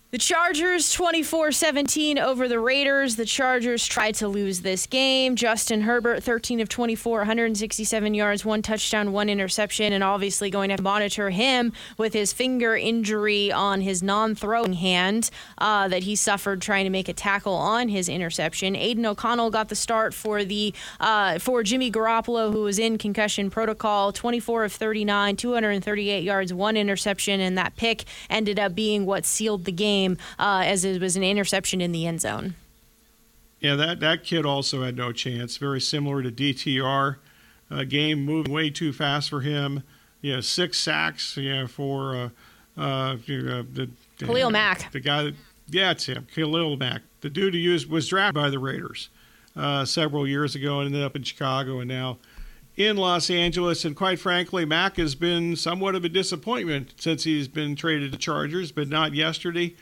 The 0.09 0.17
Chargers 0.17 0.93
24 0.93 1.51
17 1.51 2.17
over 2.17 2.47
the 2.47 2.61
Raiders. 2.61 3.17
The 3.17 3.25
Chargers 3.25 3.85
tried 3.85 4.15
to 4.15 4.29
lose 4.29 4.61
this 4.61 4.87
game. 4.87 5.35
Justin 5.35 5.81
Herbert, 5.81 6.23
13 6.23 6.61
of 6.61 6.69
24, 6.69 7.17
167 7.19 8.13
yards, 8.13 8.45
one 8.45 8.61
touchdown, 8.61 9.11
one 9.11 9.27
interception, 9.27 9.91
and 9.91 10.05
obviously 10.05 10.49
going 10.49 10.69
to 10.69 10.81
monitor 10.81 11.29
him 11.29 11.73
with 11.97 12.13
his 12.13 12.31
finger 12.31 12.73
injury 12.73 13.51
on 13.51 13.81
his 13.81 14.01
non 14.01 14.33
throwing 14.33 14.71
hand 14.71 15.29
uh, 15.57 15.89
that 15.89 16.03
he 16.03 16.15
suffered 16.15 16.61
trying 16.61 16.85
to 16.85 16.89
make 16.89 17.09
a 17.09 17.13
tackle 17.13 17.55
on 17.55 17.89
his 17.89 18.07
interception. 18.07 18.77
Aidan 18.77 19.05
O'Connell 19.05 19.49
got 19.49 19.67
the 19.67 19.75
start 19.75 20.13
for 20.13 20.45
the 20.45 20.73
uh, 21.01 21.37
for 21.37 21.63
Jimmy 21.63 21.91
Garoppolo, 21.91 22.53
who 22.53 22.61
was 22.61 22.79
in 22.79 22.97
concussion 22.97 23.49
protocol, 23.49 24.13
24 24.13 24.63
of 24.63 24.71
39, 24.71 25.35
238 25.35 26.23
yards, 26.23 26.53
one 26.53 26.77
interception, 26.77 27.41
and 27.41 27.57
that 27.57 27.75
pick 27.75 28.05
ended 28.29 28.57
up 28.57 28.73
being 28.73 29.05
what 29.05 29.25
sealed 29.25 29.65
the 29.65 29.71
game 29.73 29.96
game 29.97 30.17
uh, 30.39 30.63
as 30.65 30.85
it 30.85 31.01
was 31.01 31.15
an 31.15 31.23
interception 31.23 31.81
in 31.81 31.91
the 31.91 32.05
end 32.05 32.21
zone. 32.21 32.55
Yeah, 33.59 33.75
that, 33.75 33.99
that 34.01 34.23
kid 34.23 34.45
also 34.45 34.83
had 34.83 34.95
no 34.95 35.11
chance. 35.11 35.57
Very 35.57 35.81
similar 35.81 36.21
to 36.21 36.31
DTR. 36.31 37.17
Uh, 37.69 37.83
game 37.83 38.23
moving 38.23 38.53
way 38.53 38.69
too 38.69 38.93
fast 38.93 39.29
for 39.29 39.41
him. 39.41 39.83
You 40.21 40.35
know, 40.35 40.41
six 40.41 40.79
sacks. 40.79 41.35
You 41.37 41.55
know, 41.55 41.67
for 41.67 42.15
uh, 42.15 42.29
uh, 42.79 43.17
the 43.25 43.89
Khalil 44.19 44.51
Mack. 44.51 44.91
The 44.91 44.99
guy 44.99 45.23
that, 45.23 45.35
yeah, 45.67 45.91
it's 45.91 46.05
him, 46.05 46.27
Khalil 46.33 46.77
Mack. 46.77 47.01
The 47.21 47.29
dude 47.29 47.53
who 47.53 47.59
used, 47.59 47.89
was 47.89 48.07
drafted 48.07 48.41
by 48.41 48.49
the 48.49 48.59
Raiders 48.59 49.09
uh, 49.55 49.85
several 49.85 50.27
years 50.27 50.55
ago 50.55 50.79
and 50.79 50.87
ended 50.87 51.03
up 51.03 51.15
in 51.15 51.23
Chicago 51.23 51.79
and 51.79 51.89
now 51.89 52.19
in 52.77 52.95
Los 52.95 53.29
Angeles. 53.29 53.83
And 53.83 53.95
quite 53.95 54.19
frankly, 54.19 54.63
Mack 54.63 54.97
has 54.97 55.15
been 55.15 55.55
somewhat 55.55 55.95
of 55.95 56.05
a 56.05 56.09
disappointment 56.09 56.93
since 56.97 57.23
he's 57.23 57.47
been 57.47 57.75
traded 57.75 58.11
to 58.11 58.17
Chargers, 58.17 58.71
but 58.71 58.87
not 58.87 59.13
yesterday. 59.13 59.75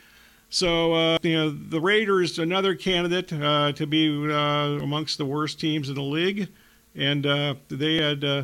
So, 0.56 0.93
uh, 0.93 1.18
you 1.22 1.36
know, 1.36 1.49
the 1.49 1.82
Raiders, 1.82 2.39
another 2.39 2.76
candidate 2.76 3.34
uh, 3.34 3.74
to 3.74 3.86
be 3.86 4.08
uh, 4.32 4.80
amongst 4.82 5.18
the 5.18 5.26
worst 5.26 5.60
teams 5.60 5.89
in 5.89 5.95
the 5.95 6.01
league. 6.01 6.47
And 6.95 7.26
uh, 7.26 7.56
they 7.68 7.97
had, 7.97 8.24
uh, 8.24 8.43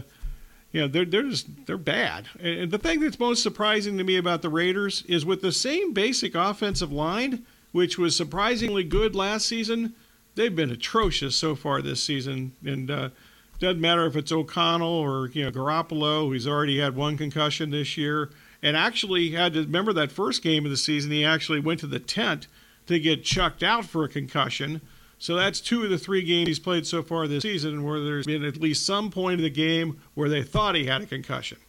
you 0.74 0.82
know, 0.82 0.88
they're, 0.89 1.05
they're 1.05 1.30
just, 1.30 1.47
they're 1.68 1.78
bad. 1.78 2.28
And 2.38 2.70
the 2.70 2.78
thing 2.78 2.99
that's 2.99 3.18
most 3.18 3.41
surprising 3.41 3.97
to 3.97 4.03
me 4.03 4.18
about 4.18 4.41
the 4.41 4.49
Raiders 4.49 5.05
is 5.07 5.26
with 5.26 5.41
the 5.41 5.53
same 5.53 5.93
basic 5.93 6.36
offensive 6.36 6.91
line, 6.91 7.45
which 7.72 7.97
was 7.97 8.14
surprisingly 8.14 8.84
good 8.84 9.16
last 9.16 9.47
season, 9.47 9.95
they've 10.36 10.53
been 10.53 10.70
atrocious 10.70 11.38
so 11.38 11.55
far 11.55 11.82
this 11.82 12.03
season. 12.03 12.51
And, 12.66 12.91
uh, 12.91 13.09
doesn't 13.59 13.80
matter 13.80 14.05
if 14.05 14.18
it's 14.18 14.34
O'Connell 14.34 14.89
or 14.89 15.30
you 15.30 15.45
know 15.45 15.51
Garoppolo, 15.51 16.28
who's 16.28 16.47
already 16.47 16.80
had 16.80 16.95
one 16.95 17.16
concussion 17.16 17.70
this 17.70 17.95
year, 17.95 18.32
and 18.62 18.78
actually 18.78 19.32
had 19.32 19.53
to 19.53 19.62
remember 19.62 19.93
that 19.93 20.12
first 20.12 20.43
game 20.43 20.66
of 20.66 20.72
the 20.72 20.78
season. 20.78 21.12
He 21.12 21.26
actually 21.26 21.59
went 21.59 21.80
to 21.82 21.88
the 21.88 21.99
tent 21.99 22.47
to 22.88 22.99
get 22.99 23.24
chucked 23.24 23.64
out 23.64 23.86
for 23.86 24.03
a 24.03 24.09
concussion. 24.09 24.82
So 25.18 25.36
that's 25.36 25.62
two 25.62 25.84
of 25.84 25.89
the 25.89 25.97
three 25.97 26.24
games 26.24 26.47
he's 26.47 26.59
played 26.59 26.88
so 26.88 27.03
far 27.03 27.28
this 27.28 27.43
season 27.43 27.84
where 27.84 27.99
there's 27.99 28.26
been 28.26 28.43
at 28.43 28.57
least 28.57 28.86
some 28.86 29.12
point 29.12 29.36
of 29.36 29.43
the 29.43 29.49
game 29.49 29.99
where 30.14 30.30
they 30.30 30.43
thought 30.43 30.76
he 30.76 30.86
had 30.86 31.01
a 31.03 31.05
concussion. 31.05 31.59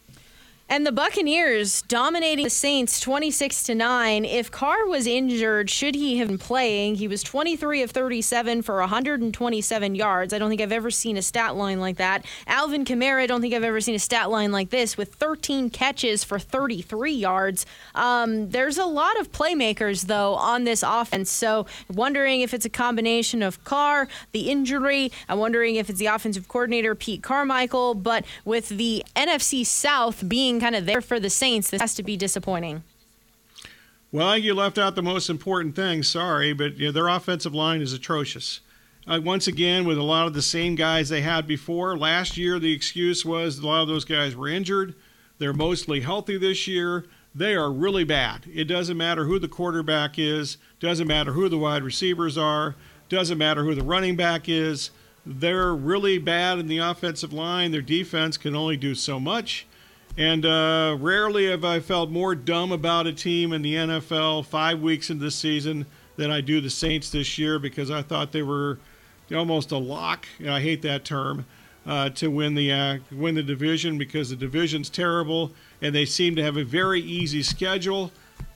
And 0.69 0.87
the 0.87 0.91
Buccaneers 0.91 1.83
dominating 1.83 2.45
the 2.45 2.49
Saints 2.49 2.99
26 2.99 3.63
to 3.63 3.75
9. 3.75 4.25
If 4.25 4.49
Carr 4.49 4.87
was 4.87 5.05
injured, 5.05 5.69
should 5.69 5.93
he 5.93 6.17
have 6.17 6.29
been 6.29 6.37
playing? 6.39 6.95
He 6.95 7.07
was 7.07 7.21
23 7.21 7.83
of 7.83 7.91
37 7.91 8.61
for 8.63 8.79
127 8.79 9.93
yards. 9.93 10.33
I 10.33 10.39
don't 10.39 10.49
think 10.49 10.61
I've 10.61 10.71
ever 10.71 10.89
seen 10.89 11.17
a 11.17 11.21
stat 11.21 11.55
line 11.55 11.79
like 11.79 11.97
that. 11.97 12.25
Alvin 12.47 12.85
Kamara, 12.85 13.21
I 13.21 13.27
don't 13.27 13.41
think 13.41 13.53
I've 13.53 13.63
ever 13.63 13.81
seen 13.81 13.93
a 13.93 13.99
stat 13.99 14.31
line 14.31 14.51
like 14.51 14.71
this 14.71 14.97
with 14.97 15.13
13 15.15 15.69
catches 15.69 16.23
for 16.23 16.39
33 16.39 17.11
yards. 17.11 17.65
Um, 17.93 18.49
there's 18.49 18.77
a 18.77 18.85
lot 18.85 19.19
of 19.19 19.31
playmakers, 19.31 20.07
though, 20.07 20.33
on 20.33 20.63
this 20.63 20.81
offense. 20.81 21.29
So, 21.29 21.67
wondering 21.93 22.41
if 22.41 22.53
it's 22.53 22.65
a 22.65 22.69
combination 22.69 23.43
of 23.43 23.63
Carr, 23.63 24.07
the 24.31 24.49
injury. 24.49 25.11
I'm 25.29 25.37
wondering 25.37 25.75
if 25.75 25.89
it's 25.89 25.99
the 25.99 26.07
offensive 26.07 26.47
coordinator, 26.47 26.95
Pete 26.95 27.21
Carmichael. 27.21 27.93
But 27.93 28.25
with 28.43 28.69
the 28.69 29.03
NFC 29.15 29.63
South 29.65 30.27
being 30.27 30.52
kind 30.59 30.75
of 30.75 30.85
there 30.85 31.01
for 31.01 31.19
the 31.19 31.29
Saints, 31.29 31.69
this 31.69 31.81
has 31.81 31.95
to 31.95 32.03
be 32.03 32.17
disappointing. 32.17 32.83
Well, 34.11 34.37
you 34.37 34.53
left 34.53 34.77
out 34.77 34.95
the 34.95 35.01
most 35.01 35.29
important 35.29 35.75
thing. 35.75 36.03
Sorry, 36.03 36.53
but 36.53 36.77
you 36.77 36.87
know, 36.87 36.91
their 36.91 37.07
offensive 37.07 37.55
line 37.55 37.81
is 37.81 37.93
atrocious. 37.93 38.59
Uh, 39.07 39.19
once 39.23 39.47
again, 39.47 39.85
with 39.85 39.97
a 39.97 40.03
lot 40.03 40.27
of 40.27 40.33
the 40.33 40.41
same 40.41 40.75
guys 40.75 41.09
they 41.09 41.21
had 41.21 41.45
before. 41.47 41.97
Last 41.97 42.37
year, 42.37 42.59
the 42.59 42.71
excuse 42.71 43.25
was 43.25 43.57
a 43.57 43.67
lot 43.67 43.81
of 43.81 43.87
those 43.87 44.05
guys 44.05 44.35
were 44.35 44.47
injured. 44.47 44.93
They're 45.39 45.51
mostly 45.51 46.01
healthy 46.01 46.37
this 46.37 46.67
year. 46.67 47.05
They 47.35 47.55
are 47.55 47.71
really 47.71 48.03
bad. 48.03 48.45
It 48.53 48.65
doesn't 48.65 48.95
matter 48.95 49.25
who 49.25 49.39
the 49.39 49.47
quarterback 49.47 50.19
is, 50.19 50.57
doesn't 50.79 51.07
matter 51.07 51.33
who 51.33 51.49
the 51.49 51.57
wide 51.57 51.83
receivers 51.83 52.37
are, 52.37 52.75
doesn't 53.09 53.37
matter 53.37 53.63
who 53.63 53.73
the 53.73 53.83
running 53.83 54.15
back 54.15 54.47
is. 54.47 54.91
They're 55.25 55.73
really 55.73 56.17
bad 56.17 56.59
in 56.59 56.67
the 56.67 56.77
offensive 56.77 57.33
line. 57.33 57.71
Their 57.71 57.81
defense 57.81 58.37
can 58.37 58.55
only 58.55 58.77
do 58.77 58.93
so 58.93 59.19
much. 59.19 59.65
And 60.17 60.45
uh, 60.45 60.97
rarely 60.99 61.47
have 61.47 61.65
I 61.65 61.79
felt 61.79 62.11
more 62.11 62.35
dumb 62.35 62.71
about 62.71 63.07
a 63.07 63.13
team 63.13 63.51
in 63.51 63.63
the 63.63 63.73
NFL 63.73 64.45
five 64.45 64.79
weeks 64.79 65.09
into 65.09 65.23
the 65.23 65.31
season 65.31 65.87
than 66.17 66.29
I 66.29 66.41
do 66.41 66.61
the 66.61 66.69
Saints 66.69 67.09
this 67.09 67.37
year 67.37 67.57
because 67.57 67.89
I 67.89 68.03
thought 68.03 68.31
they 68.31 68.43
were 68.43 68.77
almost 69.33 69.71
a 69.71 69.77
lock. 69.77 70.27
And 70.37 70.51
I 70.51 70.61
hate 70.61 70.83
that 70.83 71.03
term 71.03 71.45
uh, 71.85 72.09
to 72.09 72.29
win 72.29 72.53
the 72.53 72.71
uh, 72.71 72.97
win 73.11 73.35
the 73.35 73.43
division 73.43 73.97
because 73.97 74.29
the 74.29 74.35
division's 74.35 74.89
terrible 74.89 75.51
and 75.81 75.93
they 75.93 76.05
seem 76.05 76.35
to 76.35 76.43
have 76.43 76.57
a 76.57 76.63
very 76.63 77.01
easy 77.01 77.43
schedule. 77.43 78.11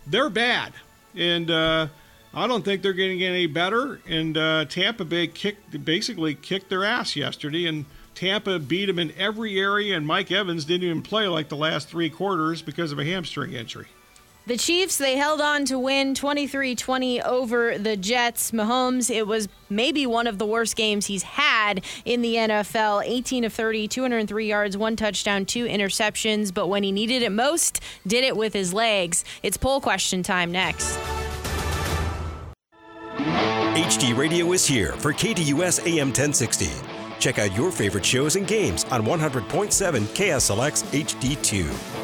They're 0.06 0.30
bad, 0.30 0.74
and 1.16 1.52
uh, 1.52 1.88
I 2.34 2.48
don't 2.48 2.64
think 2.64 2.82
they're 2.82 2.94
going 2.94 3.12
to 3.12 3.18
get 3.18 3.30
any 3.30 3.48
better. 3.48 4.00
And 4.08 4.38
uh, 4.38 4.66
Tampa 4.66 5.06
Bay 5.06 5.28
kicked 5.28 5.84
basically 5.84 6.36
kicked 6.36 6.70
their 6.70 6.86
ass 6.86 7.16
yesterday 7.16 7.66
and 7.66 7.86
Tampa 8.18 8.58
beat 8.58 8.90
him 8.90 8.98
in 8.98 9.14
every 9.16 9.60
area, 9.60 9.96
and 9.96 10.06
Mike 10.06 10.32
Evans 10.32 10.66
didn't 10.66 10.86
even 10.86 11.04
play 11.04 11.28
like 11.28 11.50
the 11.50 11.56
last 11.56 11.88
three 11.88 12.10
quarters 12.10 12.64
because 12.64 12.92
of 12.92 12.98
a 12.98 13.06
hamstring 13.06 13.54
injury. 13.54 13.86
The 14.48 14.58
Chiefs, 14.58 14.98
they 14.98 15.18
held 15.18 15.40
on 15.40 15.66
to 15.66 15.78
win 15.78 16.16
23 16.16 16.74
20 16.74 17.22
over 17.22 17.78
the 17.78 17.96
Jets. 17.96 18.50
Mahomes, 18.50 19.12
it 19.12 19.28
was 19.28 19.48
maybe 19.70 20.08
one 20.08 20.26
of 20.26 20.40
the 20.40 20.48
worst 20.48 20.76
games 20.76 21.06
he's 21.06 21.22
had 21.22 21.86
in 22.06 22.24
the 22.24 22.36
NFL 22.36 23.04
18 23.06 23.44
of 23.44 23.54
30, 23.54 23.88
203 23.88 24.48
yards, 24.48 24.76
one 24.76 24.96
touchdown, 24.96 25.46
two 25.46 25.66
interceptions. 25.66 26.52
But 26.52 26.70
when 26.70 26.82
he 26.82 26.92
needed 26.92 27.22
it 27.22 27.32
most, 27.32 27.84
did 28.08 28.24
it 28.24 28.36
with 28.36 28.54
his 28.54 28.74
legs. 28.74 29.24
It's 29.44 29.58
poll 29.58 29.80
question 29.80 30.24
time 30.24 30.52
next. 30.52 30.98
HD 33.18 34.18
Radio 34.18 34.54
is 34.54 34.66
here 34.66 34.94
for 34.94 35.14
KDUS 35.14 35.86
AM 35.86 36.08
1060. 36.08 36.97
Check 37.20 37.40
out 37.40 37.56
your 37.56 37.72
favorite 37.72 38.06
shows 38.06 38.36
and 38.36 38.48
games 38.48 38.86
on 38.86 39.06
100.7 39.06 40.02
KSLX 40.16 40.84
HD2. 41.04 41.97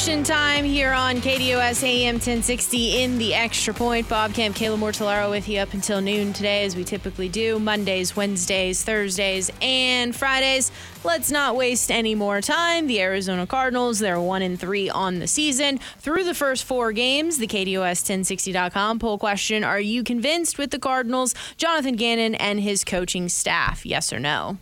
Question 0.00 0.24
time 0.24 0.64
here 0.64 0.92
on 0.92 1.16
KDUS 1.16 1.84
AM 1.84 2.14
1060 2.14 3.02
in 3.02 3.18
the 3.18 3.34
Extra 3.34 3.74
Point. 3.74 4.08
Bob 4.08 4.32
Camp, 4.32 4.56
Kayla 4.56 4.78
Mortellaro 4.78 5.28
with 5.28 5.46
you 5.46 5.58
up 5.58 5.74
until 5.74 6.00
noon 6.00 6.32
today, 6.32 6.64
as 6.64 6.74
we 6.74 6.84
typically 6.84 7.28
do 7.28 7.60
Mondays, 7.60 8.16
Wednesdays, 8.16 8.82
Thursdays, 8.82 9.50
and 9.60 10.16
Fridays. 10.16 10.72
Let's 11.04 11.30
not 11.30 11.54
waste 11.54 11.90
any 11.90 12.14
more 12.14 12.40
time. 12.40 12.86
The 12.86 13.02
Arizona 13.02 13.46
Cardinals, 13.46 13.98
they're 13.98 14.18
one 14.18 14.40
and 14.40 14.58
three 14.58 14.88
on 14.88 15.18
the 15.18 15.26
season. 15.26 15.78
Through 15.98 16.24
the 16.24 16.32
first 16.32 16.64
four 16.64 16.92
games, 16.92 17.36
the 17.36 17.46
KDUS1060.com 17.46 19.00
poll 19.00 19.18
question 19.18 19.64
Are 19.64 19.80
you 19.80 20.02
convinced 20.02 20.56
with 20.56 20.70
the 20.70 20.78
Cardinals, 20.78 21.34
Jonathan 21.58 21.96
Gannon, 21.96 22.34
and 22.36 22.58
his 22.58 22.84
coaching 22.84 23.28
staff? 23.28 23.84
Yes 23.84 24.14
or 24.14 24.18
no? 24.18 24.56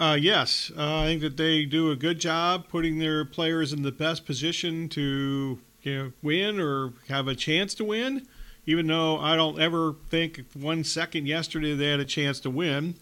Uh, 0.00 0.16
yes, 0.18 0.72
uh, 0.78 1.00
I 1.00 1.04
think 1.04 1.20
that 1.20 1.36
they 1.36 1.66
do 1.66 1.90
a 1.90 1.96
good 1.96 2.18
job 2.18 2.68
putting 2.68 2.98
their 2.98 3.22
players 3.22 3.70
in 3.74 3.82
the 3.82 3.92
best 3.92 4.24
position 4.24 4.88
to 4.88 5.58
you 5.82 5.94
know, 5.94 6.12
win 6.22 6.58
or 6.58 6.94
have 7.08 7.28
a 7.28 7.34
chance 7.34 7.74
to 7.74 7.84
win. 7.84 8.26
Even 8.64 8.86
though 8.86 9.18
I 9.18 9.36
don't 9.36 9.60
ever 9.60 9.96
think 10.08 10.42
one 10.54 10.84
second 10.84 11.26
yesterday 11.26 11.74
they 11.74 11.90
had 11.90 12.00
a 12.00 12.06
chance 12.06 12.40
to 12.40 12.50
win, 12.50 12.94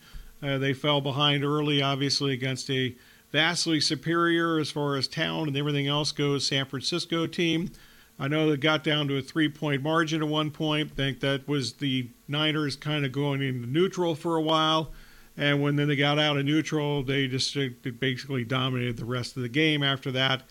uh, 0.42 0.58
they 0.58 0.72
fell 0.72 1.00
behind 1.00 1.44
early, 1.44 1.80
obviously 1.80 2.32
against 2.32 2.68
a 2.68 2.96
vastly 3.30 3.80
superior 3.80 4.58
as 4.58 4.72
far 4.72 4.96
as 4.96 5.06
talent 5.06 5.46
and 5.46 5.56
everything 5.56 5.86
else 5.86 6.10
goes 6.10 6.46
San 6.46 6.66
Francisco 6.66 7.28
team. 7.28 7.70
I 8.18 8.26
know 8.26 8.50
they 8.50 8.56
got 8.56 8.82
down 8.82 9.06
to 9.06 9.16
a 9.18 9.22
three-point 9.22 9.84
margin 9.84 10.20
at 10.20 10.28
one 10.28 10.50
point. 10.50 10.90
I 10.92 10.94
think 10.96 11.20
that 11.20 11.46
was 11.46 11.74
the 11.74 12.08
Niners 12.26 12.74
kind 12.74 13.04
of 13.04 13.12
going 13.12 13.40
into 13.40 13.68
neutral 13.68 14.16
for 14.16 14.34
a 14.34 14.42
while. 14.42 14.90
And 15.38 15.62
when 15.62 15.76
then 15.76 15.86
they 15.86 15.94
got 15.94 16.18
out 16.18 16.36
of 16.36 16.44
neutral, 16.44 17.04
they 17.04 17.28
just 17.28 17.56
basically 18.00 18.44
dominated 18.44 18.96
the 18.96 19.04
rest 19.04 19.36
of 19.36 19.42
the 19.42 19.48
game 19.48 19.84
after 19.84 20.10
that. 20.10 20.42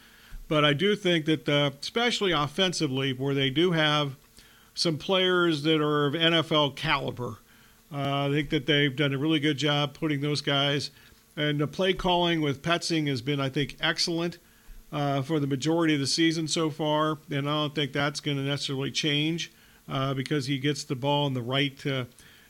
But 0.47 0.63
I 0.63 0.71
do 0.71 0.95
think 0.95 1.25
that, 1.25 1.49
uh, 1.49 1.71
especially 1.81 2.31
offensively, 2.31 3.11
where 3.11 3.35
they 3.35 3.49
do 3.49 3.73
have 3.73 4.15
some 4.73 4.97
players 4.97 5.63
that 5.63 5.81
are 5.81 6.07
of 6.07 6.13
NFL 6.13 6.77
caliber, 6.77 7.39
uh, 7.91 8.27
I 8.27 8.29
think 8.31 8.49
that 8.51 8.65
they've 8.65 8.95
done 8.95 9.13
a 9.13 9.17
really 9.17 9.41
good 9.41 9.57
job 9.57 9.93
putting 9.93 10.21
those 10.21 10.39
guys. 10.39 10.89
And 11.35 11.59
the 11.59 11.67
play 11.67 11.93
calling 11.93 12.39
with 12.39 12.61
Petzing 12.61 13.07
has 13.07 13.21
been, 13.21 13.41
I 13.41 13.49
think, 13.49 13.75
excellent 13.81 14.37
uh, 14.91 15.21
for 15.21 15.41
the 15.41 15.47
majority 15.47 15.95
of 15.95 15.99
the 15.99 16.07
season 16.07 16.47
so 16.47 16.69
far. 16.69 17.17
And 17.29 17.49
I 17.49 17.53
don't 17.53 17.75
think 17.75 17.91
that's 17.91 18.21
going 18.21 18.37
to 18.37 18.43
necessarily 18.43 18.91
change 18.91 19.51
uh, 19.89 20.13
because 20.13 20.45
he 20.47 20.59
gets 20.59 20.85
the 20.85 20.95
ball 20.95 21.27
in 21.27 21.33
the 21.33 21.41
right 21.41 21.85
uh, 21.85 22.05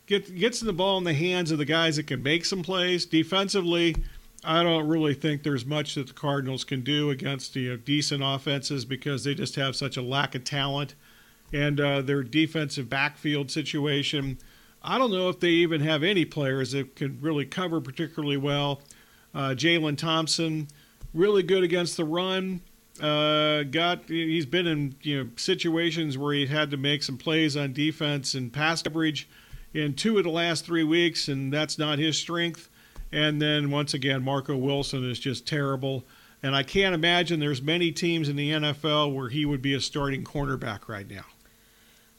get, 0.07 0.33
gets 0.35 0.59
the 0.61 0.73
ball 0.73 0.97
in 0.97 1.03
the 1.03 1.13
hands 1.13 1.51
of 1.51 1.59
the 1.59 1.65
guys 1.65 1.97
that 1.97 2.07
can 2.07 2.23
make 2.23 2.45
some 2.45 2.63
plays. 2.63 3.05
Defensively, 3.05 3.95
I 4.43 4.63
don't 4.63 4.87
really 4.87 5.13
think 5.13 5.43
there's 5.43 5.65
much 5.65 5.95
that 5.95 6.07
the 6.07 6.13
Cardinals 6.13 6.63
can 6.63 6.81
do 6.81 7.11
against 7.11 7.55
you 7.55 7.71
know, 7.71 7.77
decent 7.77 8.23
offenses 8.25 8.85
because 8.85 9.23
they 9.23 9.35
just 9.35 9.55
have 9.55 9.75
such 9.75 9.97
a 9.97 10.01
lack 10.01 10.33
of 10.33 10.43
talent. 10.43 10.95
And 11.53 11.79
uh, 11.79 12.01
their 12.01 12.23
defensive 12.23 12.89
backfield 12.89 13.51
situation, 13.51 14.39
I 14.81 14.97
don't 14.97 15.11
know 15.11 15.29
if 15.29 15.39
they 15.39 15.49
even 15.49 15.81
have 15.81 16.03
any 16.03 16.25
players 16.25 16.71
that 16.71 16.95
can 16.95 17.19
really 17.21 17.45
cover 17.45 17.79
particularly 17.79 18.37
well. 18.37 18.81
Uh, 19.33 19.49
Jalen 19.49 19.97
Thompson, 19.97 20.67
really 21.13 21.43
good 21.43 21.63
against 21.63 21.97
the 21.97 22.05
run. 22.05 22.61
Uh, 23.01 23.61
got 23.63 24.05
he's 24.07 24.47
been 24.47 24.65
in 24.65 24.95
you 25.03 25.23
know 25.23 25.29
situations 25.35 26.17
where 26.17 26.33
he 26.33 26.47
had 26.47 26.71
to 26.71 26.77
make 26.77 27.03
some 27.03 27.15
plays 27.15 27.55
on 27.55 27.71
defense 27.71 28.33
and 28.33 28.51
pass 28.51 28.81
coverage 28.81 29.29
in 29.73 29.93
two 29.93 30.17
of 30.17 30.23
the 30.23 30.29
last 30.29 30.65
three 30.65 30.83
weeks, 30.83 31.27
and 31.27 31.51
that's 31.51 31.77
not 31.77 31.99
his 31.99 32.17
strength. 32.17 32.69
And 33.11 33.41
then 33.41 33.71
once 33.71 33.93
again, 33.93 34.23
Marco 34.23 34.55
Wilson 34.55 35.09
is 35.09 35.19
just 35.19 35.47
terrible. 35.47 36.05
And 36.43 36.55
I 36.55 36.63
can't 36.63 36.93
imagine 36.93 37.39
there's 37.39 37.61
many 37.61 37.91
teams 37.91 38.29
in 38.29 38.35
the 38.35 38.51
NFL 38.51 39.13
where 39.13 39.29
he 39.29 39.45
would 39.45 39.61
be 39.61 39.73
a 39.73 39.81
starting 39.81 40.23
cornerback 40.23 40.87
right 40.87 41.09
now. 41.09 41.25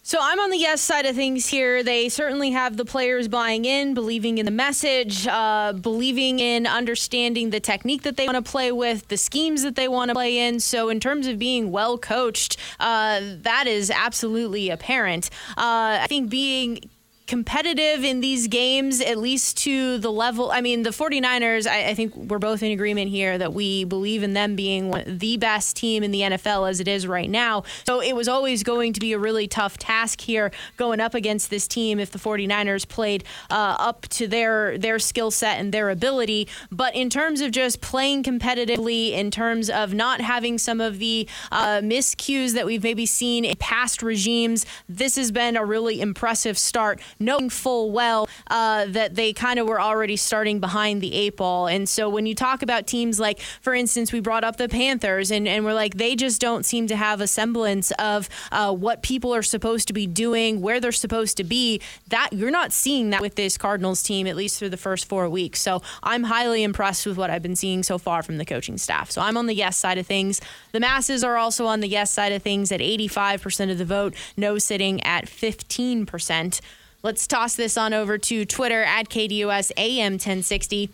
So 0.02 0.18
I'm 0.22 0.40
on 0.40 0.48
the 0.48 0.56
yes 0.56 0.80
side 0.80 1.04
of 1.04 1.14
things 1.14 1.48
here. 1.48 1.82
They 1.82 2.08
certainly 2.08 2.52
have 2.52 2.78
the 2.78 2.84
players 2.86 3.28
buying 3.28 3.66
in, 3.66 3.92
believing 3.92 4.38
in 4.38 4.46
the 4.46 4.50
message, 4.50 5.26
uh, 5.26 5.74
believing 5.74 6.38
in 6.38 6.66
understanding 6.66 7.50
the 7.50 7.60
technique 7.60 8.04
that 8.04 8.16
they 8.16 8.24
want 8.24 8.42
to 8.42 8.50
play 8.50 8.72
with, 8.72 9.08
the 9.08 9.18
schemes 9.18 9.62
that 9.64 9.74
they 9.74 9.86
want 9.86 10.08
to 10.08 10.14
play 10.14 10.38
in. 10.38 10.60
So 10.60 10.88
in 10.88 10.98
terms 10.98 11.26
of 11.26 11.38
being 11.38 11.70
well 11.70 11.98
coached, 11.98 12.56
uh, 12.80 13.20
that 13.42 13.66
is 13.66 13.90
absolutely 13.90 14.70
apparent. 14.70 15.28
Uh, 15.50 16.00
I 16.00 16.06
think 16.08 16.30
being 16.30 16.80
competitive 17.28 18.04
in 18.04 18.20
these 18.20 18.48
games, 18.48 19.00
at 19.02 19.18
least 19.18 19.58
to 19.58 19.98
the 19.98 20.10
level. 20.10 20.50
I 20.50 20.62
mean, 20.62 20.82
the 20.82 20.90
49ers, 20.90 21.66
I, 21.66 21.90
I 21.90 21.94
think 21.94 22.16
we're 22.16 22.38
both 22.38 22.62
in 22.62 22.72
agreement 22.72 23.10
here 23.10 23.36
that 23.36 23.52
we 23.52 23.84
believe 23.84 24.22
in 24.22 24.32
them 24.32 24.56
being 24.56 24.94
the 25.06 25.36
best 25.36 25.76
team 25.76 26.02
in 26.02 26.10
the 26.10 26.22
NFL 26.22 26.68
as 26.68 26.80
it 26.80 26.88
is 26.88 27.06
right 27.06 27.28
now. 27.28 27.64
So 27.86 28.00
it 28.00 28.16
was 28.16 28.28
always 28.28 28.62
going 28.62 28.94
to 28.94 29.00
be 29.00 29.12
a 29.12 29.18
really 29.18 29.46
tough 29.46 29.76
task 29.76 30.22
here 30.22 30.50
going 30.78 31.00
up 31.00 31.14
against 31.14 31.50
this 31.50 31.68
team 31.68 32.00
if 32.00 32.10
the 32.10 32.18
49ers 32.18 32.88
played 32.88 33.24
uh, 33.50 33.76
up 33.78 34.08
to 34.08 34.26
their 34.26 34.78
their 34.78 34.98
skill 34.98 35.30
set 35.30 35.60
and 35.60 35.72
their 35.72 35.90
ability. 35.90 36.48
But 36.72 36.94
in 36.94 37.10
terms 37.10 37.42
of 37.42 37.50
just 37.50 37.82
playing 37.82 38.22
competitively, 38.22 39.12
in 39.12 39.30
terms 39.30 39.68
of 39.68 39.92
not 39.92 40.22
having 40.22 40.56
some 40.56 40.80
of 40.80 40.98
the 40.98 41.28
uh, 41.52 41.80
miscues 41.82 42.54
that 42.54 42.64
we've 42.64 42.82
maybe 42.82 43.04
seen 43.04 43.44
in 43.44 43.56
past 43.56 44.02
regimes, 44.02 44.64
this 44.88 45.16
has 45.16 45.30
been 45.30 45.56
a 45.56 45.64
really 45.64 46.00
impressive 46.00 46.56
start 46.56 47.00
knowing 47.20 47.50
full 47.50 47.90
well 47.90 48.28
uh, 48.48 48.86
that 48.86 49.14
they 49.14 49.32
kind 49.32 49.58
of 49.58 49.66
were 49.66 49.80
already 49.80 50.16
starting 50.16 50.60
behind 50.60 51.00
the 51.00 51.14
eight 51.14 51.36
ball. 51.36 51.66
And 51.66 51.88
so 51.88 52.08
when 52.08 52.26
you 52.26 52.34
talk 52.34 52.62
about 52.62 52.86
teams 52.86 53.18
like, 53.20 53.40
for 53.60 53.74
instance, 53.74 54.12
we 54.12 54.20
brought 54.20 54.44
up 54.44 54.56
the 54.56 54.68
Panthers, 54.68 55.30
and, 55.30 55.48
and 55.48 55.64
we're 55.64 55.74
like, 55.74 55.94
they 55.94 56.14
just 56.14 56.40
don't 56.40 56.64
seem 56.64 56.86
to 56.88 56.96
have 56.96 57.20
a 57.20 57.26
semblance 57.26 57.90
of 57.92 58.28
uh, 58.52 58.72
what 58.72 59.02
people 59.02 59.34
are 59.34 59.42
supposed 59.42 59.88
to 59.88 59.92
be 59.92 60.06
doing, 60.06 60.60
where 60.60 60.80
they're 60.80 60.92
supposed 60.92 61.36
to 61.38 61.44
be. 61.44 61.80
That 62.08 62.32
you're 62.32 62.50
not 62.50 62.72
seeing 62.72 63.10
that 63.10 63.20
with 63.20 63.34
this 63.34 63.58
Cardinals 63.58 64.02
team, 64.02 64.26
at 64.26 64.36
least 64.36 64.58
through 64.58 64.70
the 64.70 64.76
first 64.76 65.08
four 65.08 65.28
weeks. 65.28 65.60
So 65.60 65.82
I'm 66.02 66.24
highly 66.24 66.62
impressed 66.62 67.06
with 67.06 67.16
what 67.16 67.30
I've 67.30 67.42
been 67.42 67.56
seeing 67.56 67.82
so 67.82 67.98
far 67.98 68.22
from 68.22 68.38
the 68.38 68.44
coaching 68.44 68.78
staff. 68.78 69.10
So 69.10 69.20
I'm 69.20 69.36
on 69.36 69.46
the 69.46 69.54
yes 69.54 69.76
side 69.76 69.98
of 69.98 70.06
things. 70.06 70.40
The 70.72 70.80
masses 70.80 71.24
are 71.24 71.36
also 71.36 71.66
on 71.66 71.80
the 71.80 71.88
yes 71.88 72.12
side 72.12 72.32
of 72.32 72.42
things 72.42 72.72
at 72.72 72.80
85% 72.80 73.70
of 73.70 73.78
the 73.78 73.84
vote, 73.84 74.14
no 74.36 74.58
sitting 74.58 75.02
at 75.02 75.26
15%. 75.26 76.60
Let's 77.00 77.28
toss 77.28 77.54
this 77.54 77.76
on 77.76 77.94
over 77.94 78.18
to 78.18 78.44
Twitter 78.44 78.82
at 78.82 79.08
KDUS 79.08 79.70
AM 79.76 80.14
1060. 80.14 80.90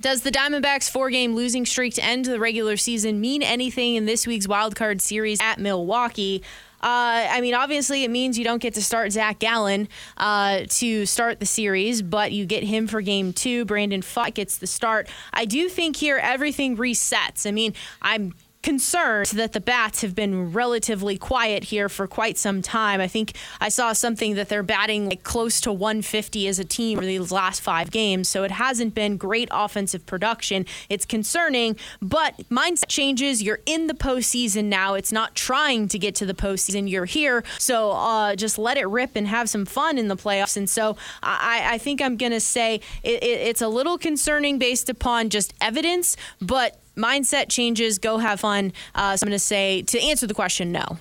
Does 0.00 0.22
the 0.22 0.30
Diamondbacks' 0.30 0.88
four 0.88 1.10
game 1.10 1.34
losing 1.34 1.66
streak 1.66 1.94
to 1.94 2.04
end 2.04 2.26
the 2.26 2.38
regular 2.38 2.76
season 2.76 3.20
mean 3.20 3.42
anything 3.42 3.96
in 3.96 4.04
this 4.04 4.24
week's 4.24 4.46
wild 4.46 4.76
card 4.76 5.02
series 5.02 5.40
at 5.42 5.58
Milwaukee? 5.58 6.42
Uh, 6.80 7.26
I 7.30 7.40
mean, 7.40 7.54
obviously, 7.54 8.04
it 8.04 8.10
means 8.10 8.38
you 8.38 8.44
don't 8.44 8.62
get 8.62 8.74
to 8.74 8.82
start 8.82 9.12
Zach 9.12 9.40
Gallen 9.40 9.88
uh, 10.16 10.62
to 10.68 11.06
start 11.06 11.40
the 11.40 11.46
series, 11.46 12.02
but 12.02 12.32
you 12.32 12.46
get 12.46 12.62
him 12.62 12.86
for 12.86 13.00
game 13.00 13.32
two. 13.32 13.64
Brandon 13.64 14.00
Pfaadt 14.00 14.34
gets 14.34 14.58
the 14.58 14.66
start. 14.68 15.08
I 15.32 15.44
do 15.44 15.68
think 15.68 15.96
here 15.96 16.18
everything 16.18 16.76
resets. 16.76 17.46
I 17.46 17.50
mean, 17.50 17.74
I'm 18.00 18.34
concerned 18.62 19.26
that 19.28 19.52
the 19.52 19.60
bats 19.60 20.02
have 20.02 20.14
been 20.14 20.52
relatively 20.52 21.18
quiet 21.18 21.64
here 21.64 21.88
for 21.88 22.06
quite 22.06 22.38
some 22.38 22.62
time. 22.62 23.00
I 23.00 23.08
think 23.08 23.32
I 23.60 23.68
saw 23.68 23.92
something 23.92 24.34
that 24.34 24.48
they're 24.48 24.62
batting 24.62 25.08
like 25.08 25.22
close 25.22 25.60
to 25.62 25.72
150 25.72 26.46
as 26.48 26.58
a 26.58 26.64
team 26.64 26.98
for 26.98 27.04
these 27.04 27.32
last 27.32 27.60
five 27.60 27.90
games, 27.90 28.28
so 28.28 28.44
it 28.44 28.52
hasn't 28.52 28.94
been 28.94 29.16
great 29.16 29.48
offensive 29.50 30.06
production. 30.06 30.66
It's 30.88 31.04
concerning, 31.04 31.76
but 32.00 32.36
mindset 32.50 32.88
changes. 32.88 33.42
You're 33.42 33.60
in 33.66 33.88
the 33.88 33.94
postseason 33.94 34.64
now. 34.64 34.94
It's 34.94 35.12
not 35.12 35.34
trying 35.34 35.88
to 35.88 35.98
get 35.98 36.14
to 36.16 36.26
the 36.26 36.34
postseason. 36.34 36.88
You're 36.88 37.04
here, 37.04 37.44
so 37.58 37.90
uh, 37.92 38.36
just 38.36 38.58
let 38.58 38.76
it 38.76 38.86
rip 38.86 39.16
and 39.16 39.26
have 39.26 39.48
some 39.48 39.64
fun 39.64 39.98
in 39.98 40.08
the 40.08 40.16
playoffs. 40.16 40.56
And 40.56 40.68
so 40.68 40.96
I, 41.22 41.74
I 41.74 41.78
think 41.78 42.00
I'm 42.00 42.16
going 42.16 42.32
to 42.32 42.40
say 42.40 42.76
it, 43.02 43.22
it, 43.22 43.40
it's 43.40 43.60
a 43.60 43.68
little 43.68 43.98
concerning 43.98 44.58
based 44.58 44.88
upon 44.88 45.30
just 45.30 45.54
evidence, 45.60 46.16
but 46.40 46.81
mindset 46.96 47.48
changes, 47.48 47.98
go 47.98 48.18
have 48.18 48.40
fun. 48.40 48.72
Uh, 48.94 49.16
so 49.16 49.24
I'm 49.24 49.28
going 49.28 49.36
to 49.36 49.44
say 49.44 49.82
to 49.82 50.00
answer 50.00 50.26
the 50.26 50.34
question, 50.34 50.72
no. 50.72 50.98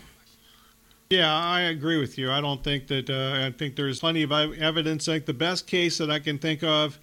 Yeah, 1.12 1.34
I 1.34 1.62
agree 1.62 1.98
with 1.98 2.18
you. 2.18 2.32
I 2.32 2.40
don't 2.40 2.64
think 2.64 2.88
that. 2.88 3.10
Uh, 3.10 3.46
I 3.46 3.52
think 3.52 3.76
there's 3.76 4.00
plenty 4.00 4.24
of 4.24 4.32
evidence. 4.32 5.10
Like 5.10 5.26
the 5.26 5.34
best 5.34 5.68
case 5.68 5.98
that 5.98 6.10
I 6.10 6.20
can 6.20 6.38
think 6.38 6.64
of, 6.64 7.00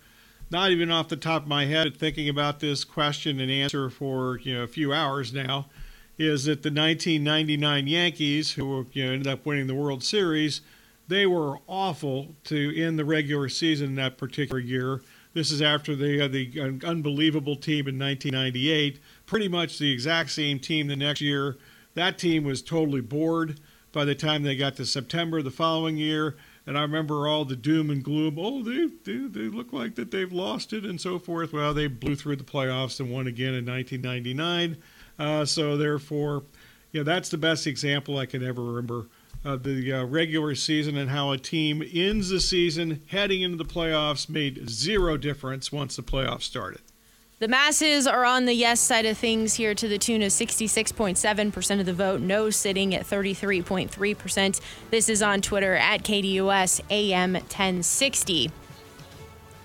not 0.51 0.71
even 0.71 0.91
off 0.91 1.09
the 1.09 1.17
top 1.17 1.43
of 1.43 1.49
my 1.49 1.67
head, 1.67 1.95
thinking 1.95 2.31
about 2.31 2.59
this 2.59 2.85
question 2.85 3.39
and 3.39 3.51
answer 3.51 3.91
for 3.91 4.39
you 4.39 4.55
know 4.55 4.63
a 4.63 4.67
few 4.67 4.95
hours 4.95 5.35
now, 5.35 5.67
is 6.17 6.47
that 6.47 6.63
the 6.63 6.71
1999 6.71 7.87
Yankees, 7.87 8.53
who 8.53 8.87
you 8.93 9.05
know, 9.05 9.13
ended 9.13 9.27
up 9.27 9.45
winning 9.45 9.67
the 9.67 9.75
World 9.75 10.03
Series, 10.03 10.63
they 11.07 11.27
were 11.27 11.59
awful 11.67 12.35
to 12.45 12.83
end 12.83 12.99
the 12.99 13.05
regular 13.05 13.51
season 13.51 13.91
in 13.91 13.95
that 13.97 14.17
particular 14.17 14.59
year. 14.59 15.03
This 15.39 15.53
is 15.53 15.63
after 15.63 15.95
they 15.95 16.19
had 16.19 16.33
the 16.33 16.81
unbelievable 16.85 17.55
team 17.55 17.87
in 17.87 17.97
1998, 17.97 18.99
pretty 19.25 19.47
much 19.47 19.79
the 19.79 19.93
exact 19.93 20.31
same 20.31 20.59
team 20.59 20.89
the 20.89 20.97
next 20.97 21.21
year. 21.21 21.57
That 21.95 22.19
team 22.19 22.43
was 22.43 22.61
totally 22.61 23.03
bored 23.03 23.61
by 23.93 24.05
the 24.05 24.17
time 24.17 24.43
they 24.43 24.57
got 24.57 24.75
to 24.77 24.85
September 24.85 25.41
the 25.41 25.53
following 25.53 25.97
year. 25.97 26.37
And 26.67 26.77
I 26.77 26.83
remember 26.83 27.29
all 27.29 27.45
the 27.45 27.55
doom 27.55 27.89
and 27.89 28.03
gloom. 28.03 28.37
Oh, 28.37 28.65
they, 28.65 28.89
they, 29.05 29.29
they 29.29 29.49
look 29.49 29.73
like 29.73 29.95
that 29.95 30.11
they've 30.11 30.33
lost 30.33 30.73
it 30.73 30.85
and 30.85 31.01
so 31.01 31.21
forth. 31.21 31.53
Well, 31.53 31.73
they 31.73 31.87
blew 31.87 32.17
through 32.17 32.37
the 32.37 32.43
playoffs 32.43 32.99
and 32.99 33.09
won 33.09 33.29
again 33.29 33.55
in 33.55 33.65
1999. 33.65 34.77
Uh, 35.21 35.45
so 35.45 35.77
therefore, 35.77 36.43
yeah, 36.91 37.05
that's 37.05 37.29
the 37.29 37.39
best 37.39 37.65
example 37.69 38.19
I 38.19 38.27
can 38.27 38.45
ever 38.45 38.61
remember 38.61 39.07
of 39.49 39.63
the 39.63 39.93
uh, 39.93 40.05
regular 40.05 40.55
season 40.55 40.97
and 40.97 41.11
how 41.11 41.33
a 41.33 41.39
team 41.39 41.83
ends 41.93 42.29
the 42.29 42.41
season 42.41 43.03
heading 43.07 43.43
into 43.43 43.57
the 43.57 43.65
playoffs 43.65 44.29
made 44.29 44.69
zero 44.69 45.17
difference 45.17 45.73
once 45.73 45.97
the 45.97 46.03
playoffs 46.03 46.43
started. 46.43 46.81
The 47.41 47.49
masses 47.49 48.07
are 48.07 48.25
on 48.25 48.47
the 48.47 48.53
yes 48.53 48.81
side 48.81 49.07
of 49.07 49.17
things 49.17 49.55
here 49.55 49.73
to 49.73 49.87
the 49.87 49.97
tune 49.97 50.23
of 50.23 50.31
66.7% 50.31 51.81
of 51.81 51.87
the 51.87 51.93
vote, 51.93 52.21
no 52.21 52.51
sitting 52.51 52.95
at 52.95 53.07
33.3%. 53.07 54.61
This 54.91 55.09
is 55.09 55.23
on 55.23 55.41
Twitter 55.41 55.77
at 55.77 56.03
KDUS 56.03 56.81
AM 56.91 57.35
1060 57.35 58.51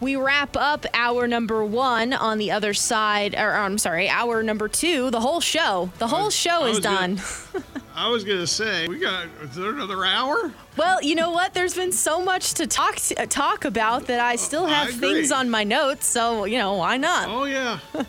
we 0.03 0.15
wrap 0.15 0.57
up 0.57 0.85
our 0.93 1.27
number 1.27 1.63
one 1.63 2.13
on 2.13 2.37
the 2.37 2.51
other 2.51 2.73
side, 2.73 3.33
or 3.33 3.53
I'm 3.53 3.77
sorry, 3.77 4.09
our 4.09 4.43
number 4.43 4.67
two, 4.67 5.09
the 5.09 5.21
whole 5.21 5.39
show. 5.39 5.89
The 5.97 6.07
whole 6.07 6.25
was, 6.25 6.35
show 6.35 6.65
is 6.65 6.79
done. 6.79 7.15
Gonna, 7.53 7.65
I 7.95 8.09
was 8.09 8.23
going 8.23 8.39
to 8.39 8.47
say, 8.47 8.87
we 8.87 8.99
got 8.99 9.27
is 9.41 9.55
there 9.55 9.69
another 9.69 10.03
hour? 10.03 10.51
Well, 10.75 11.01
you 11.01 11.15
know 11.15 11.31
what? 11.31 11.53
There's 11.53 11.75
been 11.75 11.91
so 11.91 12.23
much 12.23 12.55
to 12.55 12.67
talk 12.67 12.95
to, 12.95 13.21
uh, 13.21 13.25
talk 13.25 13.65
about 13.65 14.07
that 14.07 14.19
I 14.19 14.35
still 14.35 14.65
have 14.65 14.89
I 14.89 14.91
things 14.91 15.31
on 15.31 15.49
my 15.49 15.63
notes. 15.63 16.05
So 16.05 16.45
you 16.45 16.57
know, 16.57 16.75
why 16.75 16.97
not? 16.97 17.29
Oh 17.29 17.45
yeah. 17.45 17.79
okay, 17.95 18.05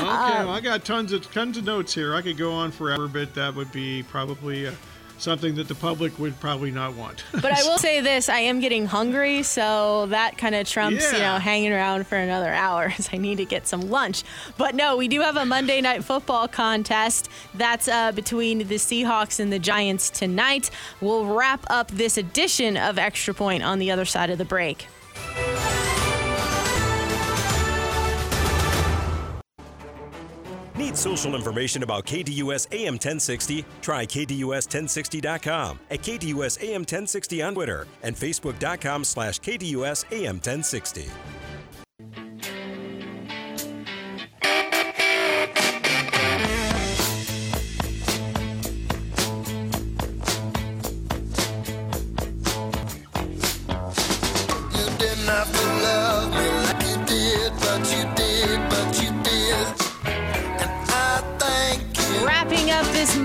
um, 0.00 0.46
well, 0.46 0.50
I 0.50 0.60
got 0.60 0.84
tons 0.84 1.12
of 1.12 1.30
tons 1.32 1.56
of 1.56 1.64
notes 1.64 1.94
here. 1.94 2.14
I 2.14 2.22
could 2.22 2.36
go 2.36 2.52
on 2.52 2.70
forever, 2.70 3.08
but 3.08 3.34
that 3.34 3.54
would 3.54 3.72
be 3.72 4.02
probably. 4.02 4.66
Uh, 4.66 4.72
something 5.18 5.54
that 5.56 5.68
the 5.68 5.74
public 5.74 6.18
would 6.18 6.38
probably 6.40 6.70
not 6.70 6.94
want. 6.94 7.24
but 7.32 7.52
I 7.52 7.62
will 7.62 7.78
say 7.78 8.00
this: 8.00 8.28
I 8.28 8.40
am 8.40 8.60
getting 8.60 8.86
hungry, 8.86 9.42
so 9.42 10.06
that 10.06 10.38
kind 10.38 10.54
of 10.54 10.68
trumps 10.68 11.04
yeah. 11.04 11.12
you 11.12 11.18
know 11.22 11.38
hanging 11.38 11.72
around 11.72 12.06
for 12.06 12.16
another 12.16 12.52
hour 12.52 12.92
as 12.98 13.08
I 13.12 13.16
need 13.16 13.38
to 13.38 13.44
get 13.44 13.66
some 13.66 13.90
lunch. 13.90 14.22
But 14.56 14.74
no, 14.74 14.96
we 14.96 15.08
do 15.08 15.20
have 15.20 15.36
a 15.36 15.44
Monday 15.44 15.80
night 15.80 16.04
football 16.04 16.48
contest 16.48 17.28
that's 17.54 17.88
uh, 17.88 18.12
between 18.12 18.58
the 18.58 18.76
Seahawks 18.76 19.40
and 19.40 19.52
the 19.52 19.58
Giants 19.58 20.10
tonight. 20.10 20.70
We'll 21.00 21.26
wrap 21.26 21.64
up 21.68 21.90
this 21.90 22.16
edition 22.16 22.76
of 22.76 22.98
Extra 22.98 23.34
Point 23.34 23.62
on 23.62 23.78
the 23.78 23.90
other 23.90 24.04
side 24.04 24.30
of 24.30 24.38
the 24.38 24.44
break. 24.44 24.86
Need 30.76 30.96
social 30.96 31.36
information 31.36 31.84
about 31.84 32.04
KDUS 32.04 32.66
AM 32.72 32.94
1060? 32.94 33.64
Try 33.80 34.06
KDUS1060.com, 34.06 35.78
at 35.90 36.00
KDUS 36.00 36.62
AM 36.62 36.80
1060 36.80 37.42
on 37.42 37.54
Twitter, 37.54 37.86
and 38.02 38.16
Facebook.com 38.16 39.04
slash 39.04 39.40
KDUS 39.40 40.04
AM 40.12 40.36
1060. 40.36 41.08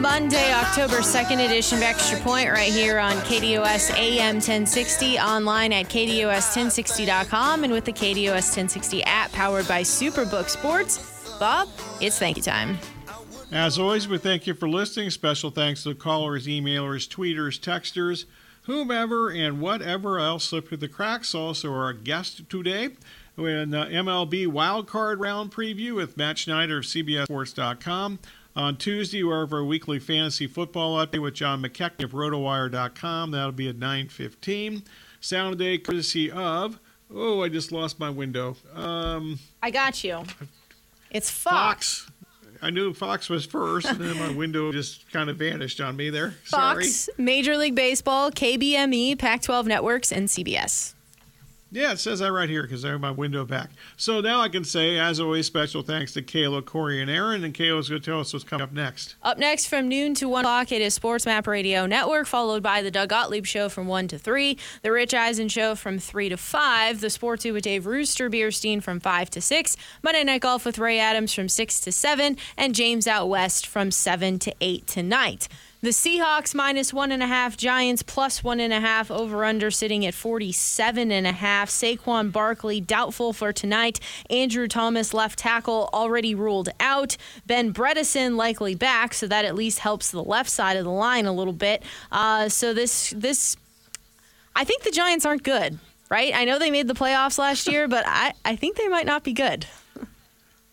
Monday, 0.01 0.53
October 0.53 0.97
2nd 0.99 1.45
edition 1.45 1.79
of 1.79 1.83
Extra 1.83 2.17
Point 2.19 2.49
right 2.49 2.71
here 2.71 2.99
on 2.99 3.13
KDUS 3.17 3.91
AM 3.97 4.35
1060, 4.35 5.19
online 5.19 5.73
at 5.73 5.87
KDUS1060.com, 5.87 7.65
and 7.65 7.73
with 7.73 7.83
the 7.83 7.91
KDUS 7.91 8.55
1060 8.55 9.03
app 9.03 9.29
powered 9.33 9.67
by 9.67 9.81
Superbook 9.81 10.47
Sports. 10.47 11.37
Bob, 11.37 11.67
it's 11.99 12.17
thank 12.17 12.37
you 12.37 12.43
time. 12.43 12.77
As 13.51 13.77
always, 13.77 14.07
we 14.07 14.17
thank 14.17 14.47
you 14.47 14.53
for 14.53 14.69
listening. 14.69 15.09
Special 15.09 15.51
thanks 15.51 15.83
to 15.83 15.89
the 15.89 15.95
callers, 15.95 16.47
emailers, 16.47 17.07
tweeters, 17.07 17.59
texters, 17.59 18.23
whomever, 18.63 19.29
and 19.29 19.59
whatever 19.59 20.19
else 20.19 20.45
slipped 20.45 20.69
through 20.69 20.77
the 20.77 20.87
cracks. 20.87 21.35
Also, 21.35 21.73
our 21.73 21.91
guest 21.91 22.49
today 22.49 22.91
in 23.37 23.73
uh, 23.73 23.85
MLB 23.85 24.47
wildcard 24.47 25.19
round 25.19 25.51
preview 25.51 25.95
with 25.95 26.15
Matt 26.15 26.37
Schneider 26.37 26.77
of 26.77 26.85
CBSSports.com. 26.85 28.19
On 28.55 28.75
Tuesday, 28.75 29.23
we 29.23 29.31
have 29.33 29.53
our 29.53 29.63
weekly 29.63 29.99
fantasy 29.99 30.47
football 30.47 31.05
update 31.05 31.21
with 31.21 31.33
John 31.35 31.61
McKechnie 31.61 32.03
of 32.03 32.11
RotoWire.com. 32.11 33.31
That'll 33.31 33.51
be 33.51 33.69
at 33.69 33.77
9:15. 33.77 34.83
Sound 35.21 35.57
today 35.57 35.77
courtesy 35.77 36.31
of. 36.31 36.79
Oh, 37.13 37.43
I 37.43 37.49
just 37.49 37.71
lost 37.71 37.99
my 37.99 38.09
window. 38.09 38.55
Um, 38.73 39.39
I 39.61 39.71
got 39.71 40.03
you. 40.03 40.23
It's 41.11 41.29
Fox. 41.29 42.03
Fox. 42.03 42.11
I 42.61 42.69
knew 42.69 42.93
Fox 42.93 43.29
was 43.29 43.45
first, 43.45 43.87
and 43.87 43.99
then 43.99 44.19
my 44.19 44.31
window 44.31 44.71
just 44.71 45.09
kind 45.11 45.29
of 45.29 45.37
vanished 45.37 45.79
on 45.79 45.95
me 45.95 46.09
there. 46.09 46.31
Fox, 46.43 46.87
Sorry. 46.87 47.15
Major 47.17 47.57
League 47.57 47.75
Baseball, 47.75 48.31
KBME, 48.31 49.17
Pac 49.17 49.41
12 49.41 49.65
Networks, 49.67 50.11
and 50.11 50.27
CBS. 50.27 50.93
Yeah, 51.71 51.91
it 51.91 51.99
says 51.99 52.19
that 52.19 52.31
right 52.31 52.49
here 52.49 52.63
because 52.63 52.83
I 52.83 52.89
have 52.89 52.99
my 52.99 53.11
window 53.11 53.45
back. 53.45 53.69
So 53.95 54.21
now 54.21 54.41
I 54.41 54.49
can 54.49 54.63
say, 54.63 54.97
as 54.97 55.19
always, 55.19 55.45
special 55.45 55.83
thanks 55.83 56.13
to 56.13 56.23
Kayla, 56.23 56.65
Corey, 56.65 56.99
and 56.99 57.11
Aaron. 57.11 57.43
And 57.43 57.53
Kayla's 57.53 57.89
going 57.89 58.01
to 58.01 58.05
tell 58.09 58.19
us 58.19 58.33
what's 58.33 58.43
coming 58.43 58.63
up 58.63 58.71
next. 58.71 59.15
Up 59.21 59.37
next 59.37 59.67
from 59.67 59.87
noon 59.87 60.15
to 60.15 60.27
1 60.27 60.45
o'clock, 60.45 60.71
it 60.71 60.81
is 60.81 60.95
Sports 60.95 61.27
Map 61.27 61.45
Radio 61.45 61.85
Network, 61.85 62.25
followed 62.25 62.63
by 62.63 62.81
the 62.81 62.89
Doug 62.89 63.09
Gottlieb 63.09 63.45
Show 63.45 63.69
from 63.69 63.85
1 63.87 64.07
to 64.07 64.17
3, 64.17 64.57
the 64.81 64.91
Rich 64.91 65.13
Eisen 65.13 65.47
Show 65.47 65.75
from 65.75 65.99
3 65.99 66.29
to 66.29 66.37
5, 66.37 67.01
the 67.01 67.09
Sports 67.09 67.43
2 67.43 67.53
with 67.53 67.63
Dave 67.63 67.85
Rooster 67.85 68.31
Beerstein 68.31 68.81
from 68.81 68.99
5 68.99 69.29
to 69.29 69.41
6, 69.41 69.77
Monday 70.01 70.23
Night 70.23 70.41
Golf 70.41 70.65
with 70.65 70.79
Ray 70.79 70.97
Adams 70.97 71.33
from 71.33 71.49
6 71.49 71.79
to 71.81 71.91
7, 71.91 72.35
and 72.57 72.73
James 72.73 73.05
Out 73.05 73.29
West 73.29 73.67
from 73.67 73.91
7 73.91 74.39
to 74.39 74.55
8 74.59 74.87
tonight. 74.87 75.47
The 75.81 75.91
Seahawks 75.91 76.53
minus 76.53 76.93
one 76.93 77.09
and 77.09 77.23
a 77.23 77.27
half, 77.27 77.55
Giants 77.55 78.03
plus 78.03 78.43
one 78.43 78.59
and 78.59 78.73
a 78.73 78.81
half, 78.81 79.09
over 79.09 79.45
under 79.45 79.71
sitting 79.71 80.05
at 80.05 80.13
47 80.13 81.09
and 81.09 81.25
a 81.25 81.31
half. 81.31 81.69
Saquon 81.69 82.33
Barkley 82.33 82.81
doubtful 82.81 83.31
for 83.31 83.53
tonight. 83.53 83.97
Andrew 84.29 84.67
Thomas, 84.67 85.13
left 85.13 85.39
tackle, 85.39 85.89
already 85.93 86.35
ruled 86.35 86.67
out. 86.81 87.15
Ben 87.45 87.73
Bredeson 87.73 88.35
likely 88.35 88.75
back, 88.75 89.13
so 89.13 89.25
that 89.27 89.45
at 89.45 89.55
least 89.55 89.79
helps 89.79 90.11
the 90.11 90.21
left 90.21 90.49
side 90.49 90.75
of 90.75 90.83
the 90.83 90.91
line 90.91 91.25
a 91.25 91.31
little 91.31 91.53
bit. 91.53 91.81
Uh, 92.11 92.49
so 92.49 92.73
this, 92.73 93.13
this, 93.15 93.55
I 94.57 94.65
think 94.65 94.83
the 94.83 94.91
Giants 94.91 95.25
aren't 95.25 95.43
good, 95.43 95.79
right? 96.09 96.33
I 96.35 96.43
know 96.43 96.59
they 96.59 96.71
made 96.71 96.89
the 96.89 96.93
playoffs 96.93 97.37
last 97.37 97.67
year, 97.67 97.87
but 97.87 98.03
I, 98.05 98.33
I 98.43 98.57
think 98.57 98.75
they 98.75 98.89
might 98.89 99.05
not 99.05 99.23
be 99.23 99.31
good. 99.31 99.65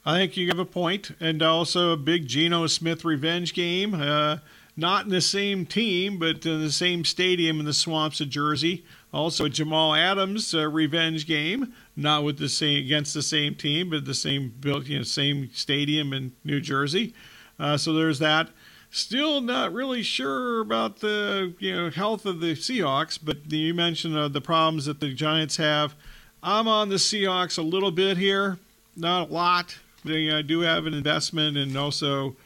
I 0.04 0.18
think 0.18 0.36
you 0.36 0.48
have 0.48 0.58
a 0.58 0.64
point, 0.64 1.12
and 1.20 1.40
also 1.42 1.92
a 1.92 1.96
big 1.96 2.26
Geno 2.26 2.66
Smith 2.66 3.04
revenge 3.04 3.54
game. 3.54 3.94
Uh, 3.94 4.38
not 4.76 5.04
in 5.04 5.10
the 5.10 5.20
same 5.20 5.64
team, 5.64 6.18
but 6.18 6.44
in 6.44 6.60
the 6.60 6.70
same 6.70 7.04
stadium 7.04 7.60
in 7.60 7.66
the 7.66 7.72
swamps 7.72 8.20
of 8.20 8.28
Jersey. 8.28 8.84
Also, 9.12 9.48
Jamal 9.48 9.94
Adams 9.94 10.54
uh, 10.54 10.68
revenge 10.68 11.26
game, 11.26 11.72
not 11.96 12.22
with 12.22 12.38
the 12.38 12.48
same 12.48 12.84
against 12.84 13.14
the 13.14 13.22
same 13.22 13.54
team, 13.54 13.90
but 13.90 14.04
the 14.04 14.14
same 14.14 14.52
built, 14.60 14.86
you 14.86 14.98
know, 14.98 15.04
same 15.04 15.50
stadium 15.54 16.12
in 16.12 16.32
New 16.44 16.60
Jersey. 16.60 17.14
Uh, 17.58 17.76
so 17.76 17.94
there's 17.94 18.18
that. 18.18 18.50
Still 18.90 19.40
not 19.40 19.72
really 19.72 20.02
sure 20.02 20.60
about 20.60 21.00
the 21.00 21.54
you 21.58 21.74
know 21.74 21.90
health 21.90 22.24
of 22.26 22.40
the 22.40 22.54
Seahawks, 22.54 23.18
but 23.22 23.50
you 23.50 23.74
mentioned 23.74 24.16
uh, 24.16 24.28
the 24.28 24.40
problems 24.40 24.86
that 24.86 25.00
the 25.00 25.12
Giants 25.12 25.56
have. 25.56 25.94
I'm 26.42 26.68
on 26.68 26.90
the 26.90 26.96
Seahawks 26.96 27.58
a 27.58 27.62
little 27.62 27.90
bit 27.90 28.16
here, 28.16 28.58
not 28.96 29.30
a 29.30 29.32
lot. 29.32 29.78
I 30.08 30.42
do 30.42 30.60
have 30.60 30.86
an 30.86 30.94
investment, 30.94 31.56
and 31.56 31.76
also 31.76 32.36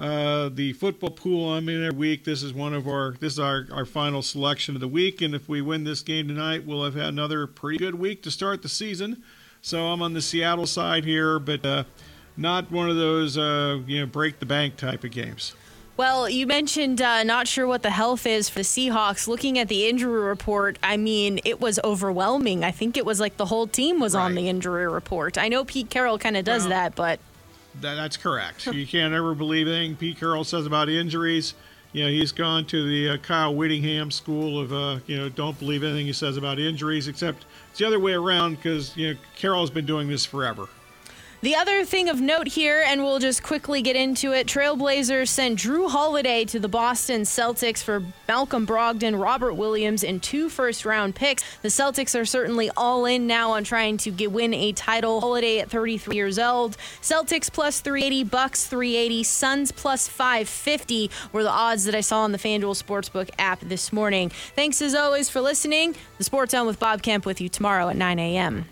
uh, 0.00 0.48
the 0.48 0.72
football 0.72 1.10
pool 1.10 1.52
I'm 1.52 1.68
in 1.68 1.84
every 1.84 1.98
week. 1.98 2.24
This 2.24 2.42
is 2.42 2.54
one 2.54 2.72
of 2.72 2.88
our 2.88 3.14
this 3.20 3.34
is 3.34 3.38
our, 3.38 3.66
our 3.70 3.84
final 3.84 4.22
selection 4.22 4.74
of 4.74 4.80
the 4.80 4.88
week, 4.88 5.20
and 5.20 5.34
if 5.34 5.46
we 5.46 5.60
win 5.60 5.84
this 5.84 6.00
game 6.00 6.26
tonight, 6.26 6.66
we'll 6.66 6.84
have 6.84 6.94
had 6.94 7.08
another 7.08 7.46
pretty 7.46 7.78
good 7.78 7.96
week 7.96 8.22
to 8.22 8.30
start 8.30 8.62
the 8.62 8.68
season. 8.68 9.22
So 9.60 9.88
I'm 9.88 10.00
on 10.00 10.14
the 10.14 10.22
Seattle 10.22 10.66
side 10.66 11.04
here, 11.04 11.38
but 11.38 11.66
uh, 11.66 11.84
not 12.34 12.72
one 12.72 12.88
of 12.88 12.96
those 12.96 13.36
uh, 13.36 13.80
you 13.86 14.00
know 14.00 14.06
break 14.06 14.38
the 14.38 14.46
bank 14.46 14.76
type 14.76 15.04
of 15.04 15.10
games. 15.10 15.54
Well, 15.98 16.30
you 16.30 16.46
mentioned 16.46 17.02
uh, 17.02 17.24
not 17.24 17.46
sure 17.46 17.66
what 17.66 17.82
the 17.82 17.90
health 17.90 18.24
is 18.24 18.48
for 18.48 18.60
the 18.60 18.64
Seahawks. 18.64 19.28
Looking 19.28 19.58
at 19.58 19.68
the 19.68 19.86
injury 19.86 20.22
report, 20.22 20.78
I 20.82 20.96
mean, 20.96 21.40
it 21.44 21.60
was 21.60 21.78
overwhelming. 21.84 22.64
I 22.64 22.70
think 22.70 22.96
it 22.96 23.04
was 23.04 23.20
like 23.20 23.36
the 23.36 23.44
whole 23.44 23.66
team 23.66 24.00
was 24.00 24.14
right. 24.14 24.24
on 24.24 24.34
the 24.34 24.48
injury 24.48 24.88
report. 24.88 25.36
I 25.36 25.48
know 25.48 25.62
Pete 25.62 25.90
Carroll 25.90 26.16
kind 26.16 26.38
of 26.38 26.46
does 26.46 26.62
well, 26.62 26.70
that, 26.70 26.94
but 26.94 27.20
that, 27.80 27.94
that's 27.94 28.16
correct. 28.16 28.66
you 28.66 28.86
can't 28.86 29.14
ever 29.14 29.34
believe 29.34 29.68
anything 29.68 29.96
Pete 29.96 30.18
Carroll 30.18 30.44
says 30.44 30.66
about 30.66 30.88
injuries. 30.88 31.54
You 31.92 32.04
know, 32.04 32.10
he's 32.10 32.30
gone 32.30 32.66
to 32.66 32.88
the 32.88 33.10
uh, 33.10 33.16
Kyle 33.18 33.54
Whittingham 33.54 34.12
school 34.12 34.60
of, 34.60 34.72
uh, 34.72 35.00
you 35.06 35.16
know, 35.16 35.28
don't 35.28 35.58
believe 35.58 35.82
anything 35.82 36.06
he 36.06 36.12
says 36.12 36.36
about 36.36 36.60
injuries, 36.60 37.08
except 37.08 37.46
it's 37.70 37.80
the 37.80 37.86
other 37.86 37.98
way 37.98 38.12
around 38.12 38.56
because, 38.56 38.96
you 38.96 39.14
know, 39.14 39.20
Carroll's 39.34 39.70
been 39.70 39.86
doing 39.86 40.08
this 40.08 40.24
forever. 40.24 40.68
The 41.42 41.56
other 41.56 41.86
thing 41.86 42.10
of 42.10 42.20
note 42.20 42.48
here, 42.48 42.84
and 42.86 43.02
we'll 43.02 43.18
just 43.18 43.42
quickly 43.42 43.80
get 43.80 43.96
into 43.96 44.32
it 44.32 44.46
Trailblazers 44.46 45.28
sent 45.28 45.58
Jrue 45.58 45.90
Holiday 45.90 46.44
to 46.44 46.60
the 46.60 46.68
Boston 46.68 47.22
Celtics 47.22 47.82
for 47.82 48.02
Malcolm 48.28 48.66
Brogdon, 48.66 49.18
Robert 49.18 49.54
Williams, 49.54 50.04
and 50.04 50.22
two 50.22 50.50
first 50.50 50.84
round 50.84 51.14
picks. 51.14 51.42
The 51.62 51.68
Celtics 51.68 52.18
are 52.18 52.26
certainly 52.26 52.70
all 52.76 53.06
in 53.06 53.26
now 53.26 53.52
on 53.52 53.64
trying 53.64 53.96
to 53.98 54.10
get, 54.10 54.30
win 54.30 54.52
a 54.52 54.72
title. 54.72 55.22
Holiday 55.22 55.60
at 55.60 55.70
33 55.70 56.14
years 56.14 56.38
old. 56.38 56.76
Celtics 57.00 57.50
plus 57.50 57.80
380, 57.80 58.24
Bucks 58.24 58.66
380, 58.66 59.22
Suns 59.22 59.72
plus 59.72 60.08
550 60.08 61.10
were 61.32 61.42
the 61.42 61.48
odds 61.48 61.84
that 61.84 61.94
I 61.94 62.02
saw 62.02 62.20
on 62.20 62.32
the 62.32 62.38
FanDuel 62.38 62.76
Sportsbook 62.76 63.30
app 63.38 63.60
this 63.60 63.94
morning. 63.94 64.28
Thanks 64.28 64.82
as 64.82 64.94
always 64.94 65.30
for 65.30 65.40
listening. 65.40 65.96
The 66.18 66.24
Sports 66.24 66.52
Zone 66.52 66.66
with 66.66 66.78
Bob 66.78 67.00
Kemp 67.00 67.24
with 67.24 67.40
you 67.40 67.48
tomorrow 67.48 67.88
at 67.88 67.96
9 67.96 68.18
a.m. 68.18 68.66